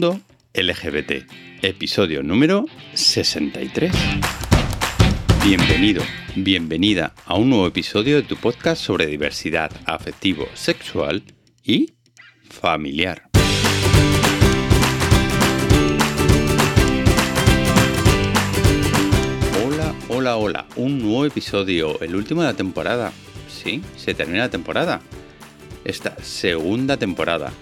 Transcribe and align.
LGBT, 0.00 1.30
episodio 1.60 2.22
número 2.22 2.64
63. 2.94 3.92
Bienvenido, 5.44 6.02
bienvenida 6.36 7.12
a 7.26 7.34
un 7.34 7.50
nuevo 7.50 7.66
episodio 7.66 8.16
de 8.16 8.22
tu 8.22 8.36
podcast 8.36 8.82
sobre 8.82 9.06
diversidad 9.06 9.70
afectivo, 9.84 10.46
sexual 10.54 11.22
y 11.62 11.92
familiar. 12.48 13.28
Hola, 19.62 19.94
hola, 20.08 20.36
hola, 20.36 20.66
un 20.76 21.02
nuevo 21.02 21.26
episodio, 21.26 22.00
el 22.00 22.16
último 22.16 22.40
de 22.40 22.48
la 22.48 22.54
temporada. 22.54 23.12
Sí, 23.50 23.82
se 23.96 24.14
termina 24.14 24.44
la 24.44 24.50
temporada. 24.50 25.02
Esta 25.84 26.16
segunda 26.22 26.96
temporada. 26.96 27.52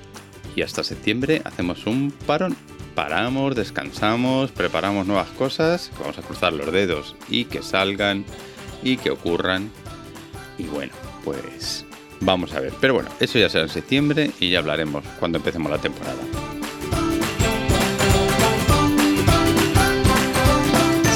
Y 0.59 0.63
hasta 0.63 0.83
septiembre 0.83 1.41
hacemos 1.45 1.87
un 1.87 2.11
parón. 2.27 2.57
Paramos, 2.97 3.55
descansamos, 3.55 4.51
preparamos 4.51 5.07
nuevas 5.07 5.29
cosas, 5.29 5.93
vamos 6.01 6.19
a 6.19 6.23
cruzar 6.23 6.53
los 6.53 6.73
dedos 6.73 7.15
y 7.29 7.45
que 7.45 7.63
salgan 7.63 8.25
y 8.83 8.97
que 8.97 9.11
ocurran. 9.11 9.71
Y 10.59 10.65
bueno, 10.65 10.93
pues 11.25 11.85
vamos 12.19 12.55
a 12.55 12.61
ver. 12.61 12.73
Pero 12.81 12.95
bueno, 12.95 13.09
eso 13.21 13.39
ya 13.39 13.49
será 13.49 13.63
en 13.63 13.71
septiembre 13.71 14.33
y 14.41 14.51
ya 14.51 14.59
hablaremos 14.59 15.05
cuando 15.21 15.39
empecemos 15.39 15.71
la 15.71 15.79
temporada. 15.79 16.19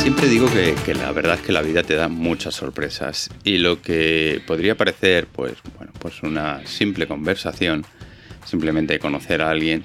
Siempre 0.03 0.29
digo 0.29 0.49
que, 0.53 0.95
la 0.95 1.11
verdad 1.11 1.35
es 1.35 1.43
que 1.43 1.51
la 1.51 1.63
vida 1.63 1.83
te 1.83 1.97
da 1.97 2.07
muchas 2.07 2.55
sorpresas 2.55 3.29
y 3.43 3.59
lo 3.59 3.83
que 3.83 4.41
podría 4.47 4.77
parecer 4.77 5.27
pues 5.27 5.55
bueno 5.77 5.93
pues 5.99 6.23
una 6.23 6.65
simple 6.65 7.09
conversación, 7.09 7.85
simplemente 8.45 8.99
conocer 8.99 9.43
a 9.43 9.51
alguien, 9.51 9.85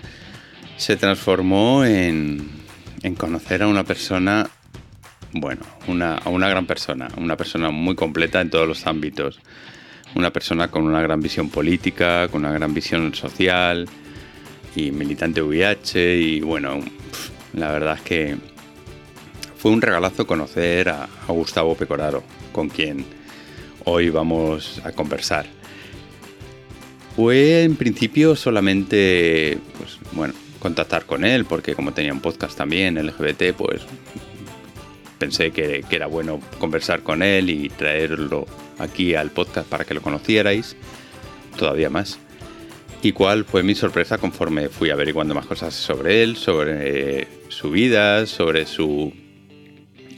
se 0.78 0.96
transformó 0.96 1.86
en, 1.86 2.50
en 3.04 3.16
conocer 3.16 3.64
a 3.64 3.68
una 3.68 3.84
persona, 3.84 4.50
bueno, 5.32 5.62
una, 5.88 6.16
a 6.16 6.30
una 6.30 6.50
gran 6.50 6.66
persona, 6.66 7.08
una 7.18 7.36
persona 7.36 7.72
muy 7.72 7.96
completa 7.96 8.42
en 8.42 8.50
todos 8.50 8.68
los 8.68 8.86
ámbitos, 8.88 9.40
una 10.16 10.32
persona 10.32 10.70
con 10.70 10.84
una 10.84 11.02
gran 11.02 11.22
visión 11.22 11.50
política, 11.50 12.28
con 12.30 12.46
una 12.46 12.54
gran 12.54 12.74
visión 12.74 13.14
social 13.14 13.88
y 14.76 14.92
militante 14.92 15.42
VIH 15.42 16.18
y 16.18 16.42
bueno, 16.42 16.80
la 17.54 17.72
verdad 17.72 17.96
es 17.96 18.02
que 18.02 18.38
fue 19.58 19.72
un 19.72 19.82
regalazo 19.82 20.28
conocer 20.28 20.90
a, 20.90 21.04
a 21.04 21.32
Gustavo 21.32 21.76
Pecoraro, 21.76 22.24
con 22.52 22.70
quien 22.70 23.06
hoy 23.86 24.10
vamos 24.10 24.80
a 24.84 24.92
conversar. 24.92 25.57
Fue 27.18 27.64
en 27.64 27.76
principio 27.76 28.36
solamente, 28.36 29.58
pues 29.80 29.98
bueno, 30.12 30.36
contactar 30.60 31.08
con 31.08 31.26
él, 31.26 31.46
porque 31.46 31.74
como 31.74 31.92
tenía 31.92 32.14
un 32.14 32.22
podcast 32.22 32.56
también, 32.56 33.04
LGBT, 33.04 33.56
pues 33.58 33.82
pensé 35.18 35.50
que, 35.50 35.84
que, 35.90 35.96
era 35.96 36.06
bueno 36.06 36.40
conversar 36.60 37.02
con 37.02 37.24
él 37.24 37.50
y 37.50 37.70
traerlo 37.70 38.46
aquí 38.78 39.16
al 39.16 39.32
podcast 39.32 39.68
para 39.68 39.84
que 39.84 39.96
lo 39.96 40.04
conocierais 40.04 40.76
todavía 41.58 41.90
más. 41.90 42.20
Y 43.02 43.14
cuál 43.14 43.46
fue 43.46 43.64
mi 43.64 43.74
sorpresa 43.74 44.20
conforme 44.20 44.70
fui 44.70 44.92
averiguando 44.92 45.34
más 45.34 45.48
cosas 45.48 45.74
sobre 45.74 46.22
él, 46.22 46.36
sobre 46.36 47.28
su 47.50 47.72
vida, 47.72 48.28
sobre 48.28 48.68
su 48.68 49.12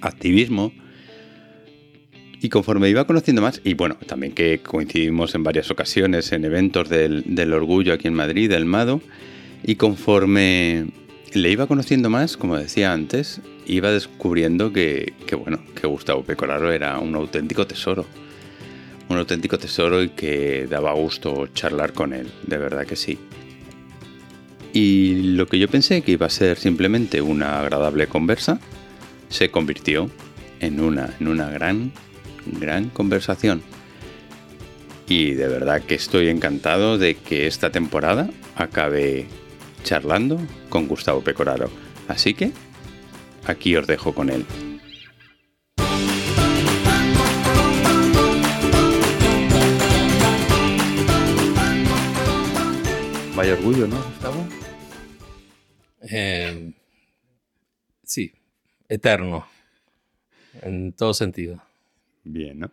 activismo. 0.02 0.74
Y 2.42 2.50
conforme 2.50 2.90
iba 2.90 3.06
conociendo 3.06 3.42
más, 3.42 3.62
y 3.64 3.74
bueno, 3.74 3.98
también 4.06 4.34
que 4.34 4.60
coincidimos 4.60 5.36
en 5.36 5.44
varias 5.44 5.70
ocasiones 5.72 6.32
en 6.32 6.46
eventos 6.46 6.88
del, 6.88 7.24
del 7.26 7.54
orgullo 7.54 7.94
aquí 7.94 8.08
en 8.08 8.14
Madrid, 8.14 8.50
del 8.50 8.66
MADO, 8.66 9.02
y 9.64 9.76
conforme 9.76 10.88
le 11.34 11.52
iba 11.52 11.68
conociendo 11.68 12.10
más, 12.10 12.38
como 12.38 12.58
decía 12.58 12.94
antes, 12.94 13.42
iba 13.66 13.92
descubriendo 13.92 14.72
que, 14.72 15.14
que, 15.28 15.36
bueno, 15.36 15.60
que 15.80 15.86
Gustavo 15.86 16.24
Pecoraro 16.24 16.72
era 16.72 16.98
un 17.00 17.16
auténtico 17.16 17.68
tesoro. 17.68 18.06
Un 19.10 19.18
auténtico 19.18 19.58
tesoro 19.58 20.04
y 20.04 20.10
que 20.10 20.68
daba 20.70 20.94
gusto 20.94 21.48
charlar 21.48 21.94
con 21.94 22.14
él, 22.14 22.28
de 22.46 22.58
verdad 22.58 22.86
que 22.86 22.96
sí. 22.96 23.18
Y 24.72 25.34
lo 25.34 25.48
que 25.48 25.58
yo 25.58 25.68
pensé 25.68 26.02
que 26.04 26.12
iba 26.12 26.28
a 26.28 26.30
ser 26.30 26.58
simplemente 26.58 27.22
una 27.22 27.60
agradable 27.60 28.08
conversa, 28.08 28.60
se 29.30 29.50
convirtió 29.50 30.10
en 30.60 30.80
una, 30.80 31.16
en 31.20 31.28
una 31.28 31.50
gran, 31.50 31.92
gran 32.54 32.90
conversación. 32.90 33.62
Y 35.08 35.34
de 35.34 35.48
verdad 35.48 35.82
que 35.82 35.96
estoy 35.96 36.30
encantado 36.30 36.98
de 36.98 37.16
que 37.16 37.48
esta 37.48 37.72
temporada 37.72 38.30
acabe 38.56 39.28
charlando 39.84 40.40
con 40.70 40.88
Gustavo 40.88 41.22
Pecoraro. 41.22 41.70
Así 42.08 42.34
que 42.34 42.52
aquí 43.46 43.76
os 43.76 43.88
dejo 43.88 44.14
con 44.14 44.30
él. 44.30 44.46
Vaya 53.36 53.54
orgullo, 53.54 53.88
¿no, 53.88 53.96
Gustavo? 54.04 54.48
Eh, 56.02 56.74
sí, 58.04 58.34
eterno, 58.90 59.48
en 60.62 60.92
todo 60.92 61.14
sentido. 61.14 61.62
Bien, 62.24 62.60
¿no? 62.60 62.72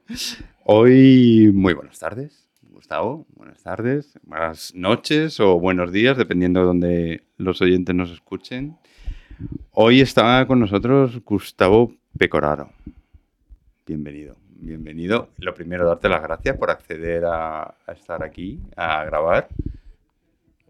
Hoy, 0.65 1.51
muy 1.55 1.73
buenas 1.73 1.99
tardes, 1.99 2.49
Gustavo, 2.63 3.27
buenas 3.35 3.63
tardes, 3.63 4.19
buenas 4.25 4.75
noches 4.75 5.39
o 5.41 5.59
buenos 5.59 5.93
días, 5.93 6.17
dependiendo 6.17 6.61
de 6.61 6.67
donde 6.67 7.25
los 7.39 7.63
oyentes 7.63 7.95
nos 7.95 8.11
escuchen. 8.11 8.77
Hoy 9.71 10.01
está 10.01 10.45
con 10.47 10.59
nosotros 10.61 11.23
Gustavo 11.25 11.93
Pecoraro. 12.19 12.71
Bienvenido, 13.87 14.37
bienvenido. 14.49 15.31
Lo 15.39 15.55
primero, 15.55 15.87
darte 15.87 16.09
las 16.09 16.23
gracias 16.23 16.57
por 16.59 16.71
acceder 16.71 17.25
a, 17.25 17.63
a 17.87 17.93
estar 17.93 18.23
aquí, 18.25 18.61
a 18.77 19.05
grabar. 19.05 19.49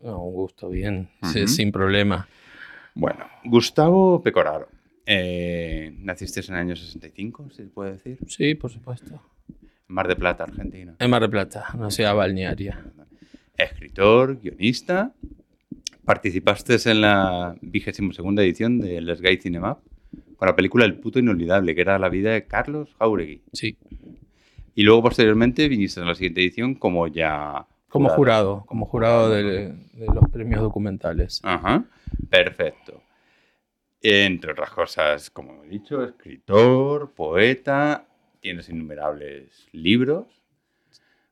No, 0.03 0.22
un 0.22 0.34
gusto, 0.34 0.69
bien, 0.69 1.09
uh 1.22 1.26
-huh. 1.26 1.32
sí, 1.32 1.48
sin 1.48 1.72
problema. 1.72 2.28
Bueno, 2.94 3.26
Gustavo 3.44 4.22
Pecoraro. 4.22 4.69
Eh, 5.06 5.94
¿Naciste 5.98 6.40
en 6.40 6.54
el 6.54 6.60
año 6.60 6.76
65, 6.76 7.50
si 7.50 7.56
se 7.56 7.68
puede 7.68 7.92
decir? 7.92 8.18
Sí, 8.26 8.54
por 8.56 8.70
supuesto. 8.72 9.22
Mar 9.86 10.08
de 10.08 10.16
Plata, 10.16 10.44
Argentina. 10.44 10.96
En 10.98 11.10
Mar 11.10 11.22
de 11.22 11.28
Plata, 11.28 11.66
una 11.74 11.90
ciudad 11.90 12.14
balnearia. 12.14 12.84
Escritor, 13.56 14.40
guionista. 14.40 15.14
Participaste 16.04 16.76
en 16.90 17.00
la 17.00 17.56
vigésima 17.60 18.12
segunda 18.12 18.42
edición 18.42 18.78
de 18.78 19.00
Les 19.00 19.20
Gay 19.20 19.38
Cinema 19.38 19.78
con 20.36 20.46
la 20.46 20.54
película 20.54 20.84
El 20.84 20.98
puto 20.98 21.18
inolvidable, 21.18 21.74
que 21.74 21.80
era 21.80 21.98
la 21.98 22.08
vida 22.08 22.32
de 22.32 22.46
Carlos 22.46 22.94
Jauregui. 22.98 23.42
Sí. 23.52 23.76
Y 24.74 24.82
luego, 24.82 25.02
posteriormente, 25.02 25.68
viniste 25.68 26.00
en 26.00 26.06
la 26.06 26.14
siguiente 26.14 26.42
edición 26.42 26.74
como 26.74 27.08
ya... 27.08 27.66
Como 27.88 28.10
jurado, 28.10 28.64
como 28.66 28.84
jurado 28.84 29.30
de, 29.30 29.42
de 29.42 30.06
los 30.06 30.28
premios 30.30 30.60
documentales. 30.60 31.40
Ajá, 31.42 31.84
perfecto. 32.28 33.00
Entre 34.02 34.52
otras 34.52 34.70
cosas, 34.70 35.30
como 35.30 35.64
he 35.64 35.68
dicho, 35.68 36.04
escritor, 36.04 37.12
poeta, 37.12 38.06
tienes 38.40 38.68
innumerables 38.68 39.68
libros. 39.72 40.26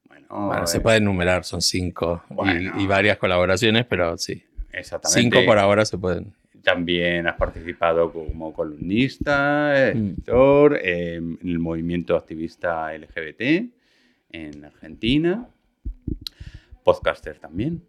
Bueno, 0.08 0.26
bueno 0.30 0.66
se 0.66 0.80
puede 0.80 0.98
enumerar, 0.98 1.44
son 1.44 1.60
cinco 1.60 2.24
bueno. 2.28 2.78
y, 2.78 2.84
y, 2.84 2.86
varias 2.86 3.18
colaboraciones, 3.18 3.84
pero 3.86 4.16
sí. 4.18 4.44
Exactamente. 4.72 5.20
Cinco 5.20 5.46
por 5.46 5.58
ahora 5.58 5.84
se 5.84 5.98
pueden. 5.98 6.34
También 6.62 7.26
has 7.26 7.36
participado 7.36 8.10
como 8.12 8.52
columnista, 8.52 9.88
escritor, 9.88 10.72
mm. 10.72 10.76
eh, 10.82 11.14
en 11.16 11.38
el 11.42 11.58
movimiento 11.58 12.16
activista 12.16 12.96
LGBT 12.96 13.70
en 14.30 14.64
Argentina, 14.64 15.46
podcaster 16.82 17.38
también. 17.38 17.82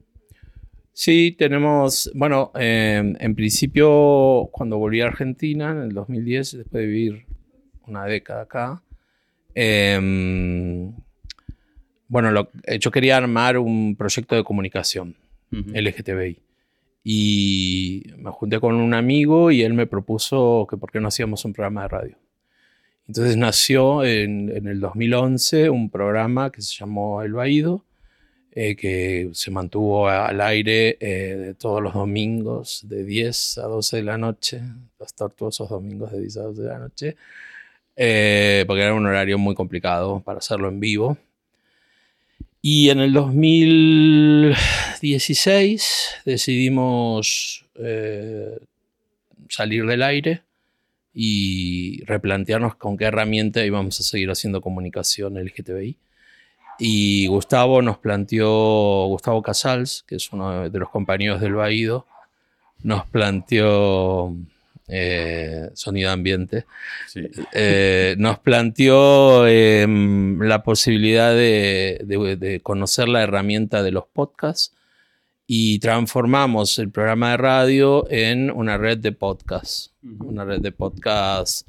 Sí, 0.97 1.35
tenemos, 1.37 2.09
bueno, 2.15 2.53
eh, 2.57 3.15
en 3.19 3.35
principio 3.35 4.47
cuando 4.53 4.77
volví 4.77 5.01
a 5.01 5.07
Argentina 5.07 5.71
en 5.71 5.79
el 5.79 5.93
2010, 5.93 6.59
después 6.59 6.81
de 6.81 6.87
vivir 6.87 7.25
una 7.85 8.05
década 8.05 8.43
acá, 8.43 8.81
eh, 9.53 10.89
bueno, 12.07 12.31
lo, 12.31 12.49
yo 12.79 12.91
quería 12.91 13.17
armar 13.17 13.57
un 13.57 13.97
proyecto 13.97 14.37
de 14.37 14.45
comunicación 14.45 15.17
uh 15.51 15.55
-huh. 15.57 15.81
LGTBI. 15.81 16.39
Y 17.03 18.03
me 18.17 18.31
junté 18.31 18.61
con 18.61 18.75
un 18.75 18.93
amigo 18.93 19.51
y 19.51 19.63
él 19.63 19.73
me 19.73 19.87
propuso 19.87 20.65
que 20.69 20.77
por 20.77 20.91
qué 20.91 21.01
no 21.01 21.09
hacíamos 21.09 21.43
un 21.43 21.51
programa 21.51 21.81
de 21.81 21.87
radio. 21.89 22.17
Entonces 23.09 23.35
nació 23.35 24.05
en, 24.05 24.49
en 24.49 24.65
el 24.67 24.79
2011 24.79 25.69
un 25.69 25.89
programa 25.89 26.51
que 26.53 26.61
se 26.61 26.73
llamó 26.73 27.21
El 27.21 27.33
Baído, 27.33 27.83
eh, 28.55 28.75
que 28.75 29.29
se 29.33 29.51
mantuvo 29.51 30.07
al 30.07 30.41
aire 30.41 30.97
eh, 30.99 31.53
todos 31.59 31.83
los 31.83 31.93
domingos 31.93 32.81
de 32.87 33.03
10 33.03 33.59
a 33.59 33.63
12 33.63 33.97
de 33.97 34.03
la 34.03 34.17
noche, 34.17 34.61
los 34.99 35.13
tortuosos 35.13 35.69
domingos 35.69 36.11
de 36.11 36.21
10 36.21 36.37
a 36.37 36.41
12 36.43 36.61
de 36.61 36.67
la 36.67 36.79
noche, 36.79 37.15
eh, 37.95 38.63
porque 38.65 38.81
era 38.81 38.93
un 38.93 39.05
horario 39.05 39.37
muy 39.37 39.53
complicado 39.53 40.21
para 40.21 40.39
hacerlo 40.39 40.69
en 40.69 40.79
vivo. 40.79 41.17
Y 42.61 42.89
en 42.89 42.99
el 42.99 43.13
2016 43.13 44.85
2016 44.95 46.21
decidimos 46.25 47.65
eh, 47.75 48.57
salir 49.49 49.85
del 49.85 50.01
aire 50.01 50.41
y 51.13 52.03
replantearnos 52.05 52.75
con 52.75 52.97
qué 52.97 53.05
herramienta 53.05 53.63
íbamos 53.63 53.99
a 53.99 54.03
seguir 54.03 54.29
haciendo 54.31 54.61
comunicación 54.61 55.35
LGTBI. 55.35 55.97
Y 56.77 57.27
Gustavo 57.27 57.81
nos 57.81 57.97
planteó, 57.97 59.07
Gustavo 59.07 59.41
Casals, 59.41 60.03
que 60.07 60.15
es 60.15 60.31
uno 60.31 60.69
de 60.69 60.79
los 60.79 60.89
compañeros 60.89 61.39
del 61.41 61.53
Baído, 61.53 62.05
nos 62.83 63.05
planteó 63.07 64.35
eh, 64.87 65.71
sonido 65.73 66.11
ambiente, 66.11 66.65
eh, 67.53 68.15
nos 68.19 68.37
planteó 68.39 69.47
em, 69.47 70.39
la 70.41 70.61
posibilidad 70.61 71.33
de, 71.33 72.59
conocer 72.61 73.07
la 73.07 73.23
herramienta 73.23 73.81
de 73.81 73.91
los 73.91 74.05
podcasts 74.05 74.73
y 75.47 75.79
transformamos 75.79 76.77
el 76.77 76.91
programa 76.91 77.31
de 77.31 77.37
radio 77.37 78.05
en 78.11 78.51
una 78.51 78.77
red 78.77 78.99
de 78.99 79.11
podcasts, 79.11 79.91
una 80.03 80.45
red 80.45 80.59
de 80.61 80.71
podcasts 80.71 81.65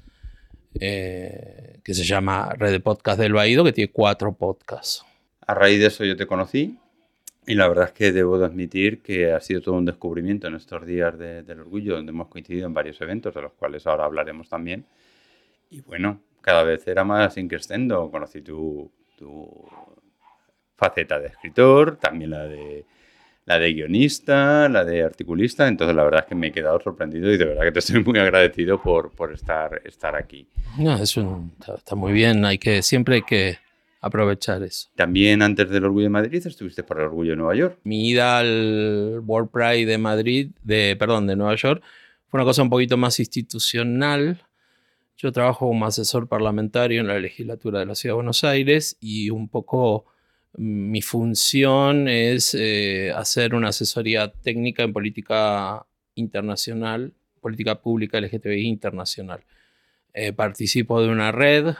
eh, 0.81 1.79
que 1.83 1.95
se 1.95 2.05
llama 2.05 2.55
Red 2.57 2.73
de 2.73 2.81
Podcast 2.81 3.19
del 3.19 3.33
Baído, 3.33 3.65
que 3.65 3.73
tiene 3.73 3.91
cuatro 3.93 4.33
podcasts. 4.33 5.05
A 5.47 5.55
raíz 5.55 5.81
de 5.81 5.87
eso 5.87 6.05
yo 6.05 6.17
te 6.17 6.27
conocí 6.27 6.79
y 7.47 7.55
la 7.55 7.69
verdad 7.69 7.87
es 7.87 7.93
que 7.93 8.13
debo 8.13 8.39
de 8.39 8.47
admitir 8.47 9.03
que 9.03 9.33
ha 9.33 9.41
sido 9.41 9.61
todo 9.61 9.77
un 9.77 9.85
descubrimiento 9.85 10.49
en 10.49 10.57
estos 10.57 10.85
días 10.85 11.17
del 11.17 11.61
orgullo, 11.61 11.95
donde 11.95 12.11
hemos 12.11 12.29
coincidido 12.29 12.67
en 12.67 12.75
varios 12.75 13.01
eventos, 13.01 13.33
de 13.35 13.43
los 13.43 13.53
cuales 13.53 13.87
ahora 13.87 14.05
hablaremos 14.05 14.49
también. 14.49 14.85
Y 15.71 15.81
bueno, 15.83 16.21
cada 16.41 16.65
vez 16.65 16.87
era 16.89 17.05
más 17.05 17.37
increscendo. 17.37 18.11
Conocí 18.11 18.43
tu, 18.43 18.91
tu 19.17 19.49
faceta 20.77 21.21
de 21.21 21.29
escritor, 21.29 21.97
también 21.97 22.31
la 22.31 22.45
de 22.47 22.85
la 23.47 23.61
de 23.61 23.73
guionista, 23.73 24.69
la 24.69 24.85
de 24.85 25.05
articulista, 25.05 25.69
entonces 25.69 25.95
la 25.95 26.03
verdad 26.03 26.21
es 26.25 26.27
que 26.27 26.35
me 26.35 26.49
he 26.49 26.53
quedado 26.53 26.81
sorprendido 26.81 27.33
y 27.33 27.39
de 27.39 27.45
verdad 27.45 27.63
que 27.63 27.73
te 27.73 27.79
estoy 27.79 28.03
muy 28.05 28.19
agradecido 28.19 28.83
por, 28.83 29.13
por 29.13 29.33
estar, 29.33 29.81
estar 29.85 30.17
aquí. 30.17 30.49
No, 30.79 30.97
eso 30.97 31.45
está, 31.77 31.95
muy 31.95 32.13
bien, 32.13 32.45
hay 32.45 32.59
que, 32.59 32.83
siempre 32.83 33.17
hay 33.17 33.23
que 33.23 33.59
aprovechar 34.01 34.65
eso. 34.65 34.89
También 34.97 35.43
antes 35.43 35.71
del 35.71 35.85
Orgullo 35.85 36.05
de 36.05 36.11
Madrid 36.11 36.45
estuviste 36.45 36.83
para 36.83 37.03
el 37.03 37.07
Orgullo 37.07 37.31
de 37.31 37.37
Nueva 37.37 37.55
York. 37.55 37.79
Mi 37.85 38.09
ida 38.09 38.39
al 38.39 39.23
World 39.25 39.51
Pride 39.51 39.87
de 39.87 39.99
Madrid, 39.99 40.51
de, 40.65 40.97
perdón, 40.99 41.29
de 41.29 41.37
Nueva 41.37 41.55
York, 41.55 41.83
fue 42.29 42.39
una 42.39 42.45
cosa 42.45 42.63
un 42.63 42.71
poquito 42.71 42.97
más 42.97 43.21
institucional. 43.21 44.43
Yo 45.17 45.31
trabajo 45.31 45.69
como 45.69 45.87
asesor 45.87 46.27
parlamentario 46.27 47.01
en 47.01 47.07
la 47.07 47.19
legislatura 47.21 47.79
de 47.79 47.87
la 47.87 47.95
Ciudad 47.95 48.15
de 48.15 48.17
Buenos 48.17 48.43
Aires 48.43 48.99
y 49.01 49.31
un 49.31 49.49
poco 49.49 50.05
mi 50.57 51.03
función 51.03 52.09
es 52.09 52.55
eh, 52.55 53.13
hacer 53.15 53.55
una 53.55 53.69
asesoría 53.69 54.33
técnica 54.33 54.83
en 54.83 54.93
política 54.93 55.85
internacional, 56.15 57.13
política 57.41 57.81
pública 57.81 58.21
LGTBI 58.21 58.67
internacional. 58.67 59.45
Eh, 60.15 60.33
participo 60.33 61.03
de 61.03 61.11
una 61.11 61.31
red 61.31 61.75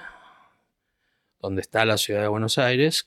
donde 1.41 1.63
está 1.63 1.85
la 1.87 1.97
ciudad 1.97 2.21
de 2.23 2.29
Buenos 2.29 2.59
Aires, 2.59 3.07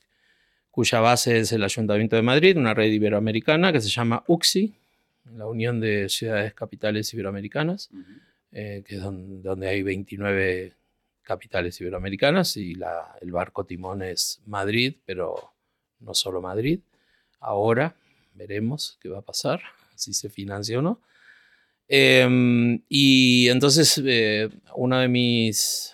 cuya 0.72 1.02
base 1.02 1.40
es 1.40 1.52
el 1.52 1.64
Ayuntamiento 1.64 2.16
de 2.16 2.24
Madrid, 2.24 2.58
una 2.58 2.74
red 2.74 2.92
iberoamericana 2.92 3.72
que 3.72 3.82
se 3.82 3.90
llama 3.90 4.24
UXI, 4.28 4.74
la 5.36 5.46
Unión 5.46 5.80
de 5.80 6.10
Ciudades 6.10 6.54
Capitales 6.54 7.14
Iberoamericanas, 7.14 7.92
eh, 8.52 8.84
que 8.88 8.96
es 8.96 9.02
donde, 9.04 9.68
hay 9.68 9.84
29 9.84 10.74
capitales 11.22 11.80
iberoamericanas 11.80 12.58
y 12.58 12.74
el 13.22 13.32
barco 13.32 13.66
timón 13.66 14.02
es 14.02 14.42
Madrid, 14.48 14.96
pero 15.06 15.52
no 16.00 16.14
solo 16.14 16.42
Madrid. 16.42 16.80
Ahora 17.40 17.96
veremos 18.34 18.98
qué 19.02 19.10
va 19.10 19.20
a 19.20 19.24
pasar, 19.24 19.62
si 19.96 20.14
se 20.14 20.30
financia 20.30 20.80
o 20.80 20.82
no. 20.82 21.02
Em, 21.88 22.82
y 22.88 23.50
entonces 23.50 24.00
eh, 24.06 24.50
uno 24.76 25.00
de 25.00 25.08
mis, 25.08 25.94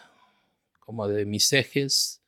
como 0.79 1.07
de 1.07 1.25
mis 1.25 1.51
ejes 1.53 2.21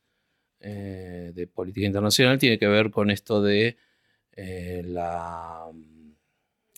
eh, 0.61 1.31
de 1.35 1.47
política 1.47 1.85
internacional 1.85 2.39
tiene 2.39 2.57
que 2.57 2.67
ver 2.67 2.91
con 2.91 3.11
esto 3.11 3.41
de 3.41 3.77
eh, 4.31 4.83
la, 4.85 5.69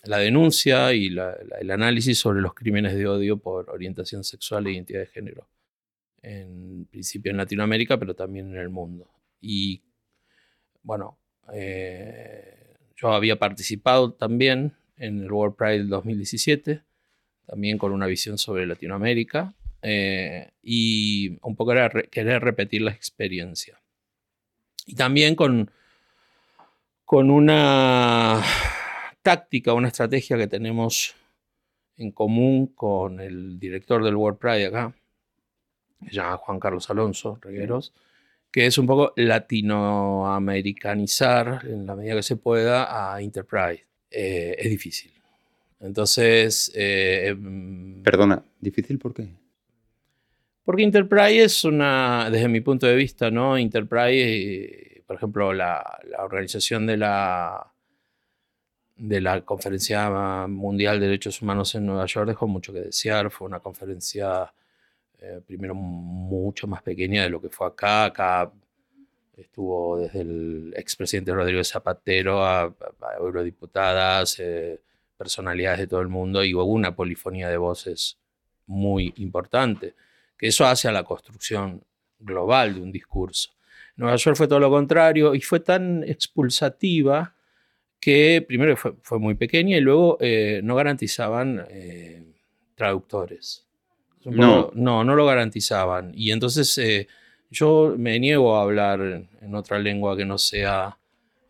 la, 0.02 0.18
denuncia 0.18 0.92
y 0.92 1.06
el 1.06 1.70
análisis 1.70 2.18
sobre 2.18 2.40
los 2.40 2.54
crímenes 2.54 2.94
de 2.94 3.06
odio 3.06 3.36
por 3.38 3.70
orientación 3.70 4.24
sexual 4.24 4.66
e 4.66 4.72
identidad 4.72 5.00
de 5.00 5.06
género. 5.06 5.48
En 6.22 6.86
principio 6.86 7.30
en 7.30 7.38
Latinoamérica, 7.38 7.98
pero 7.98 8.14
también 8.14 8.50
en 8.50 8.56
el 8.56 8.68
mundo. 8.68 9.08
Y 9.40 9.82
bueno, 10.82 11.18
eh, 11.52 12.76
yo 12.96 13.12
había 13.12 13.38
participado 13.38 14.12
también 14.12 14.74
en 14.96 15.22
el 15.22 15.32
World 15.32 15.56
Pride 15.56 15.84
2017, 15.84 16.82
también 17.46 17.78
con 17.78 17.92
una 17.92 18.06
visión 18.06 18.38
sobre 18.38 18.66
Latinoamérica, 18.66 19.54
eh, 19.82 20.50
y 20.62 21.38
un 21.42 21.56
poco 21.56 21.72
era 21.72 21.90
querer 21.90 22.42
repetir 22.42 22.82
la 22.82 22.90
experiencia. 22.90 23.80
Y 24.86 24.94
también 24.94 25.34
con, 25.34 25.70
con 27.04 27.30
una 27.30 28.42
táctica, 29.22 29.72
una 29.72 29.88
estrategia 29.88 30.36
que 30.36 30.46
tenemos 30.46 31.14
en 31.96 32.12
común 32.12 32.68
con 32.68 33.20
el 33.20 33.58
director 33.58 34.02
del 34.02 34.16
World 34.16 34.38
Pride 34.38 34.66
acá, 34.66 34.94
que 36.00 36.10
se 36.10 36.16
llama 36.16 36.38
Juan 36.38 36.60
Carlos 36.60 36.88
Alonso 36.90 37.38
Regueros, 37.40 37.92
que 38.50 38.66
es 38.66 38.78
un 38.78 38.86
poco 38.86 39.12
latinoamericanizar 39.16 41.60
en 41.64 41.86
la 41.86 41.94
medida 41.94 42.16
que 42.16 42.22
se 42.22 42.36
pueda 42.36 43.14
a 43.14 43.20
Enterprise. 43.20 43.84
Eh, 44.10 44.56
es 44.58 44.70
difícil. 44.70 45.12
Entonces... 45.80 46.72
Eh, 46.74 47.28
em, 47.28 48.02
Perdona, 48.02 48.42
¿difícil 48.60 48.98
por 48.98 49.14
qué? 49.14 49.28
Porque 50.64 50.82
Enterprise 50.82 51.44
es 51.44 51.64
una, 51.64 52.28
desde 52.30 52.48
mi 52.48 52.60
punto 52.60 52.86
de 52.86 52.96
vista, 52.96 53.30
¿no? 53.30 53.56
Enterprise, 53.56 54.20
eh, 54.20 55.02
por 55.06 55.16
ejemplo, 55.16 55.52
la, 55.52 56.00
la, 56.08 56.24
organización 56.24 56.86
de 56.86 56.96
la, 56.96 57.72
de 58.96 59.20
la 59.20 59.40
Conferencia 59.42 60.46
Mundial 60.48 61.00
de 61.00 61.06
Derechos 61.06 61.40
Humanos 61.40 61.74
en 61.74 61.86
Nueva 61.86 62.06
York 62.06 62.28
dejó 62.28 62.46
mucho 62.46 62.72
que 62.72 62.80
desear. 62.80 63.30
Fue 63.30 63.48
una 63.48 63.60
conferencia 63.60 64.52
eh, 65.22 65.42
primero 65.46 65.74
mucho 65.74 66.66
más 66.66 66.82
pequeña 66.82 67.22
de 67.22 67.28
lo 67.28 67.42
que 67.42 67.50
fue 67.50 67.66
acá. 67.66 68.06
Acá 68.06 68.50
estuvo 69.36 69.98
desde 69.98 70.22
el 70.22 70.72
expresidente 70.76 71.34
Rodrigo 71.34 71.62
Zapatero 71.62 72.42
a, 72.42 72.74
eurodiputadas, 73.18 74.38
eh, 74.38 74.80
personalidades 75.18 75.80
de 75.80 75.86
todo 75.86 76.00
el 76.00 76.08
mundo 76.08 76.42
y 76.42 76.54
hubo 76.54 76.64
una 76.64 76.96
polifonía 76.96 77.50
de 77.50 77.58
voces 77.58 78.18
muy 78.66 79.12
importante, 79.18 79.94
que 80.38 80.46
eso 80.46 80.64
hace 80.64 80.88
a 80.88 80.92
la 80.92 81.04
construcción 81.04 81.84
global 82.18 82.74
de 82.74 82.80
un 82.80 82.92
discurso. 82.92 83.50
Nueva 83.96 84.16
York 84.16 84.36
fue 84.36 84.48
todo 84.48 84.60
lo 84.60 84.70
contrario 84.70 85.34
y 85.34 85.42
fue 85.42 85.60
tan 85.60 86.02
expulsativa 86.04 87.34
que 87.98 88.42
primero 88.46 88.74
fue, 88.76 89.18
muy 89.18 89.34
pequeña 89.34 89.76
y 89.76 89.80
luego 89.80 90.16
eh, 90.20 90.62
no 90.64 90.76
garantizaban 90.76 91.66
traductores. 92.74 93.69
No. 94.24 94.70
no, 94.74 95.04
no 95.04 95.14
lo 95.14 95.26
garantizaban. 95.26 96.12
Y 96.14 96.30
entonces 96.30 96.76
eh, 96.78 97.08
yo 97.50 97.94
me 97.96 98.18
niego 98.20 98.56
a 98.56 98.62
hablar 98.62 99.00
en 99.40 99.54
otra 99.54 99.78
lengua 99.78 100.16
que 100.16 100.24
no 100.24 100.36
sea 100.36 100.96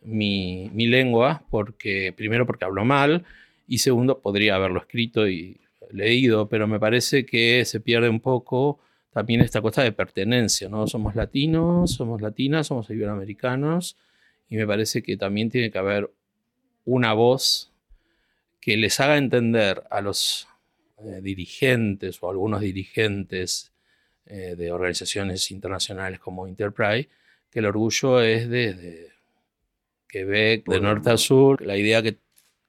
mi, 0.02 0.70
lengua, 0.86 1.42
porque 1.50 2.12
primero 2.16 2.46
porque 2.46 2.64
hablo 2.64 2.84
mal 2.84 3.24
y 3.68 3.78
segundo 3.78 4.18
podría 4.18 4.56
haberlo 4.56 4.80
escrito 4.80 5.28
y 5.28 5.58
leído, 5.90 6.48
pero 6.48 6.66
me 6.66 6.80
parece 6.80 7.26
que 7.26 7.64
se 7.64 7.80
pierde 7.80 8.08
un 8.08 8.20
poco 8.20 8.78
también 9.12 9.40
esta 9.40 9.60
cosa 9.60 9.82
de 9.82 9.92
pertenencia, 9.92 10.68
¿no? 10.68 10.86
Somos 10.86 11.16
latinos, 11.16 11.92
somos 11.92 12.22
latinas, 12.22 12.68
somos 12.68 12.88
iberoamericanos 12.90 13.96
y 14.48 14.56
me 14.56 14.66
parece 14.66 15.02
que 15.02 15.16
también 15.16 15.50
tiene 15.50 15.70
que 15.70 15.78
haber 15.78 16.10
una 16.84 17.12
voz 17.12 17.72
que 18.60 18.76
les 18.76 19.00
haga 19.00 19.16
entender 19.16 19.82
a 19.90 20.00
los 20.00 20.46
eh, 21.04 21.20
dirigentes 21.22 22.18
o 22.22 22.30
algunos 22.30 22.60
dirigentes 22.60 23.72
eh, 24.26 24.54
de 24.56 24.72
organizaciones 24.72 25.50
internacionales 25.50 26.20
como 26.20 26.46
Enterprise, 26.46 27.08
que 27.50 27.58
el 27.58 27.66
orgullo 27.66 28.20
es 28.20 28.48
de, 28.48 29.08
Quebec, 30.08 30.66
de 30.66 30.80
norte 30.80 31.10
a 31.10 31.16
sur. 31.16 31.62
La 31.62 31.76
idea 31.76 32.02
que, 32.02 32.18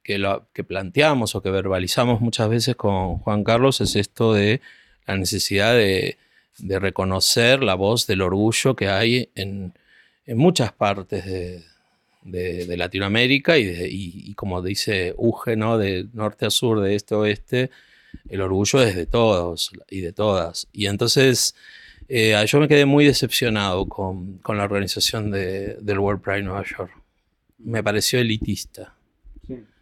que, 0.04 0.18
lo, 0.18 0.48
que 0.54 0.64
planteamos 0.64 1.36
o 1.36 1.42
que 1.42 1.52
verbalizamos 1.52 2.22
muchas 2.22 2.50
veces 2.50 2.76
con 2.76 3.18
Juan 3.18 3.44
Carlos 3.44 3.82
es 3.82 3.96
esto 3.96 4.34
de 4.34 4.62
la 5.06 5.18
necesidad 5.18 5.74
de, 5.74 6.18
de 6.58 6.80
reconocer 6.80 7.64
la 7.64 7.76
voz 7.76 8.08
del 8.08 8.22
orgullo 8.22 8.76
que 8.76 8.88
hay 8.88 9.30
en, 9.36 9.74
en 10.26 10.38
muchas 10.38 10.72
partes 10.72 11.26
de, 11.26 11.64
de, 12.24 12.78
Latinoamérica 12.78 13.58
y, 13.58 13.68
y, 14.30 14.34
como 14.36 14.62
dice 14.62 15.14
Uge, 15.18 15.56
¿no? 15.56 15.78
de 15.78 16.08
norte 16.14 16.46
a 16.46 16.50
sur, 16.50 16.80
de 16.80 16.96
este 16.96 17.16
a 17.16 17.20
oeste, 17.20 17.72
el 18.30 18.42
orgullo 18.42 18.82
es 18.82 18.96
de 18.96 19.06
todos 19.06 19.72
y 19.90 20.02
de 20.02 20.14
todas. 20.14 20.68
Y 20.72 20.88
entonces 20.88 21.56
eh, 22.08 22.36
yo 22.48 22.60
me 22.60 22.68
quedé 22.68 22.86
muy 22.86 23.06
decepcionado 23.06 23.86
con, 23.88 24.42
la 24.48 24.64
organización 24.64 25.32
del 25.32 26.00
World 26.00 26.22
Pride 26.22 26.44
Nueva 26.44 26.64
York. 26.66 26.92
Me 27.60 27.84
pareció 27.84 28.20
elitista. 28.20 28.96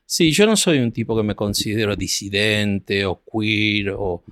Sí. 0.06 0.32
yo 0.32 0.48
no 0.48 0.56
soy 0.56 0.80
un 0.80 0.92
tipo 0.92 1.16
que 1.16 1.24
me 1.24 1.36
considero 1.36 1.96
disidente 1.96 3.06
o 3.06 3.22
queer 3.24 3.92
o 3.96 4.24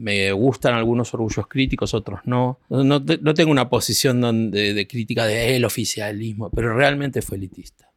me 0.00 0.32
gustan 0.32 0.74
algunos 0.74 1.12
orgullos 1.12 1.46
críticos, 1.46 1.92
otros 1.92 2.20
no. 2.24 2.58
No, 2.70 3.04
tengo 3.34 3.50
una 3.50 3.68
posición 3.68 4.50
de, 4.50 4.86
crítica 4.88 5.26
del 5.26 5.64
oficialismo, 5.64 6.48
pero 6.50 6.74
realmente 6.74 7.20
fue 7.20 7.36
elitista. 7.36 7.90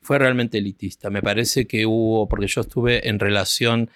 Fue 0.00 0.18
realmente 0.18 0.56
elitista. 0.56 1.10
Me 1.10 1.20
parece 1.20 1.66
que 1.66 1.84
hubo, 1.84 2.26
porque 2.28 2.46
yo 2.46 2.62
estuve 2.62 3.06
en 3.08 3.18
relación, 3.18 3.90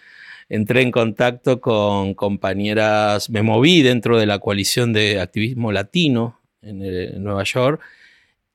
entré 0.52 0.82
en 0.82 0.90
contacto 0.90 1.62
con 1.62 2.12
compañeras, 2.12 3.30
me 3.30 3.40
moví 3.40 3.80
dentro 3.80 4.18
de 4.18 4.26
la 4.26 4.38
coalición 4.38 4.92
de 4.92 5.18
activismo 5.18 5.72
latino 5.72 6.38
en 6.60 7.24
Nueva 7.24 7.42
York 7.44 7.80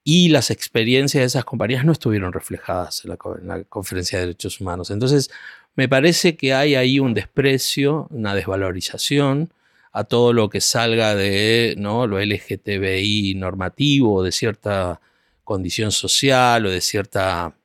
y 0.04 0.30
las 0.30 0.52
experiencias 0.52 1.22
de 1.22 1.26
esas 1.26 1.44
compañías 1.44 1.84
no 1.86 1.92
estuvieron 1.92 2.32
reflejadas 2.32 3.04
en 3.04 3.48
la, 3.48 3.64
Conferencia 3.64 4.20
de 4.20 4.28
Derechos 4.28 4.62
Humanos. 4.62 4.92
Entonces, 4.92 5.32
me 5.76 5.90
parece 5.90 6.38
que 6.38 6.54
hay 6.54 6.76
ahí 6.76 7.00
un 7.00 7.16
desprecio, 7.16 8.08
una 8.12 8.36
desvalorización 8.36 9.52
a 9.92 10.04
todo 10.04 10.34
lo 10.34 10.50
que 10.50 10.62
salga 10.62 11.16
de 11.16 11.74
lo 11.80 12.20
LGTBI 12.20 13.34
normativo, 13.38 14.22
de 14.22 14.32
cierta 14.32 15.02
condición 15.44 15.92
social 15.92 16.68
o 16.68 16.70
de 16.70 16.82
cierta 16.82 17.57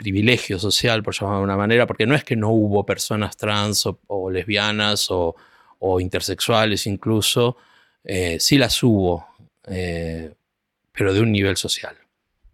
privilegio 0.00 0.58
social, 0.58 1.02
por 1.02 1.14
llamarlo 1.14 1.40
de 1.40 1.44
una 1.44 1.58
manera, 1.58 1.86
porque 1.86 2.06
no 2.06 2.14
es 2.14 2.24
que 2.24 2.34
no 2.34 2.48
hubo 2.48 2.86
personas 2.86 3.36
trans 3.36 3.86
o, 3.86 4.30
lesbianas 4.30 5.08
o, 5.10 5.36
intersexuales 6.00 6.86
incluso, 6.86 7.58
eh, 8.02 8.38
sí 8.40 8.56
las 8.56 8.82
hubo, 8.82 9.26
eh, 9.66 10.32
pero 10.92 11.12
de 11.12 11.20
un 11.20 11.30
nivel 11.30 11.58
social, 11.58 11.96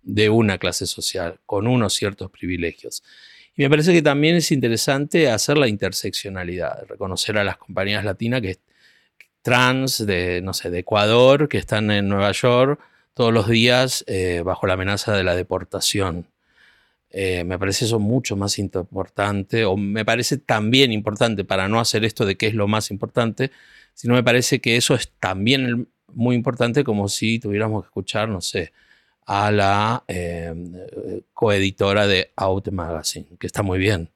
de 0.03 0.29
una 0.29 0.59
clase 0.59 0.87
social, 0.87 1.39
con 1.47 1.69
unos 1.69 1.95
ciertos 1.95 2.33
privilegios. 2.33 3.05
Y 3.57 3.63
me 3.63 3.71
parece 3.71 3.93
que 3.93 4.03
también 4.03 4.35
es 4.35 4.51
interesante 4.51 5.31
hacer 5.31 5.57
la 5.57 5.69
interseccionalidad, 5.69 6.85
reconocer 6.89 7.39
a 7.39 7.45
las 7.45 7.59
compañías 7.59 8.05
latinas 8.05 8.43
que 8.43 8.59
trans 9.43 10.05
de, 10.05 10.43
no 10.43 10.53
sé, 10.53 10.71
de 10.71 10.81
Ecuador, 10.81 11.49
que 11.49 11.59
están 11.59 11.93
en 11.93 12.09
Nueva 12.09 12.33
York 12.33 12.81
todos 13.15 13.33
los 13.33 13.49
días 13.49 14.05
eh, 14.09 14.43
bajo 14.45 14.67
la 14.67 14.75
amenaza 14.75 15.17
de 15.17 15.23
la 15.23 15.37
deportación. 15.37 16.27
Eh, 17.19 17.45
me 17.45 17.59
parece 17.59 17.87
eso 17.87 17.99
mucho 17.99 18.37
más 18.37 18.59
importante, 18.59 19.65
o 19.65 19.75
me 19.79 20.05
parece 20.05 20.37
también 20.37 20.93
importante 20.93 21.45
para 21.45 21.67
no 21.67 21.81
hacer 21.81 22.05
esto 22.05 22.27
de 22.27 22.37
qué 22.37 22.47
es 22.49 22.53
lo 22.53 22.69
más 22.69 22.91
importante, 22.91 23.53
sino 23.95 24.13
me 24.13 24.23
parece 24.23 24.61
que 24.61 24.77
eso 24.77 24.95
es 24.95 25.11
también 25.19 25.89
muy 26.13 26.37
importante 26.37 26.85
como 26.85 27.09
si 27.09 27.39
tuviéramos 27.39 27.83
que 27.83 27.87
escuchar, 27.87 28.29
no 28.29 28.43
sé, 28.43 28.75
a 29.25 29.51
la 29.51 30.05
eh, 30.09 30.55
coeditora 31.33 32.07
de 32.07 32.33
Out 32.37 32.69
Magazine, 32.69 33.29
que 33.41 33.47
está 33.47 33.63
muy 33.63 33.79
bien, 33.79 34.11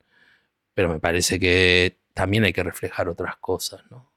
pero 0.74 0.90
me 0.90 1.00
parece 1.00 1.40
que 1.40 1.96
también 2.12 2.44
hay 2.44 2.52
que 2.52 2.62
reflejar 2.62 3.08
otras 3.08 3.36
cosas, 3.36 3.80
¿no? 3.90 4.10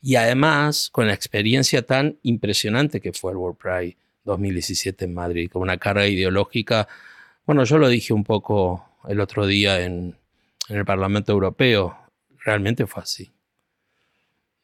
Y 0.00 0.14
además, 0.14 0.90
con 0.92 1.08
la 1.08 1.12
experiencia 1.12 1.82
tan 1.82 2.20
impresionante 2.22 3.00
que 3.00 3.12
fue 3.12 3.32
el 3.32 3.38
World 3.38 3.58
Pride 3.58 3.96
2017 4.22 5.06
en 5.06 5.14
Madrid, 5.14 5.50
con 5.50 5.62
una 5.62 5.78
carga 5.78 6.06
ideológica, 6.06 6.86
bueno, 7.48 7.64
yo 7.64 7.78
lo 7.78 7.88
dije 7.88 8.12
un 8.12 8.24
poco 8.24 8.84
el 9.08 9.20
otro 9.20 9.46
día 9.46 9.82
en 9.82 10.14
el 10.68 10.84
Parlamento 10.84 11.32
Europeo, 11.32 11.96
realmente 12.44 12.86
fue 12.86 13.02
así. 13.02 13.30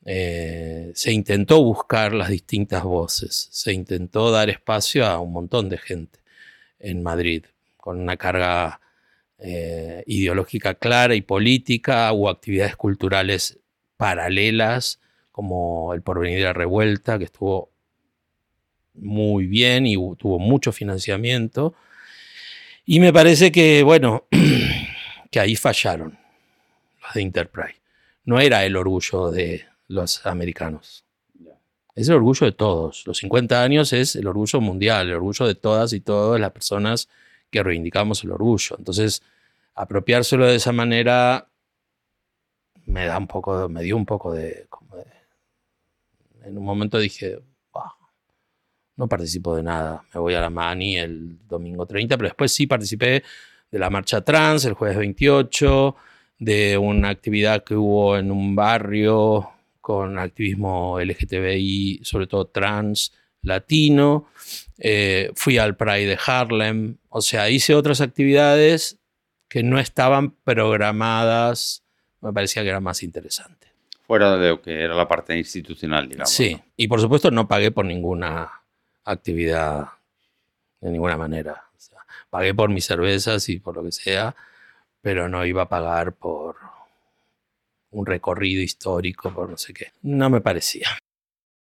Eh, 0.04 0.92
se 0.94 1.10
intentó 1.10 1.62
buscar 1.62 2.12
las 2.12 2.28
distintas 2.28 2.82
voces, 2.82 3.48
se 3.52 3.72
intentó 3.72 4.30
dar 4.30 4.50
espacio 4.50 5.06
a 5.06 5.18
un 5.18 5.32
montón 5.32 5.70
de 5.70 5.78
gente 5.78 6.18
en 6.78 7.02
Madrid, 7.02 7.46
con 7.78 7.98
una 7.98 8.18
carga 8.18 8.82
eh, 9.38 10.04
ideológica 10.06 10.74
clara 10.74 11.14
y 11.14 11.22
política, 11.22 12.12
hubo 12.12 12.28
actividades 12.28 12.76
culturales 12.76 13.60
paralelas, 13.96 15.00
como 15.32 15.94
el 15.94 16.02
Porvenir 16.02 16.40
de 16.40 16.44
la 16.44 16.52
Revuelta, 16.52 17.16
que 17.16 17.24
estuvo 17.24 17.70
muy 18.92 19.46
bien 19.46 19.86
y 19.86 19.94
tuvo 19.94 20.38
mucho 20.38 20.70
financiamiento. 20.70 21.74
Y 22.84 23.00
me 23.00 23.12
parece 23.12 23.50
que, 23.50 23.82
bueno, 23.82 24.26
que 25.30 25.40
ahí 25.40 25.56
fallaron 25.56 26.18
los 27.02 27.14
de 27.14 27.22
Enterprise. 27.22 27.80
No 28.24 28.40
era 28.40 28.64
el 28.64 28.76
orgullo 28.76 29.30
de, 29.30 29.64
los 29.88 30.24
americanos. 30.26 31.04
Es 31.94 32.08
el 32.08 32.16
orgullo 32.16 32.46
de 32.46 32.52
todos. 32.52 33.06
Los 33.06 33.18
50 33.18 33.62
años 33.62 33.92
es 33.92 34.16
el 34.16 34.26
orgullo 34.26 34.60
mundial, 34.60 35.08
el 35.08 35.14
orgullo 35.14 35.46
de 35.46 35.54
todas 35.54 35.92
y 35.92 36.00
todas 36.00 36.40
las 36.40 36.50
personas 36.50 37.08
que 37.50 37.62
reivindicamos 37.62 38.24
el 38.24 38.32
orgullo. 38.32 38.76
Entonces, 38.78 39.22
apropiárselo 39.74 40.46
de 40.46 40.56
esa 40.56 40.72
manera 40.72 41.48
me 42.86 43.06
da 43.06 43.16
un 43.16 43.28
poco, 43.28 43.68
me 43.68 43.82
dio 43.82 43.96
un 43.96 44.06
poco 44.06 44.32
de, 44.32 44.66
en 46.42 46.58
un 46.58 46.64
momento 46.64 46.98
dije, 46.98 47.38
no 48.96 49.08
participo 49.08 49.56
de 49.56 49.62
nada, 49.62 50.04
me 50.14 50.20
voy 50.20 50.34
a 50.34 50.40
la 50.40 50.50
Mani 50.50 50.96
el 50.96 51.38
domingo 51.48 51.86
30, 51.86 52.16
pero 52.16 52.28
después 52.28 52.52
sí 52.52 52.66
participé 52.66 53.22
de 53.70 53.78
la 53.78 53.90
marcha 53.90 54.20
trans 54.20 54.64
el 54.64 54.74
jueves 54.74 54.96
28, 54.96 55.96
de 56.38 56.78
una 56.78 57.08
actividad 57.08 57.64
que 57.64 57.74
hubo 57.74 58.16
en 58.16 58.30
un 58.30 58.54
barrio 58.54 59.50
con 59.80 60.18
activismo 60.18 60.98
LGTBI, 61.00 62.00
sobre 62.04 62.26
todo 62.26 62.46
trans, 62.46 63.12
latino. 63.42 64.28
Eh, 64.78 65.30
fui 65.34 65.58
al 65.58 65.76
Pride 65.76 66.06
de 66.06 66.18
Harlem. 66.24 66.96
O 67.08 67.20
sea, 67.20 67.50
hice 67.50 67.74
otras 67.74 68.00
actividades 68.00 68.98
que 69.48 69.62
no 69.62 69.78
estaban 69.78 70.30
programadas. 70.30 71.84
Me 72.20 72.32
parecía 72.32 72.62
que 72.62 72.70
era 72.70 72.80
más 72.80 73.02
interesante. 73.02 73.68
Fuera 74.06 74.36
de 74.36 74.48
lo 74.50 74.62
que 74.62 74.82
era 74.82 74.94
la 74.94 75.08
parte 75.08 75.36
institucional, 75.36 76.08
digamos. 76.08 76.30
Sí, 76.30 76.58
y 76.76 76.88
por 76.88 77.00
supuesto 77.00 77.30
no 77.30 77.48
pagué 77.48 77.70
por 77.70 77.84
ninguna 77.84 78.63
actividad 79.04 79.88
de 80.80 80.90
ninguna 80.90 81.16
manera. 81.16 81.62
pagué 82.30 82.54
por 82.54 82.70
mis 82.70 82.84
cervezas 82.84 83.48
y 83.48 83.58
por 83.58 83.76
lo 83.76 83.84
que 83.84 83.92
sea, 83.92 84.34
pero 85.00 85.28
no 85.28 85.44
iba 85.46 85.62
a 85.62 85.68
pagar 85.68 86.12
por 86.12 86.56
un 87.90 88.06
recorrido 88.06 88.60
histórico 88.60 89.32
por 89.32 89.48
no 89.48 89.56
sé 89.56 89.72
qué. 89.72 89.92
No 90.02 90.28
me 90.28 90.40
parecía. 90.40 90.88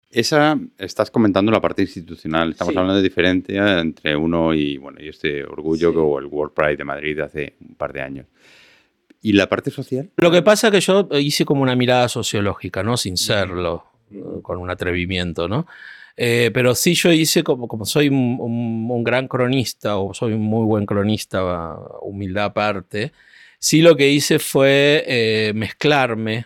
Esa, 0.09 0.57
estás 0.77 1.11
comentando 1.11 1.51
la 1.51 1.59
parte 1.59 1.81
institucional, 1.81 2.51
estamos 2.51 2.75
hablando 2.75 2.95
de 2.95 3.03
diferencia 3.03 3.79
entre 3.79 4.15
uno 4.15 4.53
y, 4.53 4.77
bueno, 4.77 5.01
y 5.01 5.09
este 5.09 5.43
orgullo 5.43 5.91
que 5.91 5.97
o 5.97 6.19
el 6.19 6.25
World 6.25 6.53
Pride 6.53 6.77
de 6.77 6.83
Madrid 6.83 7.19
hace 7.19 7.55
un 7.59 7.75
par 7.75 7.91
de 7.91 8.01
años. 8.01 8.25
¿Y 9.21 9.33
la 9.33 9.49
parte 9.49 9.71
social? 9.71 10.09
Lo 10.17 10.31
que 10.31 10.41
pasa 10.41 10.67
es 10.67 10.71
que 10.71 10.79
yo 10.79 11.09
hice 11.19 11.45
como 11.45 11.63
una 11.63 11.75
mirada 11.75 12.07
sociológica, 12.07 12.83
¿no? 12.83 12.95
Sin 12.95 13.17
serlo, 13.17 13.85
con 14.41 14.59
un 14.59 14.69
atrevimiento, 14.69 15.47
¿no? 15.47 15.67
Eh, 16.17 16.51
pero 16.53 16.75
sí 16.75 16.93
yo 16.95 17.11
hice 17.11 17.43
como, 17.43 17.67
como 17.67 17.85
soy 17.85 18.09
un, 18.09 19.03
gran 19.03 19.27
cronista, 19.27 19.97
o 19.97 20.13
soy 20.13 20.33
un 20.33 20.41
muy 20.41 20.65
buen 20.65 20.85
cronista, 20.85 21.77
humildad 22.01 22.45
aparte, 22.45 23.11
Sí 23.65 23.81
lo 23.81 23.95
que 23.95 24.09
hice 24.09 24.37
fue 24.37 25.03
eh, 25.07 25.51
mezclarme 25.55 26.45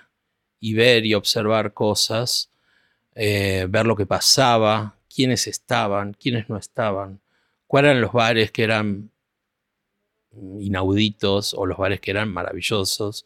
y 0.59 0.73
ver 0.73 1.05
y 1.05 1.15
observar 1.15 1.73
cosas, 1.73 2.49
eh, 3.13 3.67
ver 3.69 3.85
lo 3.85 3.97
que 3.97 4.05
pasaba, 4.05 4.95
quiénes 5.13 5.45
estaban, 5.47 6.13
quiénes 6.13 6.49
no 6.49 6.57
estaban, 6.57 7.19
cuáles 7.67 7.89
eran 7.91 8.01
los 8.01 8.13
bares 8.13 8.51
que 8.51 8.63
eran 8.63 9.11
inauditos 10.61 11.53
o 11.53 11.65
los 11.65 11.77
bares 11.77 11.99
que 11.99 12.11
eran 12.11 12.29
maravillosos. 12.31 13.25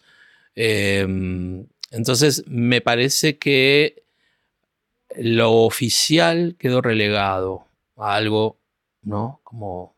Em, 0.55 1.67
entonces 1.91 2.43
me 2.47 2.81
parece 2.81 3.37
que 3.37 4.02
lo 5.17 5.53
oficial 5.53 6.55
quedó 6.57 6.81
relegado 6.81 7.65
a 7.97 8.15
algo, 8.15 8.57
¿no? 9.01 9.39
Como, 9.43 9.95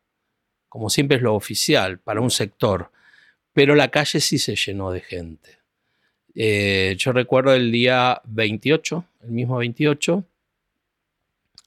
como 0.69 0.89
siempre 0.89 1.17
es 1.17 1.23
lo 1.23 1.35
oficial 1.35 1.99
para 1.99 2.21
un 2.21 2.31
sector 2.31 2.91
pero 3.55 3.73
la 3.73 3.89
calle 3.89 4.19
sí 4.19 4.37
se 4.37 4.57
llenó 4.57 4.91
de 4.91 4.99
gente. 4.99 5.59
Eh, 6.35 6.95
yo 6.99 7.13
recuerdo 7.13 7.53
el 7.53 7.71
día 7.71 8.21
28, 8.25 9.05
el 9.23 9.31
mismo 9.31 9.55
28, 9.55 10.25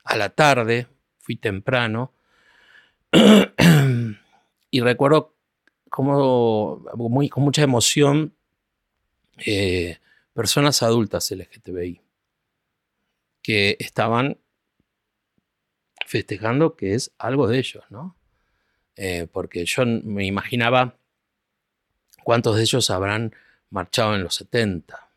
a 0.05 0.17
la 0.19 0.29
tarde, 0.29 0.87
fui 1.19 1.37
temprano, 1.37 2.13
y 4.71 4.81
recuerdo 4.81 5.33
como 5.89 6.85
con 7.31 7.43
mucha 7.43 7.63
emoción 7.63 8.35
eh, 9.39 9.97
personas 10.35 10.83
adultas 10.83 11.31
LGTBI 11.31 12.03
que 13.49 13.79
estaban 13.81 14.37
festejando 16.05 16.77
que 16.77 16.93
es 16.93 17.13
algo 17.17 17.49
de 17.49 17.59
ellos, 17.59 17.83
¿no? 17.89 18.15
Eh, 18.95 19.27
porque 19.33 19.65
yo 19.65 19.87
me 19.87 20.27
imaginaba 20.27 20.99
cuántos 22.25 22.57
de 22.57 22.63
ellos 22.65 22.91
habrán 22.91 23.35
marchado 23.71 24.15
en 24.17 24.23
los 24.23 24.35
70. 24.35 25.09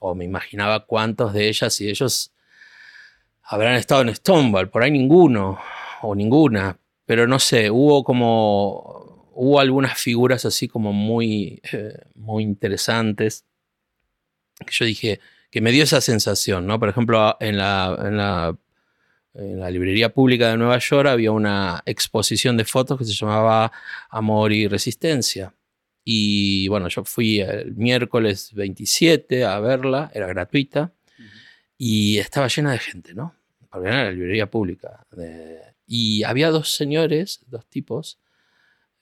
O 0.00 0.14
me 0.14 0.24
imaginaba 0.24 0.86
cuántos 0.86 1.34
de 1.34 1.48
ellas 1.48 1.78
y 1.82 1.90
ellos 1.90 2.32
habrán 3.42 3.74
estado 3.74 4.00
en 4.00 4.14
Stonewall. 4.14 4.70
Por 4.70 4.82
ahí 4.82 4.90
ninguno 4.90 5.60
o 6.00 6.14
ninguna. 6.14 6.78
Pero 7.04 7.26
no 7.26 7.38
sé, 7.38 7.70
hubo 7.70 8.04
como 8.04 9.28
hubo 9.34 9.60
algunas 9.60 10.00
figuras 10.00 10.46
así 10.46 10.66
como 10.66 10.94
muy, 10.94 11.60
eh, 11.72 12.06
muy 12.14 12.42
interesantes 12.42 13.44
que 14.64 14.72
yo 14.72 14.86
dije, 14.86 15.20
que 15.50 15.60
me 15.60 15.72
dio 15.72 15.84
esa 15.84 16.00
sensación, 16.00 16.66
¿no? 16.66 16.78
Por 16.78 16.88
ejemplo, 16.88 17.36
en 17.40 17.56
la, 17.56 17.96
en 18.04 18.16
la, 18.16 18.56
en 19.34 19.60
la 19.60 19.70
librería 19.70 20.12
pública 20.12 20.50
de 20.50 20.56
Nueva 20.56 20.78
York 20.78 21.08
había 21.08 21.32
una 21.32 21.82
exposición 21.86 22.56
de 22.56 22.64
fotos 22.64 22.98
que 22.98 23.04
se 23.04 23.12
llamaba 23.12 23.72
Amor 24.10 24.52
y 24.52 24.68
Resistencia. 24.68 25.54
Y 26.04 26.68
bueno, 26.68 26.88
yo 26.88 27.04
fui 27.04 27.40
el 27.40 27.74
miércoles 27.74 28.52
27 28.54 29.44
a 29.44 29.60
verla, 29.60 30.10
era 30.14 30.26
gratuita, 30.26 30.92
y 31.76 32.18
estaba 32.18 32.48
llena 32.48 32.72
de 32.72 32.78
gente, 32.78 33.14
¿no? 33.14 33.34
Porque 33.70 33.88
era 33.88 34.04
la 34.04 34.10
librería 34.10 34.50
pública. 34.50 35.06
y 35.86 36.22
había 36.24 36.50
dos 36.50 36.74
señores, 36.74 37.40
dos 37.46 37.66
tipos, 37.66 38.18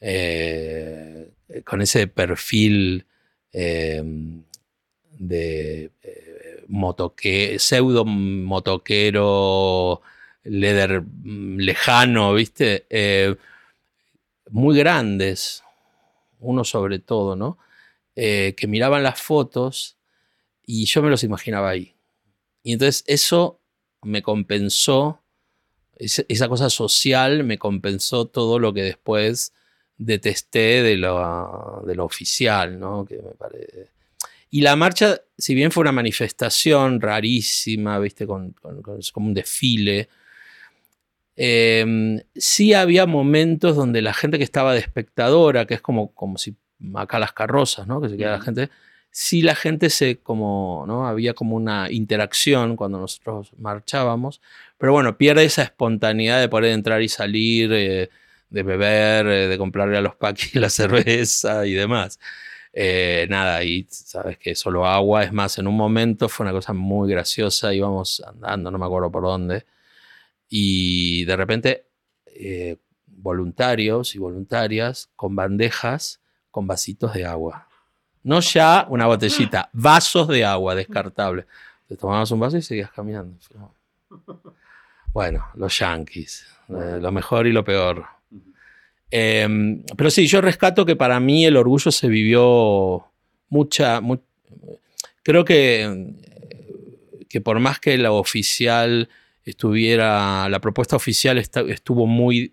eh, 0.01 1.31
con 1.65 1.81
ese 1.81 2.07
perfil 2.07 3.07
eh, 3.53 4.03
de 5.19 5.91
eh, 6.03 6.36
motoque, 6.69 7.59
pseudo 7.59 8.05
motoquero, 8.05 10.03
leather 10.45 11.03
mm, 11.03 11.59
lejano, 11.59 12.35
¿viste? 12.35 12.87
Eh, 12.91 13.37
muy 14.51 14.77
grandes, 14.79 15.63
uno 16.41 16.65
sobre 16.65 16.99
todo, 16.99 17.37
¿no? 17.37 17.59
Eh, 18.15 18.55
que 18.57 18.67
miraban 18.67 19.03
las 19.03 19.21
fotos 19.21 19.97
y 20.65 20.87
yo 20.87 21.03
me 21.03 21.11
los 21.11 21.25
imaginaba 21.25 21.71
ahí. 21.71 21.95
Y 22.63 22.73
entonces 22.73 23.05
eso 23.07 23.61
me 24.03 24.23
compensó, 24.23 25.23
esa 25.99 26.49
cosa 26.49 26.71
social 26.71 27.45
me 27.45 27.59
compensó 27.59 28.27
todo 28.27 28.59
lo 28.59 28.73
que 28.75 28.83
después 28.83 29.53
detesté 29.97 30.83
de 30.83 30.97
lo, 30.97 31.83
de 31.87 31.95
lo 31.95 32.05
oficial, 32.05 32.79
¿no? 32.79 33.05
Que 33.07 33.17
me 33.17 33.33
parece 33.33 33.96
y 34.57 34.63
la 34.63 34.75
marcha, 34.75 35.21
si 35.37 35.55
bien 35.55 35.71
fue 35.71 35.83
una 35.83 35.93
manifestación 35.93 36.99
rarísima, 36.99 37.99
¿viste? 37.99 38.27
Con, 38.27 38.55
como 39.13 39.27
un 39.27 39.35
desfile, 39.35 40.09
em, 41.37 42.23
sí 42.35 42.73
había 42.73 43.05
momentos 43.05 43.77
donde 43.77 44.01
la 44.01 44.15
gente 44.15 44.39
que 44.39 44.45
estaba 44.45 44.73
de 44.73 44.79
espectadora, 44.79 45.67
que 45.67 45.75
es 45.75 45.83
como, 45.83 46.15
como 46.15 46.39
si 46.39 46.57
acá 46.95 47.19
las 47.19 47.35
carrozas, 47.35 47.87
¿no? 47.87 48.01
Que 48.01 48.09
se 48.09 48.17
queda 48.17 48.39
la 48.39 48.41
gente, 48.41 48.71
sí 49.11 49.43
la 49.43 49.57
gente 49.57 49.91
se 49.91 50.21
como, 50.21 50.85
¿no? 50.87 51.07
Había 51.07 51.35
como 51.35 51.55
una 51.55 51.91
interacción 51.91 52.77
cuando 52.77 52.99
nosotros 52.99 53.53
marchábamos, 53.59 54.41
pero 54.79 54.93
bueno, 54.93 55.19
pierde 55.19 55.45
esa 55.45 55.65
espontaneidad 55.65 56.41
de 56.41 56.49
poder 56.49 56.73
entrar 56.73 57.03
y 57.03 57.11
salir, 57.11 57.75
eh, 57.75 58.09
de 58.49 58.63
beber, 58.63 59.27
eh, 59.27 59.49
de 59.49 59.59
comprarle 59.59 59.99
a 59.99 60.01
los 60.01 60.17
paquis 60.17 60.55
la 60.55 60.71
cerveza 60.71 61.67
y 61.67 61.75
demás. 61.75 62.19
Eh, 62.79 63.27
nada, 63.31 63.65
y 63.65 63.87
sabes 63.89 64.37
que 64.37 64.55
solo 64.55 64.87
agua. 64.87 65.25
Es 65.25 65.33
más, 65.33 65.59
en 65.59 65.67
un 65.67 65.75
momento 65.75 66.29
fue 66.29 66.45
una 66.45 66.53
cosa 66.53 66.75
muy 66.75 67.11
graciosa. 67.11 67.73
Íbamos 67.73 68.21
andando, 68.21 68.71
no 68.71 68.77
me 68.77 68.85
acuerdo 68.85 69.11
por 69.11 69.23
dónde. 69.23 69.65
Y 70.51 71.25
de 71.25 71.37
repente, 71.37 71.87
eh, 72.27 72.77
voluntarios 73.07 74.15
y 74.15 74.19
voluntarias 74.19 75.09
con 75.17 75.35
bandejas 75.35 76.21
con 76.51 76.67
vasitos 76.67 77.15
de 77.15 77.25
agua. 77.25 77.67
No 78.23 78.41
ya 78.41 78.87
una 78.91 79.07
botellita, 79.07 79.71
vasos 79.73 80.29
de 80.29 80.45
agua 80.45 80.75
descartables. 80.75 81.47
Te 81.89 81.97
tomabas 81.97 82.31
un 82.31 82.41
vaso 82.41 82.59
y 82.59 82.63
seguías 82.63 82.93
caminando. 82.93 83.39
Bueno, 85.13 85.47
los 85.55 85.79
yankees, 85.79 86.47
eh, 86.69 86.99
lo 87.01 87.11
mejor 87.11 87.47
y 87.47 87.53
lo 87.53 87.65
peor. 87.65 88.05
Em, 89.11 89.83
pero 89.97 90.11
sí, 90.11 90.27
yo 90.27 90.41
rescato 90.41 90.85
que 90.85 90.97
para 90.97 91.21
mí 91.21 91.47
el 91.47 91.57
orgullo 91.57 91.91
se 91.91 92.09
vivió 92.09 93.07
mucha... 93.49 94.01
creo 95.23 95.45
que, 95.45 96.15
que 97.29 97.41
por 97.41 97.61
más 97.61 97.79
que 97.79 97.97
la 97.99 98.13
oficial 98.13 99.09
estuviera, 99.45 100.49
la 100.49 100.61
propuesta 100.61 100.97
oficial 100.97 101.39
estuvo 101.39 102.07
muy... 102.07 102.53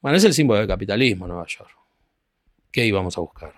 Bueno, 0.00 0.16
es 0.16 0.24
el 0.24 0.34
símbolo 0.34 0.60
del 0.60 0.68
capitalismo, 0.68 1.26
Nueva 1.26 1.46
York. 1.46 1.70
¿Qué 2.70 2.86
íbamos 2.86 3.16
a 3.16 3.20
buscar? 3.22 3.54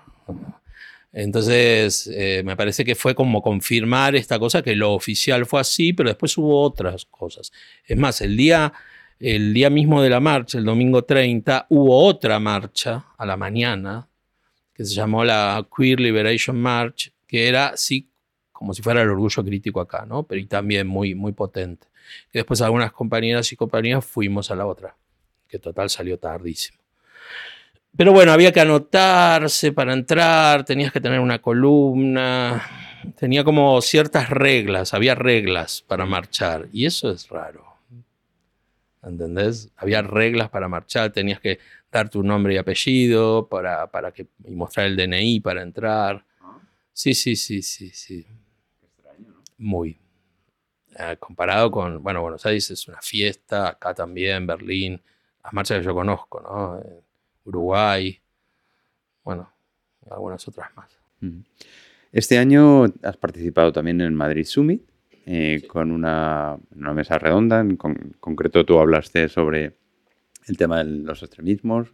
Entonces, 1.13 2.09
eh, 2.15 2.43
me 2.45 2.57
parece 2.57 2.85
que 2.85 2.95
fue 2.95 3.15
como 3.15 3.43
confirmar 3.43 4.15
esta 4.15 4.39
cosa, 4.39 4.63
que 4.63 4.77
lo 4.77 4.95
oficial 4.95 5.45
fue 5.45 5.61
así, 5.61 5.93
pero 5.93 6.09
después 6.09 6.39
hubo 6.39 6.63
otras 6.63 7.05
cosas. 7.07 7.53
Es 7.85 7.99
más, 7.99 8.21
el 8.21 8.37
día 8.37 8.73
el 9.21 9.53
día 9.53 9.69
mismo 9.69 10.01
de 10.01 10.09
la 10.09 10.19
marcha, 10.19 10.57
el 10.57 10.65
domingo 10.65 11.05
30, 11.05 11.67
hubo 11.69 12.05
otra 12.05 12.41
marcha 12.41 13.05
a 13.19 13.27
la 13.27 13.37
mañana 13.37 14.09
que 14.73 14.85
se 14.85 14.95
llamó 14.95 15.25
la 15.25 15.67
Queer 15.77 16.01
Liberation 16.01 16.61
March, 16.61 17.13
que 17.27 17.47
era 17.47 17.69
así 17.69 18.09
como 18.51 18.73
si 18.73 18.83
fuera 18.83 19.03
el 19.03 19.11
orgullo 19.11 19.45
crítico 19.45 19.81
acá, 19.81 20.07
¿no? 20.07 20.23
Pero 20.23 20.47
también 20.49 20.87
muy, 20.87 21.15
muy 21.15 21.33
potente. 21.33 21.87
Y 22.33 22.39
después 22.39 22.63
algunas 22.63 22.93
compañeras 22.93 23.53
y 23.53 23.57
compañeras 23.57 24.05
fuimos 24.07 24.51
a 24.51 24.55
la 24.55 24.67
otra, 24.67 24.97
que 25.47 25.59
total 25.59 25.91
salió 25.91 26.19
tardísimo. 26.19 26.79
Pero 27.95 28.13
bueno, 28.13 28.33
había 28.33 28.53
que 28.53 28.61
anotarse 28.61 29.73
para 29.73 29.93
entrar, 29.93 30.65
tenías 30.65 30.93
que 30.93 31.01
tener 31.01 31.21
una 31.21 31.41
columna, 31.41 32.63
tenía 33.19 33.45
como 33.45 33.81
ciertas 33.83 34.31
reglas, 34.31 34.95
había 34.95 35.15
reglas 35.15 35.85
para 35.87 36.07
marchar, 36.07 36.69
y 36.73 36.87
eso 36.87 37.11
es 37.11 37.29
raro. 37.29 37.70
¿Entendés? 39.03 39.71
Había 39.77 40.03
reglas 40.03 40.51
para 40.51 40.69
marchar, 40.69 41.13
tenías 41.13 41.41
que 41.41 41.59
dar 41.91 42.09
tu 42.09 42.23
nombre 42.23 42.55
y 42.55 42.57
apellido 42.57 43.49
para, 43.49 43.91
para 43.91 44.13
que, 44.13 44.27
y 44.45 44.55
mostrar 44.55 44.87
el 44.87 44.97
DNI 44.97 45.41
para 45.41 45.63
entrar. 45.63 46.25
Sí, 46.93 47.15
sí, 47.15 47.37
sí, 47.37 47.63
sí, 47.63 47.91
sí. 47.91 48.27
Extraño, 48.83 49.29
¿no? 49.29 49.43
Muy. 49.59 49.99
Eh, 50.99 51.17
comparado 51.19 51.71
con, 51.71 52.03
bueno, 52.03 52.21
Buenos 52.21 52.45
Aires 52.47 52.71
es 52.71 52.89
una 52.89 53.01
fiesta, 53.01 53.69
acá 53.69 53.95
también, 53.95 54.47
Berlín, 54.47 55.01
las 55.43 55.53
marchas 55.53 55.79
que 55.79 55.85
yo 55.85 55.95
conozco, 55.95 56.41
¿no? 56.41 56.83
Uruguay, 57.45 58.21
bueno, 59.23 59.51
algunas 60.11 60.47
otras 60.49 60.75
más. 60.77 60.91
Este 62.13 62.39
año 62.39 62.85
has 63.03 63.17
participado 63.17 63.73
también 63.73 64.01
en 64.01 64.09
el 64.09 64.13
Madrid 64.13 64.45
Summit. 64.45 64.90
Eh, 65.27 65.63
con 65.67 65.91
una, 65.91 66.59
mesa 66.75 67.19
redonda. 67.19 67.61
En 67.61 67.77
concreto, 67.77 68.65
tú 68.65 68.79
hablaste 68.79 69.29
sobre 69.29 69.77
el 70.47 70.57
tema 70.57 70.79
de 70.79 70.85
los 70.85 71.23
extremismos, 71.23 71.93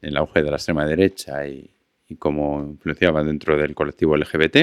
el 0.00 0.16
auge 0.16 0.42
de 0.42 0.50
la 0.50 0.56
extrema 0.56 0.86
derecha 0.86 1.46
y, 1.46 1.70
cómo 2.18 2.64
influenciaba 2.70 3.22
dentro 3.24 3.56
del 3.56 3.74
colectivo 3.74 4.16
LGBT. 4.16 4.56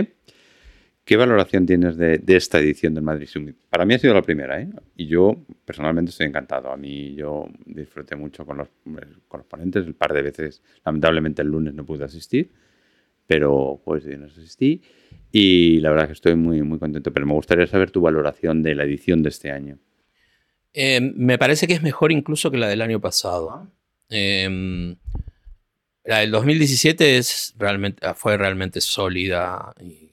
¿Qué 1.04 1.18
valoración 1.18 1.66
tienes 1.66 1.98
de, 1.98 2.22
esta 2.28 2.60
edición 2.60 2.94
del 2.94 3.04
Madrid 3.04 3.28
Summit? 3.28 3.58
Para 3.70 3.86
mí 3.86 3.94
ha 3.94 4.00
sido 4.00 4.14
la 4.14 4.22
primera, 4.22 4.62
¿eh? 4.62 4.70
Y 4.96 5.08
yo 5.08 5.36
personalmente 5.66 6.12
estoy 6.12 6.28
encantado. 6.28 6.72
A 6.72 6.78
mí 6.78 7.14
yo 7.16 7.50
disfruté 7.66 8.16
mucho 8.16 8.46
con 8.46 8.58
los, 8.58 8.70
con 9.28 9.40
los 9.40 9.48
ponentes, 9.48 9.86
el 9.86 9.94
par 9.94 10.14
de 10.14 10.22
veces, 10.22 10.62
lamentablemente 10.86 11.42
el 11.42 11.50
lunes 11.50 11.74
no 11.74 11.86
pude 11.86 12.06
asistir, 12.06 12.50
pero 13.28 13.82
pues 13.84 14.06
no 14.06 14.26
asistí. 14.26 14.82
Y 15.32 15.80
la 15.80 15.90
verdad 15.90 16.08
que 16.08 16.14
estoy 16.14 16.36
muy, 16.36 16.62
muy 16.62 16.80
contento, 16.80 17.12
pero 17.12 17.26
me 17.26 17.34
gustaría 17.34 17.66
saber 17.68 17.92
tu 17.92 18.02
valoración 18.02 18.62
de 18.62 18.76
la 18.76 18.84
edición 18.84 19.24
de 19.24 19.30
este 19.30 19.52
año. 19.52 19.80
Eh, 20.74 21.00
me 21.02 21.38
parece 21.38 21.68
que 21.68 21.74
es 21.74 21.82
mejor 21.82 22.12
incluso 22.12 22.52
que 22.52 22.58
la 22.58 22.68
del 22.68 22.82
año 22.82 23.00
pasado. 23.00 23.68
Eh, 24.10 24.96
la 26.06 26.20
del 26.20 26.32
2017 26.32 27.18
es 27.18 27.54
realmente, 27.58 28.06
fue 28.16 28.38
realmente 28.38 28.82
sólida 28.82 29.74
y, 29.80 30.10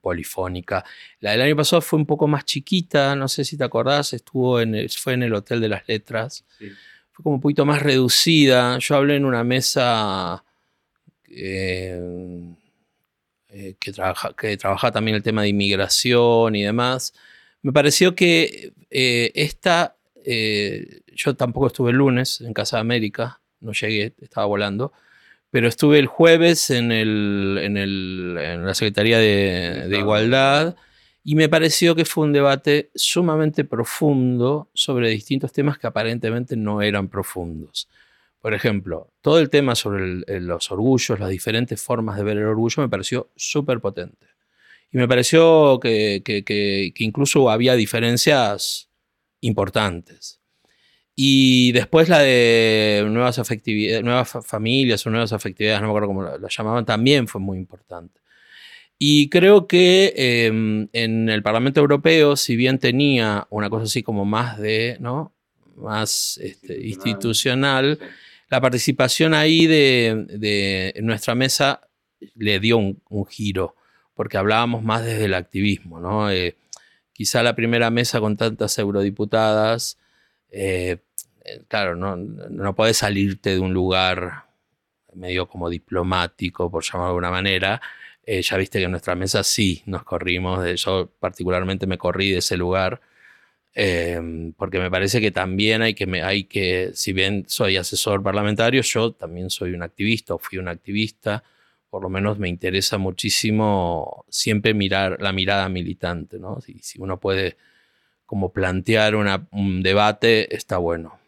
polifónica. 0.00 0.82
La 1.20 1.32
del 1.32 1.42
año 1.42 1.56
pasado 1.56 1.82
fue 1.82 1.98
un 1.98 2.06
poco 2.06 2.26
más 2.26 2.46
chiquita, 2.46 3.14
no 3.14 3.28
sé 3.28 3.44
si 3.44 3.58
te 3.58 3.64
acordás, 3.64 4.14
estuvo 4.14 4.58
en 4.58 4.88
fue 4.88 5.12
en 5.12 5.24
el 5.24 5.34
Hotel 5.34 5.60
de 5.60 5.68
las 5.68 5.86
Letras. 5.86 6.46
Fue 6.58 7.22
como 7.22 7.34
un 7.34 7.40
poquito 7.42 7.66
más 7.66 7.82
reducida. 7.82 8.78
Yo 8.78 8.96
hablé 8.96 9.16
en 9.16 9.26
una 9.26 9.44
mesa 9.44 10.42
eh, 11.30 12.00
eh, 13.52 13.74
que, 13.80 13.92
trabaja, 13.92 14.32
que 14.38 14.56
trabaja 14.56 14.92
también 14.92 15.16
el 15.16 15.24
tema 15.24 15.42
de 15.42 15.48
inmigración 15.48 16.54
y 16.54 16.62
demás, 16.62 17.14
me 17.62 17.72
pareció 17.72 18.14
que 18.14 18.72
eh, 18.90 19.32
esta, 19.34 19.96
eh, 20.24 21.00
yo 21.08 21.34
tampoco 21.34 21.66
estuve 21.66 21.90
el 21.90 21.96
lunes 21.96 22.40
en 22.42 22.54
Casa 22.54 22.76
de 22.76 22.82
América, 22.82 23.40
no 23.60 23.72
llegué, 23.72 24.14
estaba 24.20 24.46
volando, 24.46 24.92
pero 25.50 25.66
estuve 25.66 25.98
el 25.98 26.06
jueves 26.06 26.70
en, 26.70 26.92
el, 26.92 27.58
en, 27.60 27.76
el, 27.76 28.38
en 28.40 28.64
la 28.64 28.74
Secretaría 28.74 29.18
de, 29.18 29.88
de 29.88 29.98
Igualdad 29.98 30.76
y 31.24 31.34
me 31.34 31.48
pareció 31.48 31.96
que 31.96 32.04
fue 32.04 32.24
un 32.26 32.32
debate 32.32 32.90
sumamente 32.94 33.64
profundo 33.64 34.70
sobre 34.74 35.10
distintos 35.10 35.52
temas 35.52 35.76
que 35.76 35.88
aparentemente 35.88 36.56
no 36.56 36.82
eran 36.82 37.08
profundos. 37.08 37.88
Por 38.40 38.54
ejemplo, 38.54 39.12
todo 39.20 39.38
el 39.38 39.50
tema 39.50 39.74
sobre 39.74 40.40
los 40.40 40.70
orgullos, 40.70 41.20
las 41.20 41.28
diferentes 41.28 41.80
formas 41.80 42.16
de 42.16 42.24
ver 42.24 42.38
el 42.38 42.44
orgullo, 42.44 42.82
me 42.82 42.88
pareció 42.88 43.30
súper 43.36 43.80
potente. 43.80 44.26
Y 44.92 44.96
me 44.96 45.06
pareció 45.06 45.78
que, 45.78 46.92
incluso 46.96 47.50
había 47.50 47.74
diferencias 47.74 48.88
importantes. 49.40 50.40
Y 51.14 51.72
después 51.72 52.08
la 52.08 52.20
de 52.20 53.04
nuevas 53.08 53.38
afectividades, 53.38 54.02
nuevas 54.02 54.32
familias 54.46 55.06
o 55.06 55.10
nuevas 55.10 55.34
afectividades, 55.34 55.82
no 55.82 55.88
me 55.88 55.90
acuerdo 55.90 56.08
cómo 56.08 56.22
la, 56.22 56.48
llamaban, 56.48 56.86
también 56.86 57.28
fue 57.28 57.42
muy 57.42 57.58
importante. 57.58 58.20
Y 58.98 59.28
creo 59.28 59.66
que 59.66 60.14
em, 60.16 60.88
en 60.92 61.28
el 61.28 61.42
Parlamento 61.42 61.80
Europeo, 61.80 62.36
si 62.36 62.56
bien 62.56 62.78
tenía 62.78 63.46
una 63.50 63.68
cosa 63.68 63.84
así 63.84 64.02
como 64.02 64.24
más 64.24 64.58
de, 64.58 64.96
¿no? 65.00 65.34
Más 65.76 66.38
este, 66.42 66.86
institucional, 66.86 67.98
la 68.50 68.60
participación 68.60 69.32
ahí 69.32 69.66
de, 69.66 70.92
nuestra 71.02 71.34
mesa 71.34 71.88
le 72.34 72.58
dio 72.58 72.78
un, 72.78 73.26
giro, 73.28 73.76
porque 74.14 74.36
hablábamos 74.36 74.82
más 74.82 75.04
desde 75.04 75.26
el 75.26 75.34
activismo, 75.34 76.00
¿no? 76.00 76.30
Eh, 76.30 76.56
quizá 77.12 77.42
la 77.42 77.54
primera 77.54 77.90
mesa 77.90 78.20
con 78.20 78.36
tantas 78.36 78.76
eurodiputadas 78.78 79.98
eh, 80.50 80.98
eh, 81.44 81.62
claro, 81.68 81.94
no, 81.94 82.16
no 82.16 82.74
podés 82.74 82.98
salirte 82.98 83.50
de 83.50 83.60
un 83.60 83.72
lugar 83.72 84.46
medio 85.14 85.48
como 85.48 85.70
diplomático, 85.70 86.70
por 86.70 86.82
llamarlo 86.82 87.04
de 87.04 87.10
alguna 87.10 87.30
manera. 87.30 87.80
Ya 88.26 88.56
viste 88.58 88.78
que 88.78 88.84
en 88.84 88.92
nuestra 88.92 89.16
mesa 89.16 89.42
sí 89.42 89.82
nos 89.86 90.04
corrimos, 90.04 90.64
yo 90.80 91.10
particularmente 91.18 91.88
me 91.88 91.98
corrí 91.98 92.30
de 92.30 92.38
ese 92.38 92.56
lugar, 92.56 93.00
em, 93.74 94.52
porque 94.52 94.78
me 94.78 94.90
parece 94.90 95.20
que 95.20 95.30
también 95.30 95.82
hay 95.82 95.94
que, 95.94 96.04
hay 96.22 96.44
que, 96.44 96.90
si 96.94 97.12
bien 97.12 97.44
soy 97.48 97.76
asesor 97.76 98.22
parlamentario, 98.22 98.82
yo 98.82 99.12
también 99.12 99.50
soy 99.50 99.72
un 99.72 99.82
activista 99.82 100.34
o 100.34 100.38
fui 100.38 100.58
un 100.58 100.68
activista, 100.68 101.42
por 101.88 102.02
lo 102.02 102.08
menos 102.08 102.38
me 102.38 102.48
interesa 102.48 102.98
muchísimo 102.98 104.24
siempre 104.28 104.74
mirar 104.74 105.20
la 105.20 105.32
mirada 105.32 105.68
militante, 105.68 106.38
¿no? 106.38 106.60
Si, 106.60 106.78
si 106.80 107.00
uno 107.00 107.18
puede 107.18 107.56
como 108.26 108.52
plantear 108.52 109.16
un 109.16 109.82
debate, 109.82 110.54
está 110.54 110.78
bueno. 110.78 111.18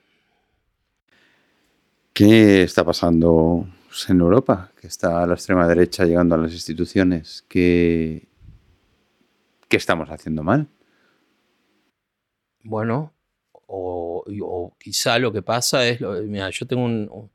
¿Qué 2.12 2.62
está 2.62 2.85
pasando 2.85 3.66
en 4.09 4.20
Europa? 4.20 4.70
Que 4.81 4.87
está 4.87 5.26
la 5.26 5.35
extrema 5.35 5.66
derecha 5.66 6.05
llegando 6.05 6.35
a 6.35 6.38
las 6.38 6.52
instituciones. 6.52 7.44
¿Qué, 7.48 8.28
qué 9.68 9.76
estamos 9.76 10.11
haciendo 10.11 10.42
mal? 10.42 10.68
Bueno, 12.62 13.12
o, 13.53 14.75
quizá 14.79 15.18
lo 15.18 15.33
que 15.33 15.42
pasa 15.42 15.87
es, 15.88 16.01
mira, 16.01 16.51
yo 16.51 16.66
tengo 16.66 16.85
un, 16.85 17.31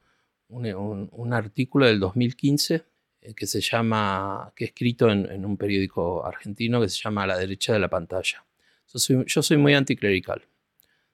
un, 0.50 1.34
artículo 1.34 1.86
del 1.86 2.00
2015 2.00 2.84
eh, 3.22 3.34
que 3.34 3.48
se 3.48 3.62
llama, 3.62 4.52
que 4.56 4.66
he 4.66 4.68
escrito 4.68 5.10
en, 5.10 5.46
un 5.46 5.58
periódico 5.58 6.26
argentino 6.26 6.82
que 6.82 6.90
se 6.90 7.02
llama 7.02 7.24
A 7.24 7.28
la 7.28 7.38
derecha 7.38 7.74
de 7.74 7.80
la 7.80 7.90
pantalla. 7.90 8.46
Yo 8.94 9.00
soy, 9.00 9.24
yo 9.28 9.42
soy 9.42 9.58
muy 9.58 9.74
anticlerical, 9.74 10.48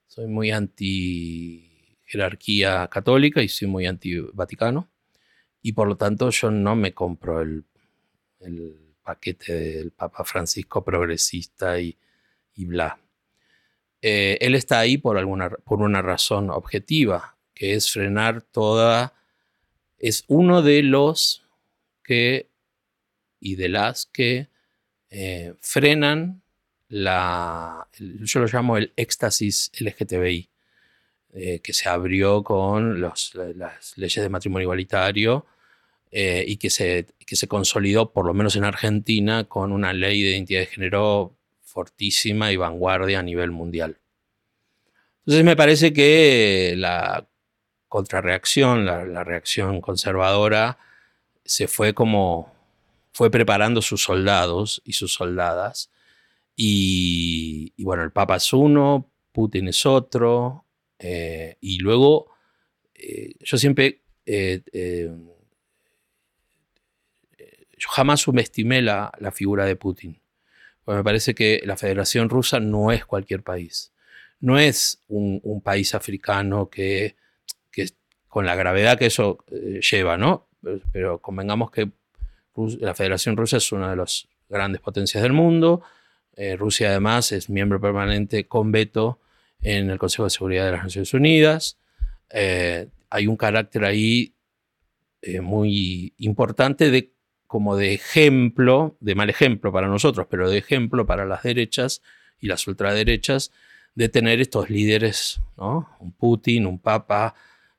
soy 0.07 0.27
muy 0.27 0.51
anti 0.51 1.73
jerarquía 2.05 2.87
católica 2.89 3.41
y 3.41 3.49
soy 3.49 3.67
muy 3.67 3.87
anti-Vaticano. 3.87 4.89
Y 5.61 5.71
por 5.73 5.87
lo 5.87 5.97
tanto 5.97 6.29
yo 6.29 6.51
no 6.51 6.75
me 6.75 6.93
compro 6.93 7.41
el, 7.41 7.65
paquete 9.03 9.53
del 9.53 9.91
Papa 9.91 10.23
Francisco 10.23 10.83
progresista 10.83 11.79
y, 11.79 11.97
bla. 12.55 12.99
Eh, 14.03 14.37
él 14.41 14.53
está 14.53 14.79
ahí 14.79 14.99
por, 14.99 15.17
alguna, 15.17 15.49
por 15.49 15.81
una 15.81 16.03
razón 16.03 16.51
objetiva, 16.51 17.37
que 17.55 17.73
es 17.73 17.91
frenar 17.91 18.43
toda... 18.43 19.15
Es 19.97 20.25
uno 20.27 20.61
de 20.61 20.83
los 20.83 21.47
que 22.03 22.49
y 23.39 23.55
de 23.55 23.69
las 23.69 24.05
que 24.05 24.49
eh, 25.09 25.53
frenan 25.61 26.43
la, 26.89 27.87
yo 27.97 28.39
lo 28.41 28.47
llamo 28.47 28.77
el 28.77 28.91
éxtasis 28.97 29.71
LGTBI. 29.79 30.49
Eh, 31.35 31.61
que 31.61 31.73
se 31.73 31.89
abrió 31.89 32.43
con 32.43 33.01
las 33.01 33.33
leyes 33.95 34.21
de 34.21 34.29
matrimonio 34.29 34.65
igualitario 34.65 35.47
eh, 36.11 36.45
y 36.47 36.57
que 36.57 36.69
se, 36.69 37.07
que 37.25 37.35
se 37.35 37.47
consolidó, 37.47 38.13
por 38.13 38.27
lo 38.27 38.35
menos 38.35 38.55
en 38.55 38.65
Argentina, 38.65 39.45
con 39.45 39.71
una 39.71 39.93
ley 39.93 40.21
de 40.21 40.29
identidad 40.29 40.59
de 40.59 40.67
género 40.67 41.35
fortísima 41.73 42.51
y 42.51 42.57
vanguardia 42.57 43.19
a 43.19 43.23
nivel 43.23 43.51
mundial. 43.51 43.99
Entonces 45.19 45.43
me 45.43 45.55
parece 45.55 45.91
que 45.91 46.75
la 46.77 47.27
contrarreacción, 47.87 48.85
la, 48.85 49.23
reacción 49.23 49.81
conservadora, 49.81 50.77
se 51.45 51.67
fue 51.67 51.93
como, 51.93 52.53
fue 53.11 53.31
preparando 53.31 53.81
sus 53.81 54.03
soldados 54.03 54.81
y 54.85 54.93
sus 54.93 55.13
soldadas. 55.13 55.89
Y, 56.55 57.73
bueno, 57.83 58.03
el 58.03 58.11
Papa 58.11 58.35
es 58.35 58.53
uno, 58.53 59.09
Putin 59.31 59.67
es 59.67 59.85
otro, 59.85 60.65
eh, 60.99 61.57
y 61.59 61.79
luego, 61.79 62.31
eh, 62.93 63.33
yo 63.39 63.57
siempre, 63.57 64.01
eh, 64.25 64.61
yo 67.83 67.89
jamás 67.89 68.21
subestimé 68.21 68.81
la, 68.81 69.11
figura 69.33 69.65
de 69.65 69.75
Putin. 69.75 70.22
Porque 70.83 70.97
me 70.97 71.03
parece 71.03 71.33
que 71.33 71.61
la 71.65 71.77
Federación 71.77 72.29
Rusa 72.29 72.59
no 72.59 72.91
es 72.91 73.05
cualquier 73.05 73.43
país. 73.43 73.93
No 74.39 74.59
es 74.59 75.01
un, 75.07 75.61
país 75.63 75.95
africano 75.95 76.69
que, 76.69 77.15
con 78.27 78.45
la 78.45 78.55
gravedad 78.55 78.97
que 78.97 79.05
eso 79.05 79.37
lleva, 79.89 80.17
¿no? 80.17 80.47
Pero, 80.91 81.19
convengamos 81.19 81.71
que 81.71 81.91
la 82.79 82.93
Federación 82.93 83.37
Rusa 83.37 83.57
es 83.57 83.71
una 83.71 83.91
de 83.91 83.95
las 83.95 84.27
grandes 84.49 84.81
potencias 84.81 85.23
del 85.23 85.31
mundo. 85.31 85.81
Rusia 86.57 86.89
además 86.89 87.31
es 87.31 87.49
miembro 87.49 87.79
permanente 87.79 88.45
con 88.47 88.71
veto 88.71 89.19
en 89.63 89.89
el 89.89 89.97
Consejo 89.97 90.25
de 90.25 90.29
Seguridad 90.29 90.65
de 90.65 90.71
las 90.73 90.83
Naciones 90.83 91.13
Unidas. 91.13 91.77
Eh, 92.29 92.87
hay 93.09 93.27
un 93.27 93.37
carácter 93.37 93.85
ahí 93.85 94.33
eh, 95.21 95.41
muy 95.41 96.13
importante 96.17 96.91
de 96.91 97.12
como 97.53 97.75
de 97.75 97.93
ejemplo, 97.93 98.97
de 98.99 99.13
mal 99.13 99.29
ejemplo 99.29 99.71
para 99.71 99.87
nosotros, 99.87 100.25
pero 100.27 100.49
de 100.49 100.57
ejemplo 100.57 101.05
para 101.05 101.23
las 101.23 101.43
derechas 101.43 102.01
y 102.39 102.47
las 102.47 102.65
ultraderechas, 102.65 103.51
de 103.93 104.09
tener 104.09 104.41
estos 104.41 104.71
líderes, 104.71 105.39
¿no? 105.55 105.87
Un 105.99 106.13
Putin, 106.13 106.65
un 106.65 106.79
Papa, 106.79 107.35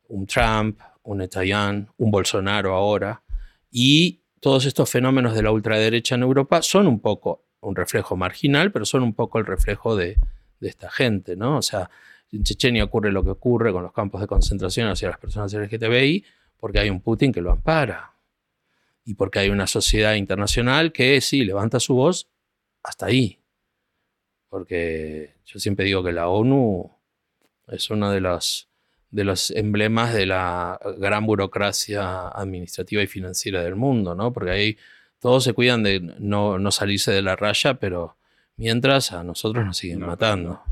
un 0.06 0.28
Trump, 0.28 0.78
un 1.02 1.18
Netanyahu, 1.18 1.86
un 1.96 2.10
Bolsonaro 2.12 2.72
ahora, 2.72 3.20
y 3.68 4.20
todos 4.38 4.64
estos 4.64 4.88
fenómenos 4.88 5.34
de 5.34 5.42
la 5.42 5.50
ultraderecha 5.50 6.14
en 6.14 6.22
Europa 6.22 6.62
son 6.62 6.86
un 6.86 7.00
poco 7.00 7.42
un 7.60 7.74
reflejo 7.74 8.14
marginal, 8.14 8.70
pero 8.70 8.84
son 8.84 9.02
un 9.02 9.12
poco 9.12 9.40
el 9.40 9.46
reflejo 9.46 9.96
de, 9.96 10.16
esta 10.60 10.88
gente, 10.88 11.34
¿no? 11.34 11.58
O 11.58 11.62
sea, 11.62 11.90
en 12.30 12.44
Chechenia 12.44 12.84
ocurre 12.84 13.10
lo 13.10 13.24
que 13.24 13.30
ocurre 13.30 13.72
con 13.72 13.82
los 13.82 13.92
campos 13.92 14.20
de 14.20 14.28
concentración 14.28 14.86
hacia 14.86 15.08
las 15.08 15.18
personas 15.18 15.52
LGTBI 15.52 16.24
porque 16.60 16.78
hay 16.78 16.90
un 16.90 17.00
Putin 17.00 17.32
que 17.32 17.40
lo 17.40 17.50
ampara 17.50 18.13
y 19.04 19.14
porque 19.14 19.38
hay 19.38 19.50
una 19.50 19.66
sociedad 19.66 20.14
internacional 20.14 20.92
que 20.92 21.20
sí 21.20 21.44
levanta 21.44 21.80
su 21.80 21.94
voz 21.94 22.28
hasta 22.82 23.06
ahí. 23.06 23.40
Porque 24.48 25.34
yo 25.44 25.58
siempre 25.58 25.84
digo 25.84 26.02
que 26.02 26.12
la 26.12 26.28
ONU 26.28 26.90
es 27.68 27.90
uno 27.90 28.10
de 28.10 28.20
los, 28.20 28.68
de 29.10 29.24
los 29.24 29.50
emblemas 29.50 30.14
de 30.14 30.26
la 30.26 30.78
gran 30.98 31.26
burocracia 31.26 32.28
administrativa 32.28 33.02
y 33.02 33.06
financiera 33.06 33.62
del 33.62 33.74
mundo, 33.74 34.14
¿no? 34.14 34.32
Porque 34.32 34.50
ahí 34.50 34.78
todos 35.18 35.44
se 35.44 35.54
cuidan 35.54 35.82
de 35.82 36.00
no, 36.00 36.58
no 36.58 36.70
salirse 36.70 37.10
de 37.12 37.22
la 37.22 37.36
raya, 37.36 37.74
pero 37.74 38.16
mientras 38.56 39.12
a 39.12 39.24
nosotros 39.24 39.64
nos 39.64 39.76
siguen 39.76 40.00
matando. 40.00 40.62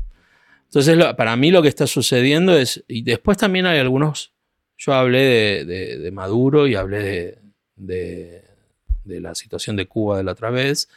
Entonces, 0.65 0.97
para 1.15 1.35
mí 1.35 1.51
lo 1.51 1.61
que 1.61 1.67
está 1.67 1.85
sucediendo 1.85 2.57
es, 2.57 2.83
y 2.87 3.03
después 3.03 3.37
también 3.37 3.65
hay 3.65 3.79
algunos, 3.79 4.33
yo 4.77 4.93
hablé 4.93 5.65
de, 5.65 6.11
Maduro 6.11 6.67
y 6.67 6.75
hablé 6.75 7.03
de, 7.03 7.42
la 9.05 9.35
situación 9.35 9.75
de 9.75 9.85
Cuba 9.85 10.17
de 10.17 10.23
la 10.23 10.31
otra 10.33 10.49
vez, 10.49 10.89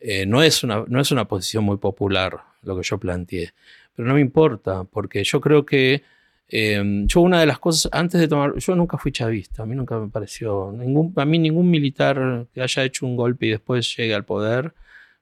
eh, 0.00 0.26
no, 0.26 0.42
es 0.42 0.62
una, 0.62 0.84
no 0.86 1.00
es 1.00 1.10
una 1.10 1.26
posición 1.26 1.64
muy 1.64 1.78
popular 1.78 2.40
lo 2.62 2.76
que 2.76 2.82
yo 2.82 2.98
planteé, 2.98 3.52
pero 3.94 4.08
no 4.08 4.14
me 4.14 4.20
importa, 4.20 4.84
porque 4.84 5.24
yo 5.24 5.40
creo 5.40 5.64
que 5.64 6.02
em, 6.48 7.06
yo 7.06 7.20
una 7.20 7.40
de 7.40 7.46
las 7.46 7.58
cosas, 7.58 7.90
antes 7.92 8.20
de 8.20 8.28
tomar, 8.28 8.56
yo 8.56 8.76
nunca 8.76 8.98
fui 8.98 9.12
chavista, 9.12 9.62
a 9.62 9.66
mí 9.66 9.74
nunca 9.74 9.98
me 9.98 10.08
pareció, 10.08 10.72
ningún, 10.76 11.12
a 11.16 11.24
mí 11.24 11.38
ningún 11.38 11.70
militar 11.70 12.46
que 12.52 12.62
haya 12.62 12.84
hecho 12.84 13.06
un 13.06 13.16
golpe 13.16 13.46
y 13.46 13.50
después 13.50 13.96
llegue 13.96 14.14
al 14.14 14.24
poder, 14.24 14.74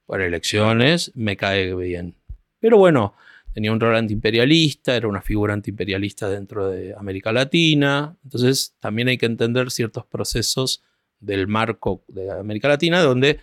por 0.07 0.21
elecciones, 0.21 1.13
me 1.15 1.37
cae 1.37 1.75
bien. 1.75 2.17
Pero 2.61 2.79
bueno, 2.79 3.15
tenía 3.53 3.73
un 3.73 3.81
rol 3.81 3.97
antiimperialista, 3.97 4.97
era 4.97 5.09
una 5.09 5.23
figura 5.23 5.55
antiimperialista 5.55 6.29
dentro 6.29 6.69
de 6.69 6.95
América 6.95 7.33
Latina, 7.33 8.17
entonces 8.25 8.75
también 8.81 9.09
hay 9.09 9.19
que 9.19 9.27
entender 9.27 9.71
ciertos 9.71 10.05
procesos 10.07 10.83
del 11.25 11.47
marco 11.47 12.03
de 12.09 12.31
América 12.31 12.69
Latina 12.69 13.01
donde 13.01 13.41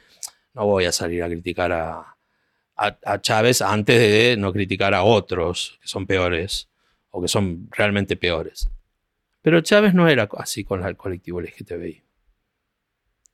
no 0.54 0.66
voy 0.66 0.86
a 0.86 0.92
salir 0.92 1.24
a 1.24 1.28
criticar 1.28 1.72
a, 1.72 2.16
a, 2.76 3.22
Chávez 3.22 3.62
antes 3.62 4.00
de 4.00 4.36
no 4.38 4.52
criticar 4.52 4.94
a 4.94 5.04
otros 5.04 5.80
que 5.82 5.88
son 5.88 6.06
peores 6.06 6.68
o 7.12 7.22
que 7.22 7.28
son 7.28 7.68
realmente 7.72 8.16
peores. 8.16 8.70
Pero 9.42 9.62
Chávez 9.62 9.94
no 9.94 10.08
era 10.08 10.30
así 10.38 10.64
con 10.64 10.84
el 10.86 10.96
colectivo 10.96 11.42
LGTBI. 11.42 12.02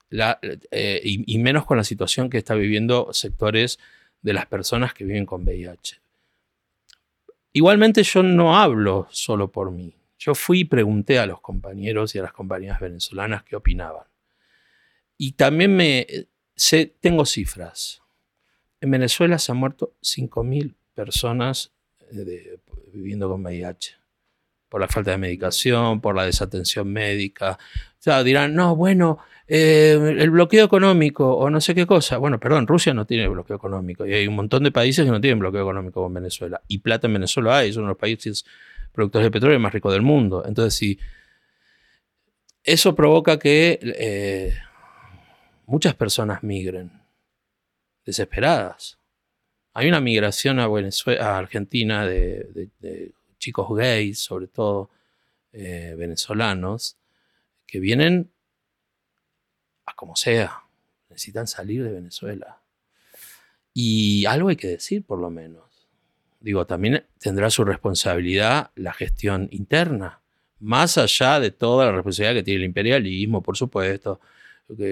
Eh, 0.09 1.01
y, 1.03 1.37
menos 1.37 1.65
con 1.65 1.77
la 1.77 1.83
situación 1.83 2.29
que 2.29 2.37
está 2.37 2.55
viviendo 2.55 3.11
sectores 3.11 3.77
de 4.21 4.33
las 4.33 4.45
personas 4.45 4.93
que 4.93 5.03
viven 5.03 5.25
con 5.25 5.43
VIH. 5.43 5.99
igualmente 7.51 8.03
yo 8.03 8.23
no 8.23 8.57
hablo 8.57 9.07
solo 9.11 9.51
por 9.51 9.71
mí. 9.71 9.93
Yo 10.17 10.33
fui 10.33 10.61
y 10.61 10.65
pregunté 10.65 11.19
a 11.19 11.25
los 11.25 11.41
compañeros 11.41 12.15
y 12.15 12.19
a 12.19 12.23
las 12.23 12.33
compañías 12.33 12.79
venezolanas 12.79 13.43
qué 13.43 13.55
opinaban. 13.55 14.05
Y 15.17 15.33
también 15.33 15.75
me 15.75 16.07
sé, 16.55 16.95
tengo 16.99 17.25
cifras. 17.25 18.01
En 18.79 18.91
Venezuela 18.91 19.39
se 19.39 19.51
han 19.51 19.57
muerto 19.57 19.95
5.000 20.01 20.75
personas 20.93 21.71
eh, 22.11 22.59
viviendo 22.93 23.29
con 23.29 23.41
VIH 23.41 23.95
por 24.69 24.81
la 24.81 24.87
falta 24.87 25.11
de 25.11 25.17
medicación, 25.17 26.01
por 26.01 26.15
la 26.15 26.25
desatención 26.25 26.91
médica. 26.91 27.57
O 27.91 28.01
sea, 28.01 28.23
dirán, 28.23 28.53
no, 28.53 28.75
bueno, 28.75 29.19
eh, 29.47 30.15
el 30.19 30.29
bloqueo 30.29 30.65
económico 30.65 31.35
o 31.35 31.49
no 31.49 31.61
sé 31.61 31.73
qué 31.73 31.85
cosa. 31.85 32.17
Bueno, 32.17 32.39
perdón, 32.39 32.67
Rusia 32.67 32.93
no 32.93 33.05
tiene 33.05 33.27
bloqueo 33.27 33.55
económico 33.55 34.05
y 34.05 34.13
hay 34.13 34.27
un 34.27 34.35
montón 34.35 34.63
de 34.63 34.71
países 34.71 35.05
que 35.05 35.11
no 35.11 35.21
tienen 35.21 35.39
bloqueo 35.39 35.61
económico 35.61 36.03
con 36.03 36.13
Venezuela. 36.13 36.61
Y 36.67 36.79
plata 36.79 37.07
en 37.07 37.13
Venezuela 37.13 37.57
hay, 37.57 37.69
es 37.69 37.77
uno 37.77 37.87
de 37.87 37.91
los 37.91 37.97
países 37.97 38.45
productores 38.91 39.25
de 39.25 39.31
petróleo 39.31 39.59
más 39.59 39.73
ricos 39.73 39.93
del 39.93 40.01
mundo. 40.01 40.43
Entonces, 40.45 40.73
si 40.73 40.99
eso 42.63 42.93
provoca 42.95 43.39
que 43.39 43.79
eh, 43.81 44.53
muchas 45.67 45.93
personas 45.93 46.41
migren 46.41 46.91
desesperadas. 48.05 48.97
Hay 49.73 49.87
una 49.87 50.01
migración 50.01 50.59
a, 50.59 51.37
Argentina 51.37 52.07
de, 52.07 52.71
chicos 53.37 53.67
gays, 53.77 54.17
sobre 54.17 54.47
todo 54.47 54.89
eh, 55.53 55.93
venezolanos, 55.95 56.97
que 57.67 57.79
vienen 57.79 58.31
a 59.85 59.93
como 59.93 60.15
sea, 60.15 60.63
necesitan 61.09 61.47
salir 61.47 61.83
de 61.83 61.91
Venezuela. 61.91 62.59
Y 63.73 64.25
algo 64.25 64.49
hay 64.49 64.55
que 64.55 64.69
decir, 64.69 65.05
por 65.05 65.19
lo 65.19 65.29
menos. 65.29 65.63
Digo, 66.39 66.65
también 66.65 67.05
tendrá 67.19 67.49
su 67.51 67.63
responsabilidad 67.63 68.71
la 68.75 68.93
gestión 68.93 69.47
interna, 69.51 70.21
más 70.59 70.97
allá 70.97 71.39
de 71.39 71.51
toda 71.51 71.85
la 71.85 71.91
responsabilidad 71.91 72.39
que 72.39 72.43
tiene 72.43 72.59
el 72.61 72.65
imperialismo, 72.65 73.43
por 73.43 73.57
supuesto, 73.57 74.19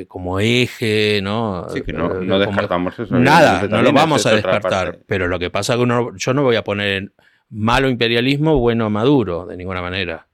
como 0.07 0.39
eje, 0.39 1.19
¿no? 1.21 1.67
Sí, 1.69 1.81
que 1.81 1.91
no, 1.91 2.21
eh, 2.21 2.39
descartamos 2.45 2.97
eso. 2.97 3.19
Nada, 3.19 3.67
no 3.67 3.81
lo 3.81 3.91
vamos 3.91 4.25
a 4.25 4.33
descartar. 4.33 4.99
Pero 5.05 5.27
lo 5.27 5.37
que 5.37 5.49
pasa 5.49 5.73
es 5.73 5.79
que 5.79 5.85
yo 6.15 6.33
no 6.33 6.43
voy 6.43 6.55
a 6.55 6.63
poner 6.63 7.11
malo 7.49 7.89
imperialismo, 7.89 8.57
bueno 8.57 8.89
Maduro, 8.89 9.45
de 9.45 9.57
ninguna 9.57 9.81
manera. 9.81 10.27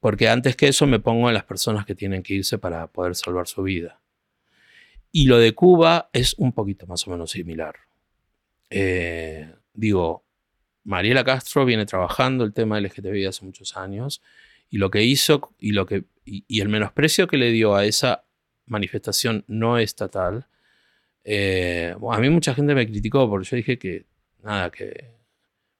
Porque 0.00 0.28
antes 0.28 0.56
que 0.56 0.68
eso 0.68 0.86
me 0.86 0.98
pongo 0.98 1.28
en 1.28 1.34
las 1.34 1.44
personas 1.44 1.84
que 1.84 1.94
tienen 1.94 2.22
que 2.22 2.34
irse 2.34 2.58
para 2.58 2.86
poder 2.86 3.14
salvar 3.14 3.46
su 3.46 3.62
vida. 3.62 4.00
Y 5.12 5.26
lo 5.26 5.38
de 5.38 5.52
Cuba 5.52 6.08
es 6.12 6.34
un 6.38 6.52
poquito 6.52 6.86
más 6.86 7.06
o 7.06 7.10
menos 7.10 7.32
similar. 7.32 7.74
Eh, 8.70 9.52
digo, 9.74 10.24
Mariela 10.84 11.22
Castro 11.22 11.66
viene 11.66 11.84
trabajando 11.84 12.44
el 12.44 12.54
tema 12.54 12.80
LGTBI 12.80 13.26
hace 13.26 13.44
muchos 13.44 13.76
años 13.76 14.22
y 14.70 14.78
lo 14.78 14.90
que 14.90 15.02
hizo 15.02 15.52
y, 15.58 15.72
lo 15.72 15.84
que, 15.84 16.04
y 16.24 16.60
el 16.60 16.68
menosprecio 16.70 17.26
que 17.26 17.36
le 17.36 17.50
dio 17.50 17.74
a 17.74 17.84
esa 17.84 18.24
manifestación 18.70 19.44
no 19.46 19.78
estatal, 19.78 20.46
eh, 21.24 21.94
a 22.10 22.18
mí 22.18 22.30
mucha 22.30 22.54
gente 22.54 22.74
me 22.74 22.86
criticó 22.86 23.28
porque 23.28 23.48
yo 23.48 23.56
dije 23.56 23.78
que, 23.78 24.06
nada, 24.42 24.70
que 24.70 25.10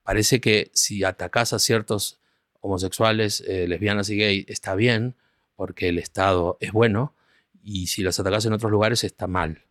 parece 0.02 0.40
que 0.40 0.70
si 0.74 1.02
atacás 1.04 1.52
a 1.52 1.58
ciertos 1.58 2.20
homosexuales, 2.60 3.42
eh, 3.46 3.66
lesbianas 3.66 4.10
y 4.10 4.18
gays 4.18 4.44
está 4.48 4.74
bien, 4.74 5.14
porque 5.56 5.88
el 5.88 5.98
Estado 5.98 6.56
es 6.60 6.72
bueno, 6.72 7.14
y 7.62 7.86
si 7.86 8.02
los 8.02 8.18
atacás 8.20 8.46
en 8.46 8.52
otros 8.52 8.70
lugares 8.70 9.04
está 9.04 9.26
mal. 9.26 9.62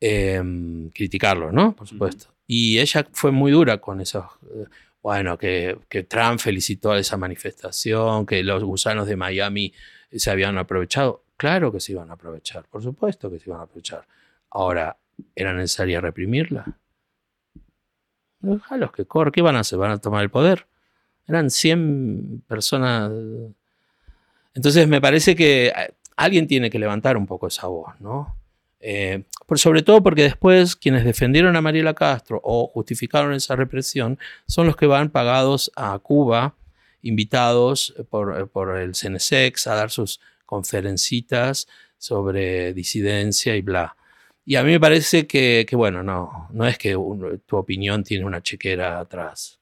Em, 0.00 0.88
criticarlo, 0.90 1.52
¿no? 1.52 1.76
Por 1.76 1.86
supuesto. 1.86 2.34
Y 2.46 2.78
ella 2.78 3.06
fue 3.12 3.30
muy 3.32 3.52
dura 3.52 3.78
con 3.78 4.00
esos... 4.00 4.24
Eh, 4.54 4.64
bueno, 5.02 5.38
que, 5.38 5.78
que, 5.88 6.02
Trump 6.02 6.40
felicitó 6.40 6.92
a 6.92 6.98
esa 6.98 7.16
manifestación, 7.16 8.26
que 8.26 8.42
los 8.42 8.62
gusanos 8.62 9.06
de 9.06 9.16
Miami 9.16 9.72
se 10.12 10.30
habían 10.30 10.58
aprovechado. 10.58 11.24
Claro 11.40 11.72
que 11.72 11.80
se 11.80 11.92
iban 11.92 12.10
a 12.10 12.12
aprovechar, 12.12 12.66
por 12.66 12.82
supuesto 12.82 13.30
que 13.30 13.38
se 13.38 13.48
iban 13.48 13.60
a 13.60 13.62
aprovechar. 13.62 14.04
Ahora, 14.50 14.98
¿era 15.34 15.54
necesaria 15.54 15.98
reprimirla? 15.98 16.76
los 18.42 18.92
que 18.92 19.06
corren, 19.06 19.32
¿qué 19.32 19.40
van 19.40 19.56
a 19.56 19.60
hacer? 19.60 19.78
¿Van 19.78 19.90
a 19.90 19.96
tomar 19.96 20.22
el 20.22 20.28
poder? 20.28 20.66
Eran 21.26 21.48
100 21.48 22.42
personas. 22.46 23.10
Entonces 24.52 24.86
me 24.86 25.00
parece 25.00 25.34
que 25.34 25.68
eh, 25.68 25.94
alguien 26.14 26.46
tiene 26.46 26.68
que 26.68 26.78
levantar 26.78 27.16
un 27.16 27.26
poco 27.26 27.46
esa 27.46 27.68
voz, 27.68 27.98
¿no? 28.00 28.36
Eh, 28.78 29.24
sobre 29.54 29.82
todo 29.82 30.02
porque 30.02 30.24
después 30.24 30.76
quienes 30.76 31.06
defendieron 31.06 31.56
a 31.56 31.62
Mariela 31.62 31.94
Castro 31.94 32.38
o 32.44 32.66
justificaron 32.66 33.32
esa 33.32 33.56
represión 33.56 34.18
son 34.46 34.66
los 34.66 34.76
que 34.76 34.86
van 34.86 35.08
pagados 35.08 35.72
a 35.74 35.98
Cuba, 36.00 36.54
invitados 37.00 37.94
por, 38.10 38.50
por 38.50 38.76
el 38.76 38.92
CNSEX 38.94 39.66
a 39.68 39.74
dar 39.74 39.90
sus 39.90 40.20
conferencitas 40.50 41.68
sobre 41.96 42.74
disidencia 42.74 43.54
y 43.54 43.62
bla. 43.62 43.96
Y 44.44 44.56
a 44.56 44.64
mí 44.64 44.72
me 44.72 44.80
parece 44.80 45.28
que, 45.28 45.64
bueno, 45.74 46.02
no, 46.02 46.48
no 46.50 46.66
es 46.66 46.76
que 46.76 46.94
tu 47.46 47.56
opinión 47.56 48.02
tiene 48.02 48.24
una 48.24 48.42
chequera 48.42 48.98
atrás. 48.98 49.60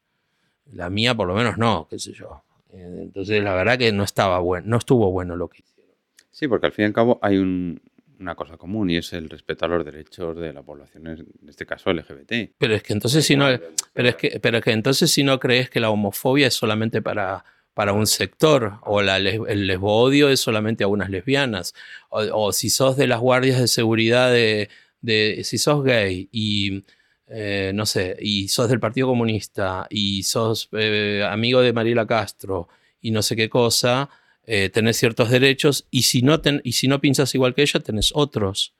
La 0.72 0.88
mía 0.88 1.14
por 1.14 1.28
lo 1.28 1.34
menos 1.34 1.58
no, 1.58 1.86
qué 1.90 1.98
sé 1.98 2.14
yo. 2.14 2.42
Eh, 2.72 3.00
entonces 3.02 3.44
la 3.44 3.54
verdad 3.54 3.76
que 3.76 3.92
no 3.92 4.02
estaba 4.02 4.38
bueno, 4.38 4.66
no 4.66 4.78
estuvo 4.78 5.12
bueno 5.12 5.36
lo 5.36 5.48
que 5.48 5.58
hicieron. 5.58 5.94
Sí, 6.30 6.48
porque 6.48 6.66
al 6.66 6.72
fin 6.72 6.84
y 6.84 6.86
al 6.86 6.94
cabo 6.94 7.18
hay 7.20 7.36
una 7.36 8.34
cosa 8.34 8.56
común 8.56 8.88
y 8.88 8.96
es 8.96 9.12
el 9.12 9.28
respeto 9.28 9.66
a 9.66 9.68
los 9.68 9.84
derechos 9.84 10.34
de 10.36 10.54
la 10.54 10.62
población, 10.62 11.06
en 11.06 11.26
este 11.46 11.66
caso 11.66 11.92
LGBT. 11.92 12.54
Pero 12.56 12.74
es 12.74 12.82
que 12.82 12.94
entonces 12.94 13.26
si 13.26 13.36
no, 13.36 13.46
pero 13.92 14.08
es 14.08 14.16
que, 14.16 14.40
pero 14.40 14.56
es 14.56 14.64
que 14.64 14.72
entonces 14.72 15.10
si 15.10 15.22
no 15.22 15.38
crees 15.38 15.68
que 15.68 15.80
la 15.80 15.90
homofobia 15.90 16.46
es 16.46 16.54
solamente 16.54 17.02
para 17.02 17.44
para 17.78 17.92
un 17.92 18.08
sector, 18.08 18.80
o 18.82 19.02
la, 19.02 19.18
el 19.18 19.68
lesbo-odio 19.68 20.30
es 20.30 20.40
solamente 20.40 20.82
a 20.82 20.88
unas 20.88 21.10
lesbianas, 21.10 21.74
o, 22.10 22.50
si 22.52 22.70
sos 22.70 22.96
de 22.96 23.06
las 23.06 23.20
guardias 23.20 23.60
de 23.60 23.68
seguridad 23.68 24.32
de, 24.32 25.40
si 25.44 25.58
sos 25.58 25.84
gay 25.84 26.28
y 26.32 26.82
eh, 27.28 27.70
no 27.72 27.86
sé, 27.86 28.16
y 28.20 28.48
sos 28.48 28.68
del 28.68 28.80
Partido 28.80 29.06
Comunista 29.06 29.86
y 29.90 30.24
sos 30.24 30.68
eh, 30.72 31.24
amigo 31.24 31.60
de 31.60 31.72
Mariela 31.72 32.04
Castro 32.04 32.66
y 33.00 33.12
no 33.12 33.22
sé 33.22 33.36
qué 33.36 33.48
cosa, 33.48 34.10
eh, 34.44 34.70
tenés 34.70 34.96
ciertos 34.96 35.30
derechos 35.30 35.86
y 35.92 36.02
si 36.02 36.22
no, 36.22 36.42
y 36.64 36.72
si 36.72 36.88
no 36.88 37.00
piensas 37.00 37.32
igual 37.36 37.54
que 37.54 37.62
ella, 37.62 37.78
tenés 37.78 38.10
otros. 38.12 38.74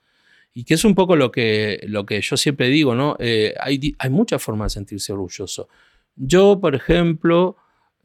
Y 0.53 0.65
que 0.65 0.75
es 0.75 0.85
un 0.85 0.97
poco 0.97 1.15
lo 1.15 1.31
que, 1.31 1.79
lo 1.87 2.05
que 2.05 2.21
yo 2.21 2.37
siempre 2.37 2.67
digo, 2.67 2.97
¿no? 2.97 3.17
hay, 3.21 3.95
hay 3.97 4.11
muchas 4.11 4.43
formas 4.43 4.73
de 4.73 4.81
sentirse 4.81 5.13
orgulloso. 5.13 5.69
Yo, 6.17 6.59
por 6.61 6.75
ejemplo, 6.75 7.57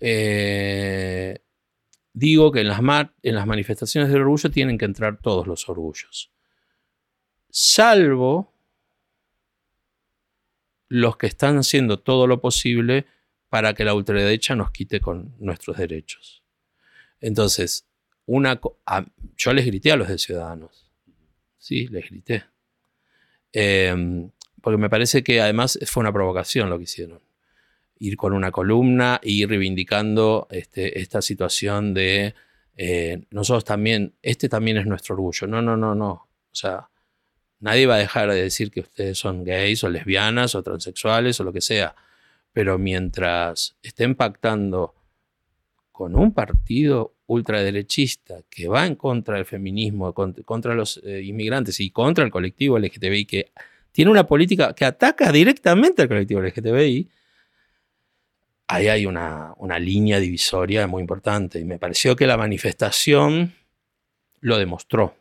eh, 0.05 1.39
digo 2.11 2.51
que 2.51 2.59
en 2.59 2.67
las, 2.67 2.81
en 3.21 3.35
las 3.35 3.47
manifestaciones 3.47 4.11
del 4.11 4.23
orgullo 4.23 4.51
tienen 4.51 4.77
que 4.77 4.83
entrar 4.83 5.21
todos 5.21 5.47
los 5.47 5.69
orgullos, 5.69 6.29
salvo 7.49 8.53
los 10.89 11.15
que 11.15 11.27
están 11.27 11.57
haciendo 11.57 11.99
todo 11.99 12.27
lo 12.27 12.41
posible 12.41 13.05
para 13.47 13.73
que 13.73 13.85
la 13.85 13.93
ultraderecha 13.93 14.55
nos 14.55 14.71
quite 14.71 14.99
con 14.99 15.35
nuestros 15.39 15.77
derechos. 15.77 16.43
Entonces, 17.21 17.87
una, 18.25 18.59
yo 19.37 19.53
les 19.53 19.65
grité 19.65 19.93
a 19.93 19.95
los 19.95 20.09
de 20.09 20.17
Ciudadanos. 20.17 20.91
Sí, 21.57 21.87
les 21.87 22.09
grité. 22.09 22.43
Em, 23.53 24.29
porque 24.61 24.77
me 24.77 24.89
parece 24.89 25.23
que 25.23 25.39
además 25.39 25.79
fue 25.85 26.01
una 26.01 26.11
provocación 26.11 26.69
lo 26.69 26.77
que 26.77 26.83
hicieron 26.83 27.21
ir 28.03 28.17
con 28.17 28.33
una 28.33 28.51
columna 28.51 29.21
e 29.23 29.31
ir 29.31 29.49
reivindicando 29.49 30.47
este, 30.51 30.99
esta 30.99 31.21
situación 31.21 31.93
de 31.93 32.35
eh, 32.75 33.23
nosotros 33.31 33.63
también, 33.63 34.13
este 34.21 34.49
también 34.49 34.75
es 34.75 34.85
nuestro 34.85 35.15
orgullo. 35.15 35.47
No, 35.47 35.61
no, 35.61 35.77
no, 35.77 35.95
no. 35.95 36.11
O 36.11 36.55
sea, 36.55 36.89
nadie 37.61 37.85
va 37.85 37.95
a 37.95 37.99
dejar 37.99 38.29
de 38.29 38.43
decir 38.43 38.71
que 38.71 38.81
ustedes 38.81 39.17
son 39.17 39.45
gays 39.45 39.85
o 39.85 39.89
lesbianas 39.89 40.53
o 40.53 40.61
transexuales 40.61 41.39
o 41.39 41.45
lo 41.45 41.53
que 41.53 41.61
sea. 41.61 41.95
Pero 42.51 42.77
mientras 42.77 43.77
estén 43.81 44.15
pactando 44.15 44.93
con 45.93 46.17
un 46.17 46.33
partido 46.33 47.13
ultraderechista 47.27 48.41
que 48.49 48.67
va 48.67 48.85
en 48.85 48.95
contra 48.95 49.37
del 49.37 49.45
feminismo, 49.45 50.13
contra, 50.13 50.75
los 50.75 50.99
eh, 51.05 51.21
inmigrantes 51.23 51.79
y 51.79 51.89
contra 51.89 52.25
el 52.25 52.31
colectivo 52.31 52.77
LGTBI, 52.77 53.25
que 53.25 53.51
tiene 53.93 54.11
una 54.11 54.27
política 54.27 54.73
que 54.73 54.83
ataca 54.83 55.31
directamente 55.31 56.01
al 56.01 56.09
colectivo 56.09 56.41
LGTBI, 56.41 57.09
ahí 58.73 58.87
hay 58.87 59.05
una, 59.05 59.55
línea 59.79 60.19
divisoria 60.19 60.87
muy 60.87 61.01
importante 61.01 61.59
y 61.59 61.65
me 61.65 61.77
pareció 61.77 62.15
que 62.15 62.27
la 62.27 62.37
manifestación 62.37 63.53
lo 64.39 64.57
demostró. 64.57 65.15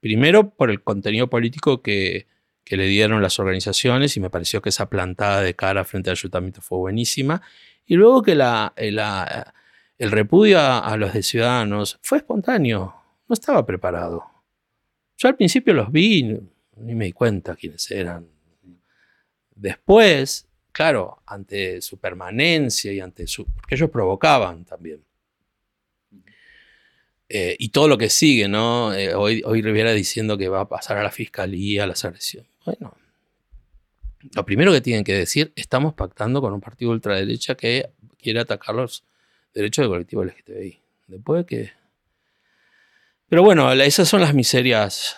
Primero 0.00 0.50
por 0.50 0.70
el 0.70 0.82
contenido 0.82 1.28
político 1.28 1.82
que, 1.82 2.26
le 2.68 2.86
dieron 2.86 3.22
las 3.22 3.38
organizaciones 3.38 4.16
y 4.16 4.20
me 4.20 4.28
pareció 4.28 4.60
que 4.60 4.70
esa 4.70 4.90
plantada 4.90 5.40
de 5.40 5.54
cara 5.54 5.84
frente 5.84 6.10
al 6.10 6.16
ayuntamiento 6.16 6.60
fue 6.60 6.78
buenísima. 6.78 7.40
Y 7.86 7.94
luego 7.94 8.22
que 8.22 8.34
la, 8.34 8.74
el 8.76 10.10
repudio 10.10 10.60
a, 10.60 10.96
los 10.96 11.12
de 11.12 11.22
Ciudadanos 11.22 11.98
fue 12.02 12.18
espontáneo, 12.18 12.94
no 13.28 13.32
estaba 13.32 13.64
preparado. 13.64 14.24
Yo 15.16 15.28
al 15.28 15.36
principio 15.36 15.74
los 15.74 15.92
vi, 15.92 16.24
ni 16.76 16.94
me 16.94 17.04
di 17.06 17.12
cuenta 17.12 17.54
quiénes 17.54 17.88
eran. 17.90 18.28
Después 19.54 20.45
claro, 20.76 21.22
ante 21.24 21.80
su 21.80 21.96
permanencia 21.96 22.92
y 22.92 23.00
ante 23.00 23.26
su... 23.26 23.46
porque 23.46 23.76
ellos 23.76 23.88
provocaban 23.88 24.66
también. 24.66 25.02
Eh, 27.30 27.56
y 27.58 27.70
todo 27.70 27.88
lo 27.88 27.96
que 27.96 28.10
sigue, 28.10 28.46
¿no? 28.46 28.92
Eh, 28.92 29.14
hoy, 29.14 29.42
hoy 29.46 29.62
Rivera 29.62 29.92
diciendo 29.94 30.36
que 30.36 30.50
va 30.50 30.60
a 30.60 30.68
pasar 30.68 30.98
a 30.98 31.02
la 31.02 31.10
fiscalía, 31.10 31.84
a 31.84 31.86
las 31.86 32.04
agresiones. 32.04 32.50
Bueno, 32.66 32.94
lo 34.34 34.44
primero 34.44 34.70
que 34.70 34.82
tienen 34.82 35.02
que 35.02 35.14
decir, 35.14 35.50
estamos 35.56 35.94
pactando 35.94 36.42
con 36.42 36.52
un 36.52 36.60
partido 36.60 36.90
ultraderecha 36.90 37.54
que 37.54 37.88
quiere 38.18 38.40
atacar 38.40 38.74
los 38.74 39.02
derechos 39.54 39.82
del 39.82 39.88
colectivo 39.88 40.24
LGTBI. 40.24 40.78
Después 41.06 41.46
que... 41.46 41.70
Pero 43.30 43.42
bueno, 43.42 43.72
esas 43.72 44.06
son 44.06 44.20
las 44.20 44.34
miserias 44.34 45.16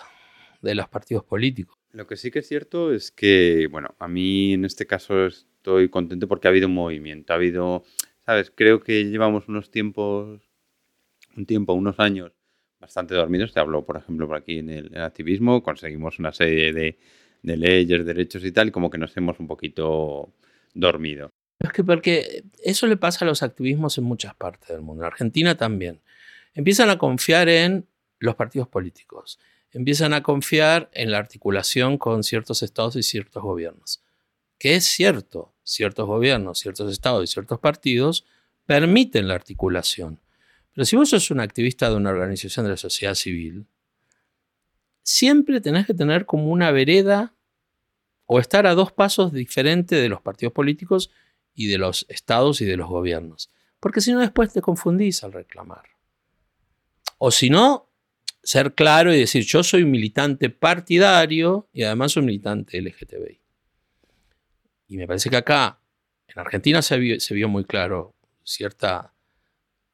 de 0.63 0.77
los 0.77 0.89
partidos 0.89 1.25
políticos. 1.25 1.79
Lo 1.93 2.07
que 2.07 2.17
sí 2.17 2.31
que 2.31 2.41
es 2.41 2.49
cierto 2.49 2.93
es 2.93 3.11
que, 3.11 3.67
bueno, 3.71 3.95
a 3.99 4.09
mí 4.09 4.53
en 4.53 4.65
este 4.65 4.87
caso 4.87 5.27
estoy 5.59 5.89
contento 5.89 6.27
porque 6.27 6.49
ha 6.49 6.51
habido 6.51 6.69
un 6.69 6.75
movimiento, 6.75 7.33
ha 7.33 7.37
habido, 7.37 7.85
¿sabes? 8.25 8.51
Creo 8.55 8.81
que 8.81 9.05
llevamos 9.05 9.49
unos 9.49 9.71
tiempos, 9.71 10.41
un 11.37 11.47
tiempo, 11.47 11.75
unos 11.75 12.01
años 12.01 12.33
bastante 12.81 13.15
dormidos. 13.15 13.53
Te 13.53 13.61
hablo, 13.61 13.85
por 13.85 13.97
ejemplo, 13.97 14.27
por 14.27 14.37
aquí 14.37 14.59
en 14.59 14.71
el 14.71 15.01
activismo, 15.01 15.63
conseguimos 15.63 16.19
una 16.19 16.33
serie 16.33 16.73
de 16.73 17.57
leyes, 17.57 18.07
derechos 18.07 18.45
y 18.45 18.53
tal, 18.53 18.73
como 18.73 18.89
que 18.89 18.99
nos 18.99 19.17
hemos 19.17 19.39
un 19.41 19.47
poquito 19.47 20.33
dormido. 20.75 21.33
Es 21.59 21.73
que 21.73 21.83
porque 21.83 22.45
eso 22.63 22.87
le 22.87 22.97
pasa 22.97 23.25
a 23.25 23.29
los 23.29 23.43
activismos 23.43 23.99
en 23.99 24.05
muchas 24.05 24.35
partes 24.35 24.69
del 24.69 24.81
mundo. 24.81 25.03
En 25.03 25.09
Argentina 25.09 25.57
también. 25.57 26.01
Empiezan 26.55 26.89
a 26.89 26.99
confiar 26.99 27.49
en 27.49 27.87
los 28.21 28.37
partidos 28.37 28.69
políticos. 28.69 29.41
Empiezan 29.73 30.15
a 30.15 30.23
confiar 30.23 30.89
en 30.93 31.11
la 31.11 31.19
articulación 31.19 31.99
con 31.99 32.23
ciertos 32.23 32.63
estados 32.63 32.97
y 32.97 33.03
ciertos 33.03 33.43
gobiernos. 33.43 34.03
Que 34.59 34.75
es 34.75 34.85
cierto, 34.85 35.55
ciertos 35.63 36.07
gobiernos, 36.07 36.59
ciertos 36.59 36.91
estados 36.91 37.25
y 37.25 37.33
ciertos 37.33 37.61
partidos 37.61 38.25
permiten 38.67 39.29
la 39.29 39.35
articulación. 39.35 40.21
Pero 40.75 40.85
si 40.85 40.97
vos 40.97 41.11
sos 41.11 41.31
un 41.31 41.41
activista 41.41 41.89
de 41.89 41.97
una 41.97 42.11
organización 42.11 42.65
de 42.67 42.71
la 42.71 42.77
sociedad 42.77 43.15
civil, 43.15 43.67
siempre 45.03 45.61
tenés 45.61 45.87
que 45.87 45.95
tener 45.95 46.27
como 46.27 46.51
una 46.51 46.71
vereda 46.71 47.35
o 48.27 48.39
estar 48.39 48.67
a 48.67 48.75
dos 48.75 48.93
pasos 48.93 49.33
diferentes 49.33 50.01
de 50.01 50.09
los 50.09 50.21
partidos 50.21 50.53
políticos 50.53 51.11
y 51.55 51.67
de 51.67 51.79
los 51.79 52.05
estados 52.09 52.61
y 52.61 52.67
de 52.67 52.77
los 52.77 52.89
gobiernos. 52.89 53.51
Porque 53.81 54.01
si 54.01 54.13
no, 54.13 54.21
después 54.21 54.53
te 54.53 54.61
confundís 54.61 55.25
al 55.25 55.33
reclamar. 55.33 55.85
O 57.17 57.31
si 57.31 57.51
no, 57.51 57.89
ser 58.43 58.75
claro 58.75 59.13
y 59.13 59.19
decir, 59.19 59.45
yo 59.45 59.63
soy 59.63 59.85
militante 59.85 60.51
partidario 60.51 61.69
y 61.73 61.83
además 61.83 62.13
soy 62.13 62.23
militante 62.23 62.81
LGTBI. 62.81 63.41
Y 64.89 64.97
me 64.97 65.07
parece 65.07 65.31
que 65.31 65.37
acá, 65.37 65.79
en 66.27 66.39
Argentina 66.41 66.83
se 66.83 66.99
vio, 66.99 67.49
muy 67.49 67.65
claro 67.65 68.15
cierta 68.43 69.13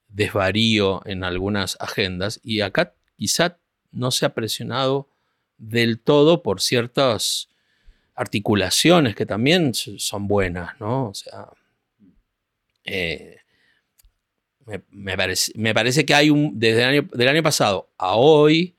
desvarío 0.08 1.02
en 1.06 1.24
algunas 1.24 1.76
agendas 1.80 2.40
y 2.44 2.60
acá 2.60 2.94
quizá 3.16 3.58
no 3.90 4.12
se 4.12 4.26
ha 4.26 4.34
presionado 4.34 5.08
del 5.58 5.98
todo 5.98 6.42
por 6.44 6.60
ciertas 6.60 7.48
articulaciones 8.14 9.16
que 9.16 9.26
también 9.26 9.74
son 9.74 10.28
buenas, 10.28 10.78
¿no? 10.78 11.08
O 11.08 11.14
sea, 11.14 11.48
eh, 12.84 13.38
me, 14.90 15.16
parece, 15.16 16.06
que 16.06 16.14
hay 16.14 16.30
un, 16.30 16.58
desde 16.58 16.82
el 16.82 16.88
año, 16.88 17.08
del 17.12 17.28
año 17.28 17.42
pasado 17.42 17.90
a 17.98 18.14
hoy, 18.14 18.76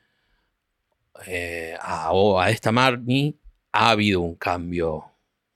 eh, 1.28 1.76
a, 1.80 2.10
a, 2.10 2.50
esta 2.50 2.72
Marni, 2.72 3.38
ha 3.72 3.90
habido 3.90 4.22
un 4.22 4.36
cambio. 4.36 5.15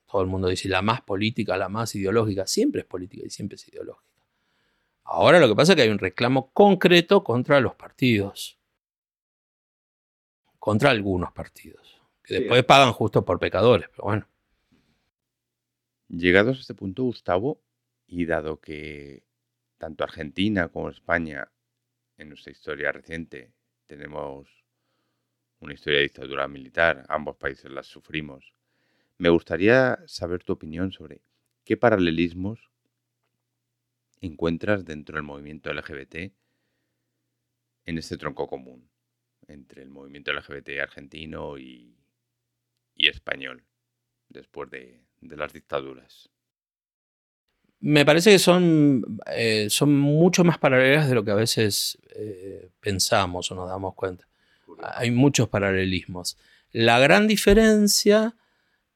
Todo 0.10 0.22
el 0.22 0.28
mundo 0.28 0.48
dice 0.48 0.70
la 0.70 0.82
más 0.82 1.02
política, 1.02 1.58
la 1.58 1.70
más 1.70 1.94
ideológica. 1.96 2.48
Siempre 2.48 2.82
es 2.82 2.88
política 2.88 3.26
y 3.26 3.30
siempre 3.30 3.56
es 3.56 3.68
ideológica. 3.68 4.14
Ahora 5.04 5.40
lo 5.40 5.48
que 5.48 5.56
pasa 5.56 5.74
es 5.74 5.76
que 5.76 5.82
hay 5.84 5.90
un 5.90 6.00
reclamo 6.00 6.52
concreto 6.52 7.24
contra 7.24 7.60
los 7.60 7.76
partidos 7.76 8.60
contra 10.60 10.92
algunos 10.92 11.32
partidos, 11.32 12.02
que 12.24 12.42
después 12.42 12.64
pagan 12.66 12.92
justo 12.92 13.26
por 13.26 13.40
pecadores, 13.40 13.90
pero 13.90 14.04
bueno. 14.04 14.28
Llegados 16.10 16.58
a 16.58 16.62
este 16.62 16.74
punto, 16.74 17.04
Gustavo, 17.04 17.62
y 18.06 18.26
dado 18.26 18.60
que 18.60 19.24
tanto 19.78 20.04
Argentina 20.04 20.68
como 20.68 20.90
España, 20.90 21.50
en 22.18 22.30
nuestra 22.30 22.52
historia 22.52 22.92
reciente, 22.92 23.54
tenemos 23.86 24.48
una 25.62 25.74
historia 25.74 26.00
de 26.00 26.04
dictadura 26.04 26.48
militar, 26.48 27.06
ambos 27.08 27.38
países 27.38 27.72
las 27.72 27.88
sufrimos, 27.88 28.54
me 29.20 29.30
gustaría 29.30 30.00
saber 30.08 30.44
tu 30.44 30.54
opinión 30.54 30.92
sobre 30.92 31.22
qué 31.66 31.78
paralelismos 31.78 32.72
encuentras 34.22 34.86
dentro 34.86 35.16
del 35.16 35.24
movimiento 35.24 35.72
LGBT 35.72 36.32
en 37.86 37.98
este 37.98 38.18
tronco 38.18 38.48
común 38.48 38.90
entre 39.48 39.84
el 39.84 39.90
movimiento 39.90 40.32
LGBT 40.32 40.80
argentino 40.82 41.58
y, 41.58 41.96
español 42.96 43.64
después 44.30 44.70
de, 44.70 45.02
las 45.22 45.54
dictaduras. 45.54 46.30
Me 47.82 48.06
parece 48.06 48.32
que 48.32 48.40
son, 48.40 49.20
eh, 49.28 49.68
son 49.70 49.98
mucho 49.98 50.44
más 50.44 50.58
paralelas 50.58 51.08
de 51.08 51.16
lo 51.16 51.24
que 51.24 51.32
a 51.32 51.36
veces 51.36 51.98
eh, 52.16 52.70
pensamos 52.80 53.52
o 53.52 53.56
nos 53.56 53.70
damos 53.70 53.96
cuenta. 53.96 54.28
Hay 54.82 55.12
muchos 55.12 55.50
paralelismos. 55.50 56.38
La 56.72 57.00
gran 57.00 57.28
diferencia 57.28 58.36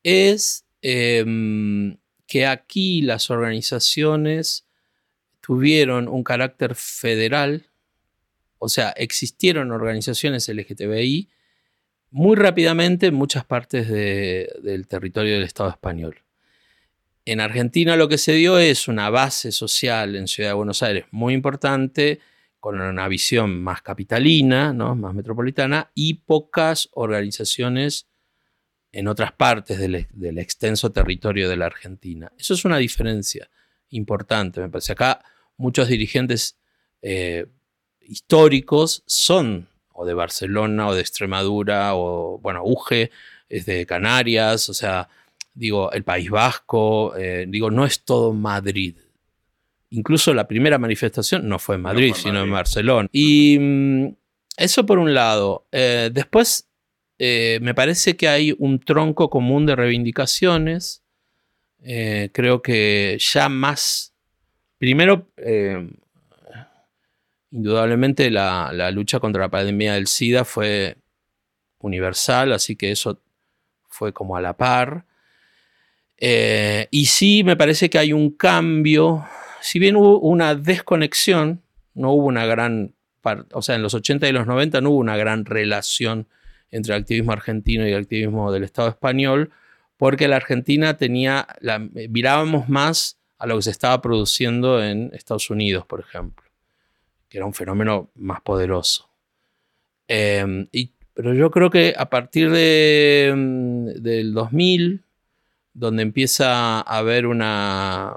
es 0.04 0.66
em, 0.82 1.98
que 2.28 2.46
aquí 2.46 3.02
las 3.02 3.30
organizaciones 3.30 4.68
tuvieron 5.42 6.08
un 6.08 6.24
carácter 6.24 6.76
federal 6.76 7.70
o 8.66 8.70
sea, 8.70 8.92
existieron 8.92 9.74
organizaciones 9.74 10.48
LGTBI 10.48 11.28
muy 12.12 12.38
rápidamente 12.38 13.08
en 13.08 13.14
muchas 13.14 13.44
partes 13.44 13.90
del 13.90 14.88
territorio 14.88 15.34
del 15.34 15.44
Estado 15.44 15.70
español. 15.70 16.22
En 17.26 17.42
Argentina 17.42 17.98
lo 17.98 18.08
que 18.08 18.18
se 18.18 18.32
dio 18.32 18.58
es 18.58 18.88
una 18.88 19.10
base 19.10 19.52
social 19.52 20.16
en 20.16 20.30
Ciudad 20.30 20.52
de 20.52 20.54
Buenos 20.54 20.82
Aires 20.82 21.08
muy 21.12 21.34
importante, 21.34 22.22
con 22.62 22.80
una 22.80 23.10
visión 23.10 23.62
más 23.62 23.82
capitalina, 23.82 24.72
¿no? 24.72 24.96
más 24.96 25.14
metropolitana, 25.14 25.92
y 25.94 26.14
pocas 26.14 26.88
organizaciones 26.94 28.08
en 28.94 29.08
otras 29.08 29.34
partes 29.34 29.80
del, 29.80 30.38
extenso 30.38 30.92
territorio 30.92 31.50
de 31.50 31.58
la 31.58 31.66
Argentina. 31.66 32.32
Eso 32.38 32.54
es 32.54 32.64
una 32.64 32.78
diferencia 32.78 33.50
importante, 33.90 34.62
me 34.62 34.70
parece. 34.70 34.94
Acá 34.94 35.24
muchos 35.58 35.88
dirigentes 35.88 36.58
eh, 37.02 37.48
históricos 38.02 39.04
son 39.08 39.68
o 39.94 40.06
de 40.06 40.14
Barcelona 40.14 40.88
o 40.88 40.94
de 40.94 41.02
Extremadura 41.02 41.96
o, 41.96 42.38
bueno, 42.40 42.62
UGE 42.64 43.12
es 43.50 43.66
de 43.66 43.86
Canarias, 43.86 44.70
o 44.70 44.74
sea, 44.74 45.10
digo, 45.54 45.92
el 45.92 46.04
País 46.04 46.30
Vasco, 46.30 47.16
eh, 47.16 47.46
digo, 47.48 47.72
no 47.72 47.86
es 47.86 48.04
todo 48.04 48.32
Madrid. 48.32 48.96
Incluso 49.90 50.34
la 50.34 50.48
primera 50.48 50.78
manifestación 50.78 51.48
no 51.48 51.60
fue 51.60 51.76
en 51.76 51.82
Madrid, 51.82 52.14
sino 52.16 52.42
en 52.44 52.52
Barcelona. 52.52 53.08
Y 53.12 53.58
mm, 53.60 54.08
eso 54.58 54.86
por 54.86 54.98
un 54.98 55.14
lado. 55.14 55.68
Eh, 55.72 56.10
después, 56.12 56.68
eh, 57.20 57.60
me 57.62 57.74
parece 57.74 58.16
que 58.16 58.28
hay 58.28 58.56
un 58.58 58.80
tronco 58.80 59.30
común 59.30 59.66
de 59.66 59.76
reivindicaciones. 59.76 61.04
creo 61.82 62.62
que 62.62 63.18
ya 63.20 63.50
más, 63.50 64.14
primero, 64.78 65.28
Indudablemente 67.54 68.32
la, 68.32 68.90
lucha 68.92 69.20
contra 69.20 69.44
la 69.44 69.50
pandemia 69.50 69.94
del 69.94 70.08
SIDA 70.08 70.44
fue 70.44 70.98
universal, 71.78 72.52
así 72.52 72.76
que 72.76 72.90
eso 72.90 73.22
fue 73.88 74.12
como 74.12 74.36
a 74.36 74.42
la 74.42 74.58
par. 74.58 75.06
Eh, 76.18 76.88
y 76.90 77.06
sí, 77.06 77.44
me 77.44 77.56
parece 77.56 77.92
que 77.92 78.00
hay 78.00 78.12
un 78.12 78.32
cambio, 78.32 79.24
si 79.62 79.78
bien 79.78 79.96
hubo 79.96 80.20
una 80.20 80.56
desconexión, 80.56 81.62
no 81.94 82.14
hubo 82.14 82.26
una 82.26 82.48
gran, 82.48 82.96
o 83.52 83.62
sea, 83.62 83.76
en 83.76 83.84
los 83.84 83.94
80 83.94 84.28
y 84.28 84.32
los 84.32 84.48
90 84.48 84.82
no 84.82 84.90
hubo 84.90 84.98
una 84.98 85.16
gran 85.16 85.46
relación 85.46 86.28
entre 86.74 86.94
el 86.96 87.02
activismo 87.02 87.32
argentino 87.32 87.88
y 87.88 87.92
el 87.92 88.02
activismo 88.02 88.52
del 88.52 88.64
Estado 88.64 88.90
español, 88.90 89.52
porque 89.98 90.28
la 90.28 90.36
Argentina 90.36 90.98
tenía, 90.98 91.48
la, 91.62 91.80
mirábamos 91.80 92.68
más 92.68 93.18
a 93.38 93.48
lo 93.48 93.56
que 93.56 93.64
se 93.64 93.72
estaba 93.72 94.02
produciendo 94.02 94.84
en 94.84 95.12
Estados 95.14 95.50
Unidos, 95.50 95.86
por 95.86 96.02
ejemplo 96.02 96.44
que 97.34 97.40
era 97.40 97.48
un 97.48 97.54
fenómeno 97.56 98.12
más 98.14 98.42
poderoso. 98.42 99.10
Em, 100.08 100.68
pero 101.16 101.34
yo 101.34 101.50
creo 101.50 101.72
que 101.72 101.96
a 101.98 102.08
partir 102.08 102.52
de, 102.52 103.34
mm, 103.36 103.88
del 104.04 104.34
2000, 104.36 105.04
donde 105.74 106.04
empieza 106.04 106.82
a 106.82 106.82
haber 106.82 107.26
una 107.26 108.16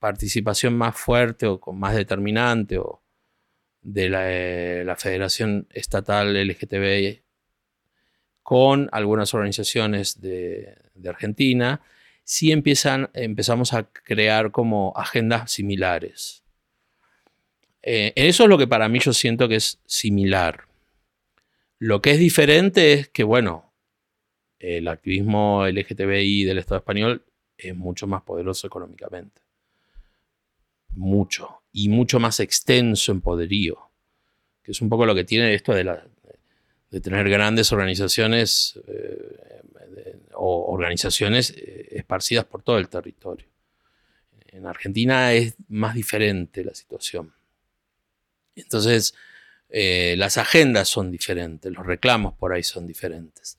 participación 0.00 0.76
más 0.76 0.96
fuerte 0.96 1.46
o 1.46 1.60
más 1.72 1.94
determinante 1.94 2.76
o 2.78 3.02
de 3.82 4.08
la, 4.08 4.22
eh, 4.32 4.84
Federación 4.98 5.68
Estatal 5.70 6.36
LGTB 6.36 7.22
con 8.44 8.90
algunas 8.92 9.32
organizaciones 9.34 10.20
de, 10.20 10.76
Argentina 11.08 11.80
sí 12.22 12.52
empezamos 12.52 13.72
a 13.72 13.82
crear 13.82 14.52
como 14.52 14.92
agendas 14.96 15.50
similares. 15.50 16.44
Eh, 17.82 18.12
eso 18.16 18.44
es 18.44 18.48
lo 18.48 18.56
que 18.56 18.66
para 18.66 18.88
mí 18.88 18.98
yo 19.00 19.12
siento 19.12 19.48
que 19.48 19.56
es 19.56 19.80
similar. 19.86 20.66
Lo 21.78 22.00
que 22.00 22.12
es 22.12 22.18
diferente 22.18 22.92
es 22.92 23.08
que, 23.08 23.24
bueno, 23.24 23.72
el 24.58 24.88
activismo 24.88 25.66
LGTBI 25.66 26.44
del 26.44 26.58
Estado 26.58 26.78
español 26.78 27.24
es 27.58 27.74
mucho 27.74 28.06
más 28.06 28.22
poderoso 28.22 28.66
económicamente. 28.66 29.40
Mucho. 30.90 31.62
Y 31.72 31.88
mucho 31.88 32.20
más 32.20 32.40
extenso 32.40 33.10
en 33.10 33.20
poderío. 33.20 33.90
Que 34.62 34.72
es 34.72 34.80
un 34.80 34.88
poco 34.88 35.04
lo 35.06 35.14
que 35.14 35.24
tiene 35.24 35.52
esto 35.54 35.72
de, 35.72 35.84
de 36.94 37.00
tener 37.00 37.28
grandes 37.28 37.72
organizaciones 37.72 38.78
eh, 38.86 40.16
o 40.34 40.72
organizaciones 40.72 41.50
eh, 41.50 41.88
esparcidas 41.90 42.44
por 42.44 42.62
todo 42.62 42.78
el 42.78 42.88
territorio. 42.88 43.48
En 44.46 44.64
Argentina 44.64 45.32
es 45.32 45.56
más 45.66 45.96
diferente 45.96 46.62
la 46.62 46.72
situación. 46.72 47.32
Entonces, 48.54 49.12
eh, 49.68 50.14
las 50.16 50.38
agendas 50.38 50.86
son 50.86 51.10
diferentes, 51.10 51.72
los 51.72 51.84
reclamos 51.84 52.34
por 52.34 52.52
ahí 52.52 52.62
son 52.62 52.86
diferentes. 52.86 53.58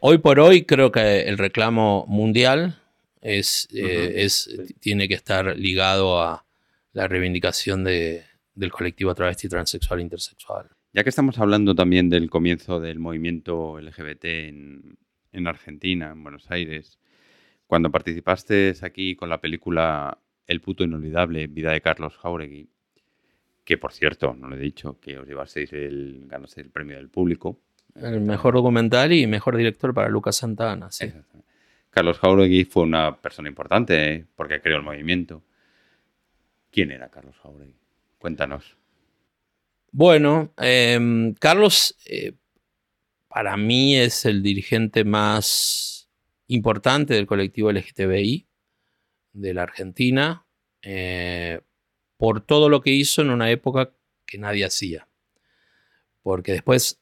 hoy 0.00 0.18
por 0.18 0.40
hoy 0.40 0.64
creo 0.64 0.90
que 0.90 1.20
el 1.28 1.38
reclamo 1.38 2.06
mundial 2.08 2.82
es, 3.20 3.68
es, 3.70 4.50
tiene 4.80 5.06
que 5.06 5.14
estar 5.14 5.56
ligado 5.56 6.20
a 6.20 6.44
la 6.92 7.06
reivindicación 7.06 7.84
de, 7.84 8.24
del 8.52 8.72
colectivo 8.72 9.14
travesti, 9.14 9.48
transexual 9.48 10.00
e 10.00 10.02
intersexual. 10.02 10.68
Ya 10.98 11.04
que 11.04 11.10
estamos 11.10 11.38
hablando 11.38 11.76
también 11.76 12.10
del 12.10 12.28
comienzo 12.28 12.80
del 12.80 12.98
movimiento 12.98 13.78
LGBT 13.80 14.24
en, 14.24 14.98
en 15.30 15.46
Argentina, 15.46 16.10
en 16.10 16.24
Buenos 16.24 16.50
Aires, 16.50 16.98
cuando 17.68 17.92
participaste 17.92 18.74
aquí 18.82 19.14
con 19.14 19.28
la 19.28 19.40
película 19.40 20.18
El 20.48 20.60
puto 20.60 20.82
inolvidable, 20.82 21.46
Vida 21.46 21.70
de 21.70 21.80
Carlos 21.80 22.16
Jauregui, 22.16 22.68
que 23.64 23.78
por 23.78 23.92
cierto, 23.92 24.34
no 24.34 24.48
lo 24.48 24.56
he 24.56 24.58
dicho, 24.58 24.98
que 24.98 25.16
os 25.20 25.28
llevasteis 25.28 25.72
el, 25.72 26.24
ganasteis 26.26 26.66
el 26.66 26.72
premio 26.72 26.96
del 26.96 27.10
público. 27.10 27.60
El 27.94 28.20
mejor 28.20 28.54
documental 28.54 29.12
y 29.12 29.28
mejor 29.28 29.56
director 29.56 29.94
para 29.94 30.08
Lucas 30.08 30.34
Santana, 30.34 30.90
sí. 30.90 31.12
Carlos 31.90 32.18
Jauregui 32.18 32.64
fue 32.64 32.82
una 32.82 33.18
persona 33.18 33.48
importante 33.48 34.14
¿eh? 34.14 34.26
porque 34.34 34.60
creó 34.60 34.78
el 34.78 34.82
movimiento. 34.82 35.44
¿Quién 36.72 36.90
era 36.90 37.08
Carlos 37.08 37.36
Jauregui? 37.40 37.76
Cuéntanos. 38.18 38.76
Bueno, 39.98 40.54
em, 40.58 41.34
Carlos 41.34 41.96
eh, 42.04 42.34
para 43.26 43.56
mí 43.56 43.96
es 43.96 44.26
el 44.26 44.44
dirigente 44.44 45.02
más 45.02 46.08
importante 46.46 47.14
del 47.14 47.26
colectivo 47.26 47.72
LGTBI 47.72 48.46
de 49.32 49.54
la 49.54 49.64
Argentina 49.64 50.46
eh, 50.82 51.62
por 52.16 52.40
todo 52.40 52.68
lo 52.68 52.80
que 52.80 52.92
hizo 52.92 53.22
en 53.22 53.30
una 53.30 53.50
época 53.50 53.92
que 54.24 54.38
nadie 54.38 54.64
hacía. 54.64 55.08
Porque 56.22 56.52
después 56.52 57.00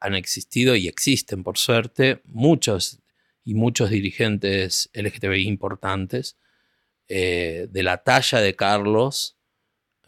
han 0.00 0.16
existido 0.16 0.74
y 0.74 0.88
existen, 0.88 1.44
por 1.44 1.58
suerte, 1.58 2.22
muchos 2.24 2.98
y 3.44 3.54
muchos 3.54 3.88
dirigentes 3.88 4.90
LGTBI 4.94 5.46
importantes 5.46 6.36
eh, 7.06 7.68
de 7.70 7.82
la 7.84 7.98
talla 7.98 8.40
de 8.40 8.56
Carlos. 8.56 9.36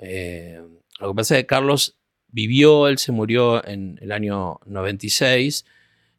Lo 0.00 1.10
que 1.10 1.14
pasa 1.14 1.36
es 1.36 1.42
que 1.42 1.46
Carlos 1.46 1.96
vivió, 2.34 2.88
él 2.88 2.98
se 2.98 3.12
murió 3.12 3.64
en 3.66 3.98
el 4.02 4.12
año 4.12 4.60
96. 4.66 5.64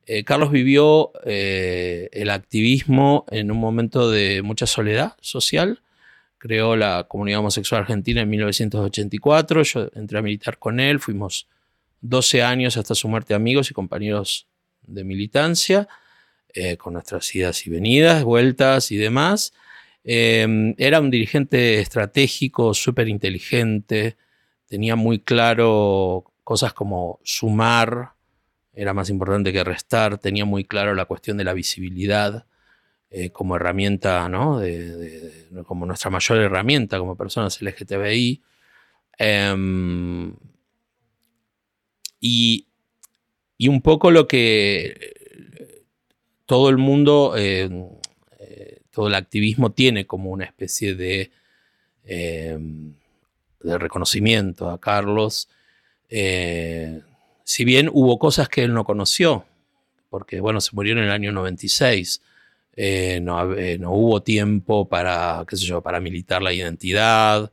Eh, 0.07 0.23
Carlos 0.23 0.51
vivió 0.51 1.11
el 1.23 2.29
activismo 2.29 3.25
en 3.29 3.51
un 3.51 3.57
momento 3.57 4.09
de 4.09 4.41
mucha 4.41 4.65
soledad 4.65 5.15
social. 5.19 5.81
Creó 6.37 6.75
la 6.75 7.05
comunidad 7.07 7.39
homosexual 7.39 7.81
argentina 7.81 8.21
en 8.21 8.29
1984. 8.29 9.63
Yo 9.63 9.89
entré 9.95 10.19
a 10.19 10.21
militar 10.21 10.57
con 10.59 10.79
él. 10.79 10.99
Fuimos 10.99 11.47
12 12.01 12.43
años 12.43 12.77
hasta 12.77 12.95
su 12.95 13.07
muerte 13.07 13.33
amigos 13.33 13.71
y 13.71 13.73
compañeros 13.73 14.47
de 14.83 15.03
militancia. 15.03 15.87
Eh, 16.57 16.77
con 16.77 16.93
nuestras 16.93 17.35
idas 17.35 17.67
y 17.67 17.69
venidas, 17.69 18.23
vueltas 18.23 18.89
y 18.89 18.95
demás. 18.95 19.51
Em, 20.05 20.73
era 20.77 21.01
un 21.01 21.11
dirigente 21.11 21.79
estratégico, 21.79 22.73
súper 22.73 23.09
inteligente, 23.09 24.15
tenía 24.67 24.95
muy 24.95 25.19
claro 25.19 26.31
cosas 26.43 26.73
como 26.73 27.19
sumar, 27.23 28.13
era 28.73 28.93
más 28.93 29.09
importante 29.09 29.53
que 29.53 29.63
restar, 29.63 30.17
tenía 30.17 30.45
muy 30.45 30.65
claro 30.65 30.93
la 30.95 31.05
cuestión 31.05 31.37
de 31.37 31.43
la 31.43 31.53
visibilidad 31.53 32.45
eh, 33.09 33.29
como 33.29 33.55
herramienta, 33.55 34.27
¿no? 34.29 34.61
como 35.65 35.85
nuestra 35.85 36.11
mayor 36.11 36.39
herramienta 36.39 36.99
como 36.99 37.15
personas 37.15 37.61
LGTBI. 37.61 38.41
Em, 39.17 40.35
y, 42.19 42.67
y, 43.57 43.67
un 43.69 43.81
poco 43.81 44.11
lo 44.11 44.27
que 44.27 45.15
todo 46.45 46.69
el 46.69 46.77
mundo, 46.77 47.33
eh, 47.37 47.69
eh, 48.39 48.81
todo 48.91 49.07
el 49.07 49.15
activismo 49.15 49.71
tiene 49.71 50.05
como 50.05 50.29
una 50.31 50.45
especie 50.45 50.95
de, 50.95 51.31
eh, 52.05 52.57
de 53.65 53.77
reconocimiento 53.77 54.69
a 54.69 54.79
Carlos. 54.79 55.49
si 56.09 57.65
bien 57.65 57.89
hubo 57.91 58.19
cosas 58.19 58.49
que 58.49 58.63
él 58.63 58.73
no 58.73 58.85
conoció, 58.85 59.45
porque 60.09 60.39
bueno, 60.39 60.61
se 60.61 60.71
murió 60.73 60.93
en 60.93 60.99
el 60.99 61.11
año 61.11 61.31
96. 61.31 62.21
no, 63.21 63.43
hubo 63.91 64.21
tiempo 64.23 64.87
para, 64.87 65.45
qué 65.47 65.57
sé 65.57 65.65
yo, 65.65 65.81
para 65.81 65.99
militar 65.99 66.41
la 66.41 66.53
identidad, 66.53 67.51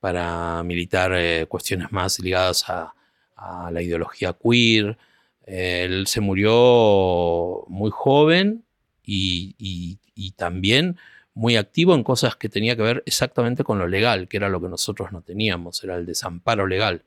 para 0.00 0.62
militar 0.64 1.46
cuestiones 1.48 1.92
más 1.92 2.18
ligadas 2.20 2.68
a, 2.68 2.94
a 3.40 3.70
la 3.70 3.82
ideología 3.82 4.34
queer. 4.34 4.98
Él 5.46 6.06
se 6.06 6.20
murió 6.20 7.64
muy 7.68 7.90
joven 7.90 8.64
y, 9.04 9.98
también 10.36 10.96
muy 11.40 11.56
activo 11.56 11.94
en 11.94 12.04
cosas 12.04 12.36
que 12.36 12.50
tenía 12.50 12.76
que 12.76 12.82
ver 12.82 13.02
exactamente 13.06 13.64
con 13.64 13.78
lo 13.78 13.88
legal, 13.88 14.28
que 14.28 14.36
era 14.36 14.50
lo 14.50 14.60
que 14.60 14.68
nosotros 14.68 15.10
no 15.10 15.22
teníamos, 15.22 15.82
era 15.82 15.96
el 15.96 16.04
desamparo 16.04 16.66
legal. 16.66 17.02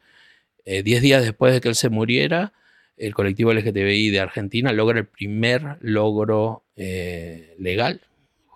Eh, 0.66 0.82
diez 0.82 1.04
días 1.04 1.22
después 1.22 1.54
de 1.54 1.62
que 1.62 1.70
él 1.70 1.76
se 1.76 1.90
muriera, 1.90 2.52
el 2.98 3.14
colectivo 3.14 3.54
LGTBI 3.54 4.10
de 4.10 4.20
Argentina 4.20 4.74
logra 4.74 4.98
el 4.98 5.06
primer 5.06 5.78
logro 5.82 6.64
eh, 6.76 7.56
legal 7.60 8.02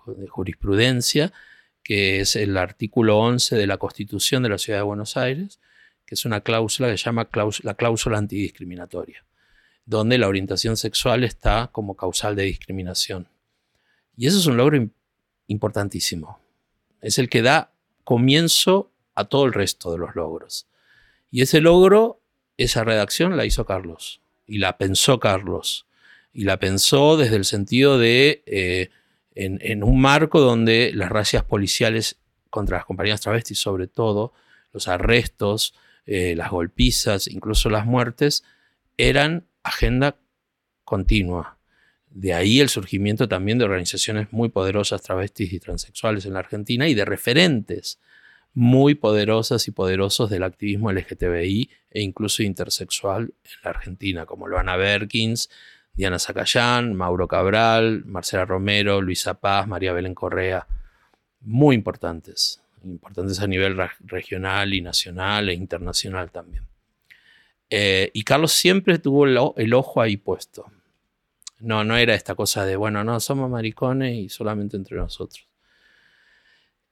de 0.08 0.26
jurisprudencia, 0.26 1.32
que 1.84 2.18
es 2.22 2.34
el 2.34 2.56
artículo 2.56 3.16
11 3.18 3.54
de 3.54 3.66
la 3.68 3.76
Constitución 3.76 4.42
de 4.42 4.48
la 4.48 4.58
Ciudad 4.58 4.80
de 4.80 4.84
Buenos 4.84 5.16
Aires, 5.16 5.60
que 6.04 6.16
es 6.16 6.24
una 6.24 6.40
cláusula 6.40 6.90
que 6.90 6.98
se 6.98 7.04
llama 7.04 7.28
la 7.62 7.74
cláusula 7.74 8.18
antidiscriminatoria 8.18 9.24
donde 9.86 10.18
la 10.18 10.28
orientación 10.28 10.76
sexual 10.76 11.24
está 11.24 11.70
como 11.72 11.96
causal 11.96 12.36
de 12.36 12.42
discriminación. 12.42 13.26
Y 14.18 14.26
eso 14.26 14.36
es 14.36 14.44
un 14.44 14.58
logro 14.58 14.76
importantísimo. 15.48 16.38
Es 17.00 17.18
el 17.18 17.28
que 17.28 17.42
da 17.42 17.72
comienzo 18.04 18.90
a 19.14 19.24
todo 19.24 19.44
el 19.44 19.52
resto 19.52 19.90
de 19.90 19.98
los 19.98 20.14
logros. 20.14 20.68
Y 21.30 21.42
ese 21.42 21.60
logro, 21.60 22.20
esa 22.56 22.84
redacción 22.84 23.36
la 23.36 23.44
hizo 23.44 23.66
Carlos. 23.66 24.20
Y 24.46 24.58
la 24.58 24.78
pensó 24.78 25.18
Carlos. 25.18 25.86
Y 26.32 26.44
la 26.44 26.58
pensó 26.58 27.16
desde 27.16 27.36
el 27.36 27.44
sentido 27.44 27.98
de, 27.98 28.42
eh, 28.46 28.90
en, 29.34 29.82
un 29.82 30.00
marco 30.00 30.40
donde 30.40 30.92
las 30.94 31.10
racias 31.10 31.44
policiales 31.44 32.16
contra 32.50 32.78
las 32.78 32.86
compañías 32.86 33.20
travestis, 33.20 33.58
sobre 33.58 33.88
todo, 33.88 34.32
los 34.72 34.88
arrestos, 34.88 35.74
eh, 36.06 36.34
las 36.36 36.50
golpizas, 36.50 37.28
incluso 37.28 37.68
las 37.70 37.86
muertes, 37.86 38.44
eran 38.96 39.46
agenda 39.62 40.16
continua. 40.84 41.57
De 42.10 42.34
ahí 42.34 42.60
el 42.60 42.68
surgimiento 42.68 43.28
también 43.28 43.58
de 43.58 43.64
organizaciones 43.64 44.28
muy 44.32 44.48
poderosas 44.48 45.02
travestis 45.02 45.52
y 45.52 45.60
transexuales 45.60 46.26
en 46.26 46.34
la 46.34 46.40
Argentina 46.40 46.88
y 46.88 46.94
de 46.94 47.04
referentes 47.04 47.98
muy 48.54 48.94
poderosas 48.94 49.68
y 49.68 49.70
poderosos 49.70 50.30
del 50.30 50.42
activismo 50.42 50.90
LGTBI 50.90 51.70
e 51.90 52.02
incluso 52.02 52.42
intersexual 52.42 53.32
en 53.44 53.50
la 53.62 53.70
Argentina, 53.70 54.26
como 54.26 54.48
Luana 54.48 54.76
Berkins, 54.76 55.48
Diana 55.94 56.18
Zacayán, 56.18 56.94
Mauro 56.94 57.28
Cabral, 57.28 58.04
Marcela 58.04 58.44
Romero, 58.44 59.00
Luisa 59.00 59.34
Paz, 59.34 59.66
María 59.66 59.92
Belén 59.92 60.14
Correa. 60.14 60.66
Muy 61.40 61.74
importantes, 61.74 62.60
importantes 62.84 63.40
a 63.40 63.46
nivel 63.46 63.76
regional 64.00 64.74
y 64.74 64.80
nacional 64.80 65.48
e 65.48 65.54
internacional 65.54 66.30
también. 66.30 66.64
Eh, 67.70 68.10
y 68.12 68.22
Carlos 68.22 68.52
siempre 68.52 68.98
tuvo 68.98 69.26
el, 69.56 69.74
ojo 69.74 70.00
ahí 70.00 70.16
puesto. 70.16 70.70
No, 71.60 71.84
no 71.84 71.96
era 71.96 72.14
esta 72.14 72.34
cosa 72.34 72.64
de, 72.64 72.76
bueno, 72.76 73.02
no, 73.04 73.18
somos 73.20 73.50
maricones 73.50 74.16
y 74.16 74.28
solamente 74.28 74.76
entre 74.76 74.96
nosotros. 74.96 75.48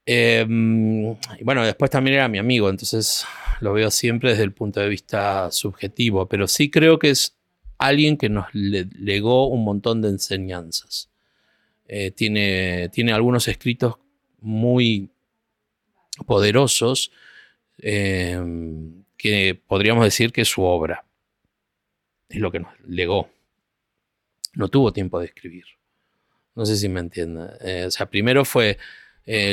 Em, 0.04 1.10
y 1.12 1.44
bueno, 1.44 1.64
después 1.64 1.90
también 1.90 2.16
era 2.16 2.28
mi 2.28 2.38
amigo, 2.38 2.70
entonces 2.70 3.26
lo 3.60 3.72
veo 3.72 3.90
siempre 3.90 4.30
desde 4.30 4.44
el 4.44 4.52
punto 4.52 4.80
de 4.80 4.88
vista 4.88 5.50
subjetivo, 5.50 6.28
pero 6.28 6.46
sí 6.46 6.70
creo 6.70 6.98
que 6.98 7.10
es 7.10 7.36
alguien 7.78 8.16
que 8.16 8.28
nos 8.28 8.46
legó 8.54 9.48
un 9.48 9.64
montón 9.64 10.02
de 10.02 10.08
enseñanzas. 10.10 11.10
eh, 11.88 12.10
tiene, 12.12 12.88
tiene 12.90 13.12
algunos 13.12 13.48
escritos 13.48 13.96
muy 14.40 15.10
poderosos 16.26 17.12
eh, 17.78 18.38
que 19.16 19.60
podríamos 19.66 20.04
decir 20.04 20.32
que 20.32 20.44
su 20.44 20.62
obra. 20.62 21.04
Es 22.28 22.40
lo 22.40 22.50
que 22.50 22.60
nos 22.60 22.72
legó. 22.86 23.30
No 24.56 24.68
tuvo 24.68 24.92
tiempo 24.92 25.20
de 25.20 25.26
escribir. 25.26 25.64
No 26.54 26.66
sé 26.66 26.76
si 26.76 26.88
me 26.88 27.00
entiende. 27.00 27.48
Eh, 27.60 27.84
o 27.86 27.90
sea, 27.90 28.06
primero 28.06 28.44
fue 28.44 28.78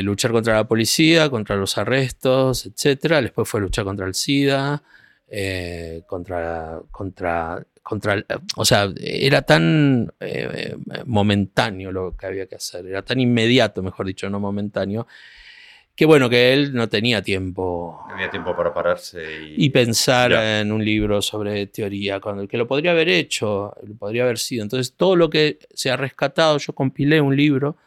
luchar 0.04 0.32
contra 0.32 0.54
la 0.54 0.68
policía, 0.68 1.32
contra 1.32 1.56
los 1.56 1.80
arrestos, 1.80 2.68
etc. 2.68 3.22
Después 3.22 3.50
fue 3.50 3.60
luchar 3.60 3.86
contra 3.86 4.06
el 4.06 4.14
SIDA, 4.14 4.84
contra, 6.08 6.80
contra 6.92 7.66
contra 7.84 8.26
o 8.56 8.66
sea, 8.66 8.92
era 8.98 9.42
tan 9.44 10.12
eh, 10.22 10.76
momentáneo 11.06 11.92
lo 11.92 12.16
que 12.16 12.26
había 12.26 12.48
que 12.48 12.56
hacer, 12.56 12.88
era 12.88 13.04
tan 13.04 13.20
inmediato, 13.20 13.84
mejor 13.84 14.08
dicho, 14.08 14.30
no 14.30 14.40
momentáneo, 14.40 15.06
que 15.96 16.06
bueno, 16.06 16.30
que 16.30 16.54
él 16.54 16.74
no 16.74 16.90
tenía 16.90 17.22
tiempo. 17.22 18.04
No 18.08 18.14
había 18.14 18.30
tiempo 18.30 18.56
para 18.56 18.74
pararse 18.74 19.24
y, 19.56 19.70
pensar 19.70 20.32
en 20.34 20.72
un 20.72 20.84
libro 20.84 21.22
sobre 21.22 21.68
teoría, 21.68 22.20
el 22.38 22.48
que 22.48 22.58
lo 22.58 22.68
podría 22.68 22.92
haber 22.92 23.10
hecho, 23.10 23.74
lo 23.84 23.96
podría 23.96 24.24
haber 24.24 24.40
sido. 24.40 24.64
Entonces, 24.64 24.94
todo 24.96 25.16
lo 25.16 25.30
que 25.30 25.60
se 25.74 25.92
ha 25.92 25.98
rescatado, 25.98 26.58
yo 26.58 26.74
compilé 26.74 27.22
un 27.22 27.36
libro 27.36 27.78